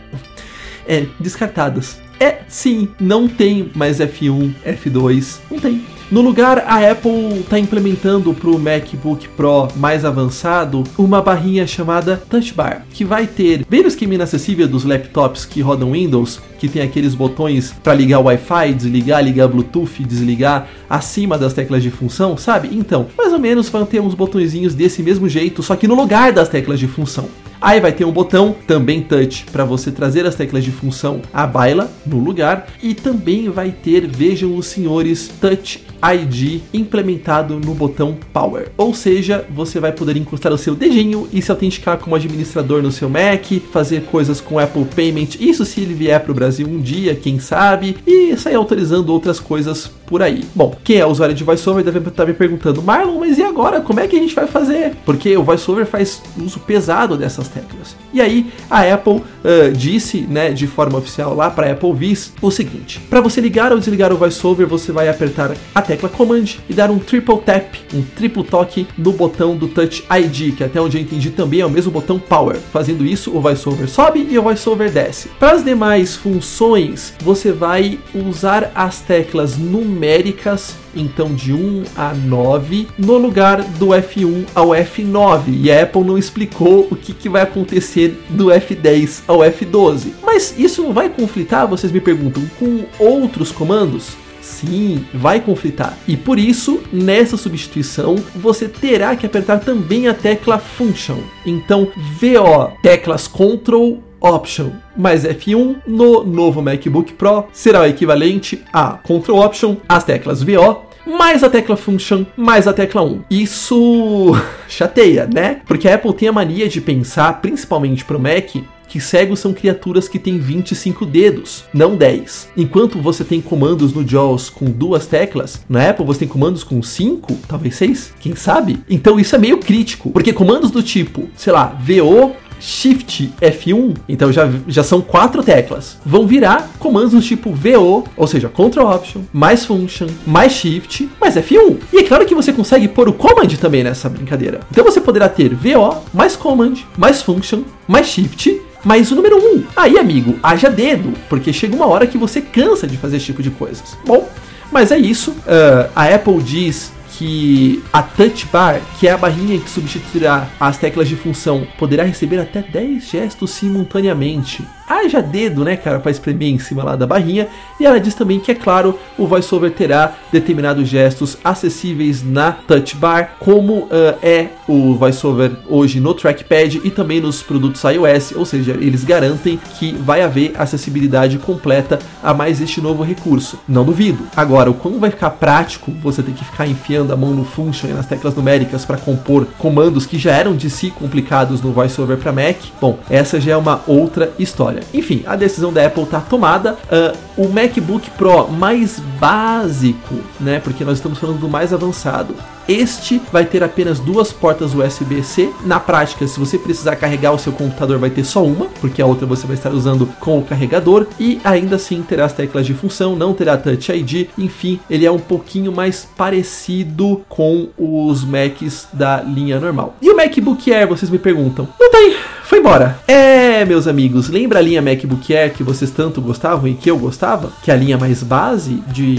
É, 0.88 1.05
descartadas. 1.19 2.01
É, 2.19 2.39
sim, 2.47 2.88
não 2.99 3.27
tem 3.27 3.69
mais 3.75 3.99
F1, 3.99 4.53
F2, 4.65 5.39
não 5.49 5.59
tem. 5.59 5.84
No 6.11 6.21
lugar, 6.21 6.59
a 6.67 6.91
Apple 6.91 7.39
está 7.39 7.57
implementando 7.57 8.34
para 8.36 8.49
o 8.49 8.59
MacBook 8.59 9.27
Pro 9.29 9.67
mais 9.75 10.05
avançado 10.05 10.84
uma 10.95 11.21
barrinha 11.23 11.65
chamada 11.65 12.21
Touch 12.29 12.53
Bar, 12.53 12.86
que 12.91 13.03
vai 13.03 13.25
ter, 13.25 13.65
bem 13.67 13.81
no 13.81 13.88
esquema 13.88 14.13
inacessível 14.13 14.67
dos 14.67 14.84
laptops 14.84 15.43
que 15.43 15.59
rodam 15.59 15.93
Windows, 15.93 16.39
que 16.59 16.67
tem 16.67 16.84
aqueles 16.84 17.15
botões 17.15 17.73
para 17.84 17.95
ligar 17.95 18.19
o 18.19 18.25
Wi-Fi, 18.25 18.73
desligar, 18.75 19.23
ligar 19.23 19.47
Bluetooth, 19.47 20.03
desligar 20.03 20.67
acima 20.88 21.36
das 21.38 21.53
teclas 21.53 21.81
de 21.81 21.89
função, 21.89 22.38
sabe? 22.38 22.69
Então, 22.71 23.07
mais 23.17 23.34
ou 23.34 23.39
menos 23.39 23.69
vão 23.69 23.86
ter 23.86 23.99
uns 23.99 24.13
botõezinhos 24.13 24.75
desse 24.75 25.01
mesmo 25.01 25.27
jeito, 25.27 25.63
só 25.63 25.75
que 25.75 25.88
no 25.88 25.95
lugar 25.95 26.31
das 26.31 26.47
teclas 26.47 26.79
de 26.79 26.88
função. 26.88 27.27
Aí 27.64 27.80
vai 27.80 27.93
ter 27.93 28.03
um 28.03 28.11
botão, 28.11 28.53
também 28.68 29.01
touch, 29.01 29.45
para 29.49 29.64
você 29.64 29.89
trazer 29.89 30.26
as 30.26 30.36
teclas 30.36 30.66
de 30.66 30.70
função 30.70 31.22
à 31.34 31.47
baila 31.47 31.89
no 32.05 32.20
lugar. 32.20 32.68
E 32.84 32.93
também 32.93 33.49
vai 33.49 33.72
ter, 33.72 34.05
vejam 34.05 34.57
os 34.57 34.66
senhores, 34.66 35.32
touch 35.39 35.82
ID 36.03 36.59
implementado 36.74 37.57
no 37.57 37.74
botão 37.74 38.18
Power. 38.34 38.70
Ou 38.76 38.93
seja, 38.93 39.45
você 39.49 39.80
vai 39.80 39.93
poder 39.93 40.18
encostar 40.18 40.51
o 40.51 40.57
seu 40.57 40.76
dedinho 40.76 41.30
e 41.32 41.41
se 41.41 41.51
autenticar 41.51 41.97
como 41.97 42.18
administrador 42.18 42.82
no 42.82 42.91
seu 42.91 43.09
Mac, 43.09 43.45
fazer 43.72 44.03
coisas 44.07 44.41
com 44.41 44.59
Apple 44.59 44.84
Payment, 44.93 45.38
isso 45.39 45.64
se 45.64 45.80
ele 45.80 45.93
vier 45.93 46.20
para 46.20 46.34
o 46.34 46.36
Brasil 46.36 46.68
um 46.68 46.82
dia, 46.82 47.16
quem 47.16 47.39
sabe, 47.39 47.95
e 48.05 48.36
sair 48.36 48.55
autorizando 48.55 49.07
outras 49.07 49.39
coisas 49.39 49.89
por 50.06 50.22
aí. 50.22 50.43
Bom, 50.56 50.76
quem 50.84 50.97
é 50.97 51.06
usuário 51.06 51.36
de 51.36 51.43
VoiceOver 51.43 51.84
deve 51.84 51.99
estar 51.99 52.26
me 52.26 52.34
perguntando, 52.34 52.82
Marlon, 52.82 53.20
mas 53.20 53.38
e 53.38 53.43
agora? 53.43 53.82
Como 53.82 53.99
é 53.99 54.08
que 54.08 54.16
a 54.16 54.20
gente 54.20 54.36
vai 54.36 54.47
fazer? 54.47 54.93
Porque 55.06 55.36
o 55.36 55.43
VoiceOver 55.43 55.86
faz 55.86 56.22
uso 56.38 56.60
pesado 56.60 57.18
dessas 57.18 57.47
teclas. 57.47 57.95
E 58.14 58.22
aí, 58.22 58.51
a 58.70 58.82
Apple 58.93 59.14
uh, 59.14 59.72
disse, 59.76 60.22
né, 60.22 60.51
de 60.51 60.68
forma 60.68 60.97
oficial 60.97 61.34
lá 61.36 61.49
para 61.49 61.72
Apple 61.72 61.93
Vis 61.93 62.34
o 62.41 62.51
seguinte: 62.51 62.99
para 63.10 63.22
você 63.22 63.41
ligar 63.41 63.72
ou 63.72 63.80
desligar 63.80 64.14
o 64.14 64.18
VoiceOver, 64.18 64.68
você 64.68 64.91
vai 64.91 65.10
apertar 65.10 65.56
a 65.74 65.82
tecla 65.82 66.10
Command 66.10 66.45
e 66.70 66.74
dar 66.74 66.91
um 66.91 66.99
triple 66.99 67.39
tap, 67.39 67.76
um 67.93 68.01
triplo 68.01 68.43
toque 68.43 68.88
no 68.97 69.12
botão 69.14 69.56
do 69.56 69.68
Touch 69.68 70.04
ID, 70.12 70.56
que 70.56 70.64
até 70.64 70.80
onde 70.80 70.97
eu 70.97 71.01
entendi 71.01 71.32
também 71.32 71.62
é 71.62 71.66
o 71.66 71.70
mesmo 71.70 71.91
botão 71.91 72.20
Power. 72.20 72.58
Fazendo 72.72 73.06
isso, 73.06 73.36
o 73.36 73.41
VoiceOver 73.41 73.89
sobe 73.89 74.28
e 74.30 74.38
o 74.38 74.43
VoiceOver 74.43 74.91
desce. 74.91 75.30
Para 75.39 75.54
as 75.54 75.64
demais 75.64 76.16
funções, 76.16 77.14
você 77.22 77.51
vai 77.51 77.99
usar 78.14 78.72
as 78.76 79.01
teclas 79.01 79.58
numéricas 79.93 80.75
então 80.95 81.33
de 81.33 81.53
1 81.53 81.83
a 81.95 82.13
9, 82.13 82.87
no 82.97 83.17
lugar 83.17 83.63
do 83.63 83.87
F1 83.87 84.45
ao 84.53 84.69
F9. 84.69 85.43
E 85.47 85.71
a 85.71 85.83
Apple 85.83 86.03
não 86.03 86.17
explicou 86.17 86.87
o 86.91 86.95
que, 86.95 87.13
que 87.13 87.29
vai 87.29 87.41
acontecer 87.41 88.19
do 88.29 88.47
F10 88.47 89.23
ao 89.27 89.39
F12. 89.39 90.13
Mas 90.23 90.53
isso 90.57 90.83
não 90.83 90.93
vai 90.93 91.09
conflitar, 91.09 91.67
vocês 91.67 91.91
me 91.91 91.99
perguntam, 91.99 92.43
com 92.59 92.85
outros 92.99 93.51
comandos? 93.51 94.15
Sim, 94.41 95.05
vai 95.13 95.39
conflitar. 95.39 95.97
E 96.05 96.17
por 96.17 96.37
isso, 96.37 96.81
nessa 96.91 97.37
substituição, 97.37 98.15
você 98.35 98.67
terá 98.67 99.15
que 99.15 99.25
apertar 99.25 99.59
também 99.59 100.09
a 100.09 100.13
tecla 100.13 100.59
Function. 100.59 101.19
Então, 101.45 101.87
VO, 101.95 102.73
teclas 102.81 103.25
Ctrl 103.25 103.99
Option 104.24 104.71
mais 104.95 105.26
F1 105.26 105.76
no 105.86 106.24
novo 106.24 106.61
MacBook 106.61 107.13
Pro 107.13 107.45
será 107.51 107.82
o 107.82 107.86
equivalente 107.86 108.63
a 108.71 108.97
Ctrl 109.03 109.38
Option, 109.38 109.76
as 109.88 110.03
teclas 110.03 110.41
VO, 110.41 110.82
mais 111.05 111.43
a 111.43 111.49
tecla 111.49 111.76
Function, 111.76 112.26
mais 112.38 112.67
a 112.67 112.74
tecla 112.74 113.03
1. 113.03 113.24
Isso 113.30 114.32
chateia, 114.69 115.28
né? 115.32 115.61
Porque 115.65 115.88
a 115.88 115.95
Apple 115.95 116.13
tem 116.13 116.30
a 116.30 116.32
mania 116.32 116.69
de 116.69 116.80
pensar, 116.80 117.41
principalmente 117.41 118.05
para 118.05 118.17
o 118.17 118.19
Mac, 118.19 118.55
que 118.93 118.99
cegos 118.99 119.39
são 119.39 119.53
criaturas 119.53 120.07
que 120.07 120.19
têm 120.19 120.38
25 120.38 121.03
dedos, 121.03 121.63
não 121.74 121.95
10. 121.95 122.49
Enquanto 122.55 123.01
você 123.01 123.24
tem 123.24 123.41
comandos 123.41 123.91
no 123.91 124.07
JAWS 124.07 124.51
com 124.51 124.65
duas 124.65 125.07
teclas, 125.07 125.65
na 125.67 125.89
Apple 125.89 126.05
você 126.05 126.19
tem 126.19 126.28
comandos 126.28 126.63
com 126.63 126.80
5, 126.82 127.34
talvez 127.47 127.76
6, 127.76 128.13
quem 128.19 128.36
sabe? 128.36 128.84
Então 128.88 129.19
isso 129.19 129.36
é 129.36 129.39
meio 129.39 129.57
crítico, 129.57 130.11
porque 130.11 130.32
comandos 130.32 130.69
do 130.69 130.84
tipo, 130.84 131.28
sei 131.36 131.51
lá, 131.51 131.76
VO 131.82 132.36
Shift 132.64 133.34
F1, 133.41 133.97
então 134.07 134.32
já, 134.32 134.49
já 134.70 134.84
são 134.84 135.01
quatro 135.01 135.43
teclas, 135.43 135.97
vão 136.05 136.26
virar 136.26 136.70
comandos 136.80 137.11
do 137.11 137.22
tipo 137.22 137.51
VO, 137.51 138.05
ou 138.16 138.26
seja, 138.26 138.47
Ctrl 138.47 138.88
Option, 138.88 139.24
mais 139.34 139.66
Function, 139.66 140.07
mais 140.26 140.53
Shift, 140.53 141.09
mais 141.20 141.36
F1. 141.36 141.78
E 141.91 141.97
é 141.97 142.03
claro 142.03 142.26
que 142.26 142.34
você 142.34 142.53
consegue 142.53 142.88
pôr 142.88 143.09
o 143.09 143.14
Command 143.14 143.49
também 143.59 143.84
nessa 143.84 144.07
brincadeira. 144.07 144.61
Então 144.72 144.86
você 144.86 145.01
poderá 145.01 145.28
ter 145.28 145.53
VO, 145.53 145.97
mais 146.14 146.38
Command, 146.38 146.76
mais 146.97 147.22
Function, 147.22 147.64
mais 147.86 148.07
Shift, 148.07 148.61
mais 148.86 149.11
o 149.11 149.16
número 149.16 149.38
1. 149.38 149.64
Aí, 149.76 149.97
amigo, 149.97 150.39
haja 150.41 150.70
dedo, 150.70 151.14
porque 151.28 151.51
chega 151.51 151.76
uma 151.76 151.88
hora 151.88 152.07
que 152.07 152.18
você 152.18 152.39
cansa 152.39 152.88
de 152.88 152.95
fazer 152.95 153.18
esse 153.18 153.26
tipo 153.26 153.43
de 153.43 153.49
coisas. 153.49 153.97
Bom, 154.05 154.30
mas 154.72 154.89
é 154.89 154.97
isso. 154.97 155.32
Uh, 155.32 155.89
a 155.93 156.05
Apple 156.05 156.41
diz 156.41 156.93
que 157.18 157.84
a 157.91 158.01
touch 158.01 158.45
bar, 158.51 158.82
que 158.99 159.07
é 159.07 159.11
a 159.11 159.18
barrinha 159.18 159.59
que 159.59 159.70
substituirá 159.70 160.47
as 160.59 160.78
teclas 160.78 161.07
de 161.07 161.16
função, 161.16 161.68
poderá 161.78 162.03
receber 162.03 162.39
até 162.39 162.61
10 162.61 163.09
gestos 163.09 163.51
simultaneamente. 163.51 164.66
Haja 164.99 165.21
dedo, 165.21 165.63
né, 165.63 165.75
cara, 165.75 165.99
para 165.99 166.11
espremer 166.11 166.49
em 166.49 166.59
cima 166.59 166.83
lá 166.83 166.95
da 166.95 167.05
barrinha. 167.05 167.47
E 167.79 167.85
ela 167.85 167.99
diz 167.99 168.15
também 168.15 168.39
que, 168.39 168.51
é 168.51 168.55
claro, 168.55 168.97
o 169.17 169.27
VoiceOver 169.27 169.71
terá 169.71 170.13
determinados 170.31 170.87
gestos 170.87 171.37
acessíveis 171.43 172.23
na 172.23 172.51
Touch 172.51 172.95
Bar, 172.95 173.35
como 173.39 173.83
uh, 173.83 173.89
é 174.21 174.47
o 174.67 174.95
VoiceOver 174.95 175.51
hoje 175.67 175.99
no 175.99 176.13
trackpad 176.13 176.81
e 176.83 176.89
também 176.89 177.19
nos 177.19 177.41
produtos 177.41 177.83
iOS, 177.83 178.33
ou 178.35 178.45
seja, 178.45 178.71
eles 178.71 179.03
garantem 179.03 179.59
que 179.77 179.93
vai 179.93 180.21
haver 180.21 180.53
acessibilidade 180.57 181.37
completa 181.37 181.99
a 182.21 182.33
mais 182.33 182.61
este 182.61 182.81
novo 182.81 183.03
recurso. 183.03 183.59
Não 183.67 183.83
duvido. 183.83 184.23
Agora, 184.35 184.69
o 184.69 184.73
quão 184.73 184.99
vai 184.99 185.09
ficar 185.09 185.31
prático 185.31 185.91
você 185.91 186.21
ter 186.21 186.31
que 186.31 186.45
ficar 186.45 186.67
enfiando 186.67 187.13
a 187.13 187.17
mão 187.17 187.31
no 187.31 187.43
function 187.43 187.89
e 187.89 187.93
nas 187.93 188.05
teclas 188.05 188.35
numéricas 188.35 188.85
para 188.85 188.97
compor 188.97 189.47
comandos 189.57 190.05
que 190.05 190.17
já 190.17 190.33
eram 190.33 190.55
de 190.55 190.69
si 190.69 190.91
complicados 190.91 191.61
no 191.61 191.71
VoiceOver 191.71 192.17
para 192.17 192.31
Mac, 192.31 192.57
bom, 192.79 192.99
essa 193.09 193.39
já 193.39 193.53
é 193.53 193.57
uma 193.57 193.81
outra 193.87 194.31
história. 194.37 194.82
Enfim, 194.93 195.23
a 195.25 195.36
decisão 195.36 195.71
da 195.71 195.86
Apple 195.86 196.03
está 196.03 196.19
tomada. 196.19 196.73
Uh, 196.73 197.43
o 197.45 197.49
MacBook 197.49 198.09
Pro 198.11 198.47
mais 198.47 198.99
básico, 199.19 200.15
né? 200.39 200.59
Porque 200.59 200.84
nós 200.84 200.97
estamos 200.97 201.17
falando 201.17 201.39
do 201.39 201.49
mais 201.49 201.73
avançado. 201.73 202.36
Este 202.67 203.21
vai 203.31 203.45
ter 203.45 203.61
apenas 203.61 203.99
duas 203.99 204.31
portas 204.31 204.73
USB-C. 204.73 205.49
Na 205.65 205.79
prática, 205.79 206.25
se 206.27 206.39
você 206.39 206.57
precisar 206.57 206.95
carregar 206.95 207.34
o 207.34 207.39
seu 207.39 207.51
computador, 207.51 207.97
vai 207.99 208.09
ter 208.09 208.23
só 208.23 208.43
uma, 208.43 208.67
porque 208.79 209.01
a 209.01 209.05
outra 209.05 209.25
você 209.25 209.45
vai 209.45 209.55
estar 209.55 209.71
usando 209.71 210.07
com 210.19 210.39
o 210.39 210.43
carregador. 210.43 211.07
E 211.19 211.41
ainda 211.43 211.75
assim 211.75 212.01
terá 212.01 212.25
as 212.25 212.34
teclas 212.34 212.65
de 212.65 212.73
função, 212.73 213.15
não 213.15 213.34
terá 213.34 213.57
Touch 213.57 213.91
ID. 213.91 214.29
Enfim, 214.38 214.79
ele 214.89 215.05
é 215.05 215.11
um 215.11 215.19
pouquinho 215.19 215.71
mais 215.71 216.07
parecido 216.15 217.21
com 217.27 217.67
os 217.77 218.23
Macs 218.23 218.88
da 218.93 219.21
linha 219.21 219.59
normal. 219.59 219.95
E 220.01 220.09
o 220.09 220.15
MacBook 220.15 220.71
Air, 220.71 220.88
vocês 220.88 221.11
me 221.11 221.19
perguntam? 221.19 221.67
Não 221.79 221.91
tem, 221.91 222.15
foi 222.43 222.59
embora. 222.59 222.97
É, 223.07 223.65
meus 223.65 223.88
amigos, 223.88 224.29
lembra 224.29 224.59
linha 224.64 224.82
MacBook 224.82 225.36
Air 225.36 225.53
que 225.53 225.64
vocês 225.64 225.91
tanto 225.91 226.22
gostavam 226.22 226.68
e 226.68 226.74
que 226.74 226.89
eu 226.89 226.97
gostava? 226.97 227.51
Que 227.64 227.70
é 227.70 227.74
a 227.74 227.78
linha 227.78 227.97
mais 227.97 228.24
base 228.24 228.76
de 228.91 229.18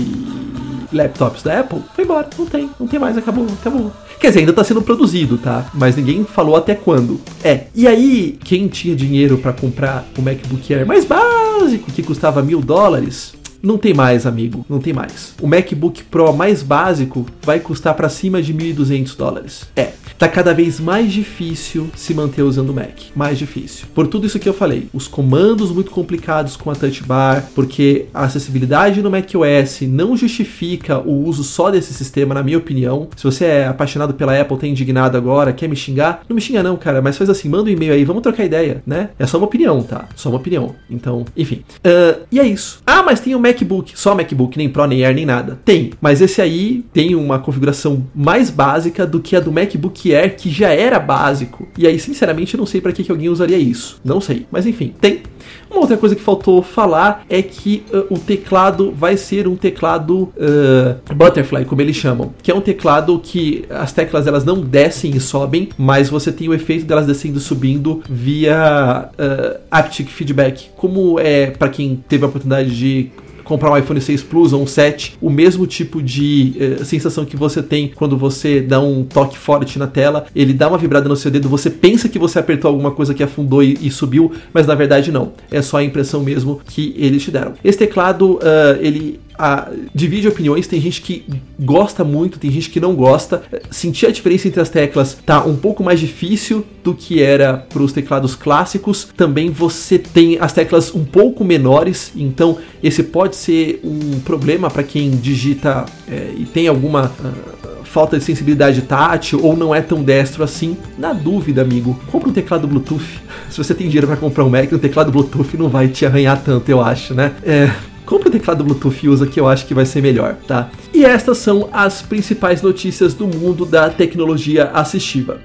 laptops 0.92 1.42
da 1.42 1.60
Apple, 1.60 1.80
foi 1.94 2.04
embora, 2.04 2.28
não 2.38 2.46
tem, 2.46 2.70
não 2.78 2.86
tem 2.86 2.98
mais, 2.98 3.18
acabou, 3.18 3.46
acabou. 3.60 3.92
Quer 4.18 4.28
dizer, 4.28 4.40
ainda 4.40 4.52
tá 4.52 4.64
sendo 4.64 4.80
produzido, 4.80 5.36
tá? 5.36 5.66
Mas 5.74 5.96
ninguém 5.96 6.24
falou 6.24 6.56
até 6.56 6.74
quando. 6.74 7.20
É. 7.42 7.64
E 7.74 7.86
aí, 7.86 8.38
quem 8.44 8.68
tinha 8.68 8.94
dinheiro 8.94 9.38
para 9.38 9.52
comprar 9.52 10.04
o 10.16 10.22
MacBook 10.22 10.72
Air 10.72 10.86
mais 10.86 11.04
básico, 11.04 11.90
que 11.92 12.02
custava 12.02 12.42
mil 12.42 12.60
dólares, 12.60 13.34
não 13.64 13.78
tem 13.78 13.94
mais, 13.94 14.26
amigo, 14.26 14.64
não 14.68 14.78
tem 14.78 14.92
mais. 14.92 15.34
O 15.40 15.46
MacBook 15.46 16.04
Pro 16.04 16.32
mais 16.32 16.62
básico 16.62 17.26
vai 17.42 17.58
custar 17.58 17.94
para 17.94 18.08
cima 18.08 18.42
de 18.42 18.52
1.200 18.52 19.16
dólares. 19.16 19.66
É, 19.74 19.92
tá 20.18 20.28
cada 20.28 20.52
vez 20.52 20.78
mais 20.78 21.12
difícil 21.12 21.90
se 21.96 22.14
manter 22.14 22.42
usando 22.42 22.70
o 22.70 22.74
Mac, 22.74 22.98
mais 23.14 23.38
difícil. 23.38 23.86
Por 23.94 24.06
tudo 24.06 24.26
isso 24.26 24.38
que 24.38 24.48
eu 24.48 24.54
falei, 24.54 24.88
os 24.92 25.08
comandos 25.08 25.70
muito 25.70 25.90
complicados 25.90 26.56
com 26.56 26.70
a 26.70 26.74
Touch 26.74 27.02
Bar, 27.04 27.48
porque 27.54 28.06
a 28.12 28.24
acessibilidade 28.24 29.02
no 29.02 29.10
macOS 29.10 29.80
não 29.82 30.16
justifica 30.16 30.98
o 30.98 31.24
uso 31.24 31.42
só 31.42 31.70
desse 31.70 31.94
sistema, 31.94 32.34
na 32.34 32.42
minha 32.42 32.58
opinião. 32.58 33.08
Se 33.16 33.24
você 33.24 33.44
é 33.44 33.66
apaixonado 33.66 34.14
pela 34.14 34.38
Apple, 34.38 34.58
tá 34.58 34.66
indignado 34.66 35.16
agora, 35.16 35.52
quer 35.52 35.68
me 35.68 35.76
xingar, 35.76 36.22
não 36.28 36.34
me 36.34 36.40
xinga 36.40 36.62
não, 36.62 36.76
cara, 36.76 37.00
mas 37.00 37.16
faz 37.16 37.30
assim, 37.30 37.48
manda 37.48 37.70
um 37.70 37.72
e-mail 37.72 37.92
aí, 37.92 38.04
vamos 38.04 38.22
trocar 38.22 38.44
ideia, 38.44 38.82
né? 38.86 39.10
É 39.18 39.26
só 39.26 39.38
uma 39.38 39.46
opinião, 39.46 39.82
tá? 39.82 40.08
Só 40.14 40.28
uma 40.28 40.38
opinião. 40.38 40.74
Então, 40.90 41.24
enfim. 41.36 41.62
Uh, 41.78 42.24
e 42.30 42.38
é 42.38 42.46
isso. 42.46 42.80
Ah, 42.86 43.02
mas 43.02 43.20
tem 43.20 43.34
o 43.34 43.40
MacBook, 43.54 43.92
só 43.98 44.14
MacBook, 44.14 44.58
nem 44.58 44.68
Pro, 44.68 44.86
nem 44.86 45.04
Air, 45.04 45.14
nem 45.14 45.24
nada. 45.24 45.58
Tem, 45.64 45.92
mas 46.00 46.20
esse 46.20 46.42
aí 46.42 46.84
tem 46.92 47.14
uma 47.14 47.38
configuração 47.38 48.04
mais 48.14 48.50
básica 48.50 49.06
do 49.06 49.20
que 49.20 49.36
a 49.36 49.40
do 49.40 49.52
MacBook 49.52 50.14
Air, 50.14 50.36
que 50.36 50.50
já 50.50 50.70
era 50.70 50.98
básico. 50.98 51.68
E 51.78 51.86
aí, 51.86 51.98
sinceramente, 51.98 52.54
eu 52.54 52.58
não 52.58 52.66
sei 52.66 52.80
para 52.80 52.92
que, 52.92 53.04
que 53.04 53.10
alguém 53.10 53.28
usaria 53.28 53.58
isso. 53.58 54.00
Não 54.04 54.20
sei. 54.20 54.46
Mas 54.50 54.66
enfim, 54.66 54.92
tem. 55.00 55.22
Uma 55.70 55.80
outra 55.80 55.96
coisa 55.96 56.14
que 56.14 56.22
faltou 56.22 56.62
falar 56.62 57.24
é 57.28 57.42
que 57.42 57.82
uh, 57.92 58.14
o 58.14 58.18
teclado 58.18 58.92
vai 58.92 59.16
ser 59.16 59.48
um 59.48 59.56
teclado 59.56 60.32
uh, 60.36 61.14
butterfly, 61.14 61.64
como 61.64 61.80
eles 61.80 61.96
chamam, 61.96 62.32
que 62.42 62.50
é 62.50 62.54
um 62.54 62.60
teclado 62.60 63.18
que 63.18 63.64
as 63.68 63.92
teclas 63.92 64.26
elas 64.26 64.44
não 64.44 64.60
descem 64.60 65.10
e 65.16 65.20
sobem, 65.20 65.68
mas 65.76 66.08
você 66.08 66.30
tem 66.30 66.48
o 66.48 66.54
efeito 66.54 66.84
delas 66.84 67.06
descendo 67.06 67.38
e 67.38 67.40
subindo 67.40 68.02
via 68.08 69.10
uh, 69.12 69.60
haptic 69.70 70.08
feedback, 70.08 70.70
como 70.76 71.18
é 71.18 71.50
para 71.50 71.68
quem 71.68 72.02
teve 72.08 72.24
a 72.24 72.28
oportunidade 72.28 72.76
de 72.76 73.10
comprar 73.44 73.70
um 73.70 73.76
iPhone 73.76 74.00
6 74.00 74.22
Plus 74.24 74.52
ou 74.52 74.62
um 74.62 74.66
7, 74.66 75.16
o 75.20 75.30
mesmo 75.30 75.66
tipo 75.66 76.02
de 76.02 76.54
eh, 76.58 76.84
sensação 76.84 77.24
que 77.24 77.36
você 77.36 77.62
tem 77.62 77.92
quando 77.94 78.16
você 78.16 78.60
dá 78.60 78.80
um 78.80 79.04
toque 79.04 79.38
forte 79.38 79.78
na 79.78 79.86
tela, 79.86 80.26
ele 80.34 80.52
dá 80.52 80.68
uma 80.68 80.78
vibrada 80.78 81.08
no 81.08 81.16
seu 81.16 81.30
dedo, 81.30 81.48
você 81.48 81.70
pensa 81.70 82.08
que 82.08 82.18
você 82.18 82.38
apertou 82.38 82.68
alguma 82.68 82.90
coisa 82.90 83.14
que 83.14 83.22
afundou 83.22 83.62
e, 83.62 83.78
e 83.80 83.90
subiu, 83.90 84.32
mas 84.52 84.66
na 84.66 84.74
verdade 84.74 85.12
não. 85.12 85.32
É 85.50 85.62
só 85.62 85.78
a 85.78 85.84
impressão 85.84 86.22
mesmo 86.22 86.60
que 86.66 86.94
eles 86.98 87.22
te 87.22 87.30
deram. 87.30 87.54
Esse 87.62 87.78
teclado, 87.78 88.34
uh, 88.34 88.40
ele 88.80 89.20
a, 89.38 89.68
divide 89.94 90.28
opiniões, 90.28 90.66
tem 90.66 90.80
gente 90.80 91.00
que 91.00 91.24
gosta 91.58 92.04
muito, 92.04 92.38
tem 92.38 92.50
gente 92.50 92.70
que 92.70 92.80
não 92.80 92.94
gosta. 92.94 93.42
Sentir 93.70 94.06
a 94.06 94.10
diferença 94.10 94.48
entre 94.48 94.60
as 94.60 94.68
teclas 94.68 95.18
tá 95.26 95.44
um 95.44 95.56
pouco 95.56 95.82
mais 95.82 96.00
difícil 96.00 96.64
do 96.82 96.94
que 96.94 97.22
era 97.22 97.56
para 97.56 97.82
os 97.82 97.92
teclados 97.92 98.34
clássicos. 98.34 99.08
Também 99.16 99.50
você 99.50 99.98
tem 99.98 100.38
as 100.40 100.52
teclas 100.52 100.94
um 100.94 101.04
pouco 101.04 101.44
menores, 101.44 102.12
então 102.14 102.58
esse 102.82 103.02
pode 103.02 103.36
ser 103.36 103.80
um 103.84 104.20
problema 104.20 104.70
para 104.70 104.82
quem 104.82 105.10
digita 105.10 105.84
é, 106.08 106.32
e 106.36 106.44
tem 106.44 106.68
alguma 106.68 107.06
uh, 107.06 107.84
falta 107.84 108.18
de 108.18 108.24
sensibilidade 108.24 108.82
tátil 108.82 109.40
ou 109.42 109.56
não 109.56 109.74
é 109.74 109.80
tão 109.80 110.02
destro 110.02 110.42
assim. 110.42 110.76
Na 110.98 111.12
dúvida, 111.12 111.62
amigo, 111.62 111.98
compra 112.10 112.28
um 112.28 112.32
teclado 112.32 112.66
Bluetooth. 112.66 113.20
Se 113.50 113.58
você 113.58 113.74
tem 113.74 113.86
dinheiro 113.86 114.06
para 114.06 114.16
comprar 114.16 114.44
um 114.44 114.50
Mac, 114.50 114.72
um 114.72 114.78
teclado 114.78 115.12
Bluetooth 115.12 115.56
não 115.56 115.68
vai 115.68 115.88
te 115.88 116.04
arranhar 116.04 116.42
tanto, 116.44 116.68
eu 116.68 116.80
acho, 116.80 117.14
né? 117.14 117.32
É, 117.44 117.70
compre 118.04 118.28
o 118.28 118.32
teclado 118.32 118.64
Bluetooth 118.64 119.04
e 119.04 119.08
usa 119.08 119.26
que 119.26 119.38
eu 119.38 119.48
acho 119.48 119.66
que 119.66 119.74
vai 119.74 119.86
ser 119.86 120.02
melhor, 120.02 120.36
tá? 120.46 120.70
E 120.92 121.04
estas 121.04 121.38
são 121.38 121.68
as 121.72 122.02
principais 122.02 122.62
notícias 122.62 123.14
do 123.14 123.26
mundo 123.26 123.64
da 123.64 123.90
tecnologia 123.90 124.70
assistiva. 124.70 125.40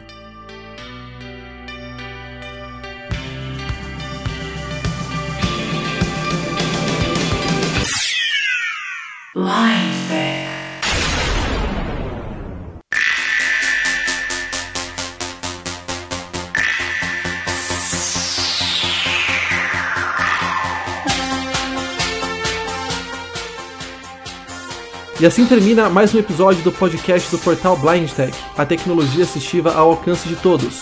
E 25.20 25.26
assim 25.26 25.46
termina 25.46 25.90
mais 25.90 26.16
um 26.16 26.20
episódio 26.20 26.64
do 26.64 26.72
podcast 26.72 27.30
do 27.30 27.38
portal 27.40 27.76
Blind 27.76 28.10
Tech, 28.10 28.34
a 28.58 28.66
tecnologia 28.66 29.26
assistiva 29.26 29.74
ao 29.74 29.90
alcance 29.90 30.26
de 30.30 30.38
todos. 30.38 30.80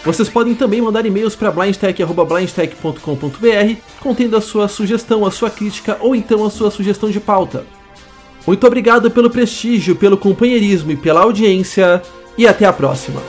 Vocês 0.05 0.29
podem 0.29 0.55
também 0.55 0.81
mandar 0.83 1.07
e-mails 1.07 1.35
para 1.35 1.51
blindtech.blindtech.com.br 1.51 3.81
contendo 4.01 4.37
a 4.37 4.41
sua 4.41 4.69
sugestão, 4.69 5.25
a 5.25 5.31
sua 5.31 5.49
crítica 5.49 5.97
ou 6.01 6.15
então 6.15 6.45
a 6.45 6.51
sua 6.51 6.71
sugestão 6.71 7.11
de 7.11 7.19
pauta. 7.19 7.65
Muito 8.47 8.67
obrigado 8.67 9.11
pelo 9.11 9.31
prestígio, 9.31 9.97
pelo 9.97 10.19
companheirismo 10.19 10.93
e 10.93 10.97
pela 10.97 11.23
audiência, 11.23 12.03
e 12.37 12.47
até 12.47 12.67
a 12.67 12.73
próxima! 12.73 13.23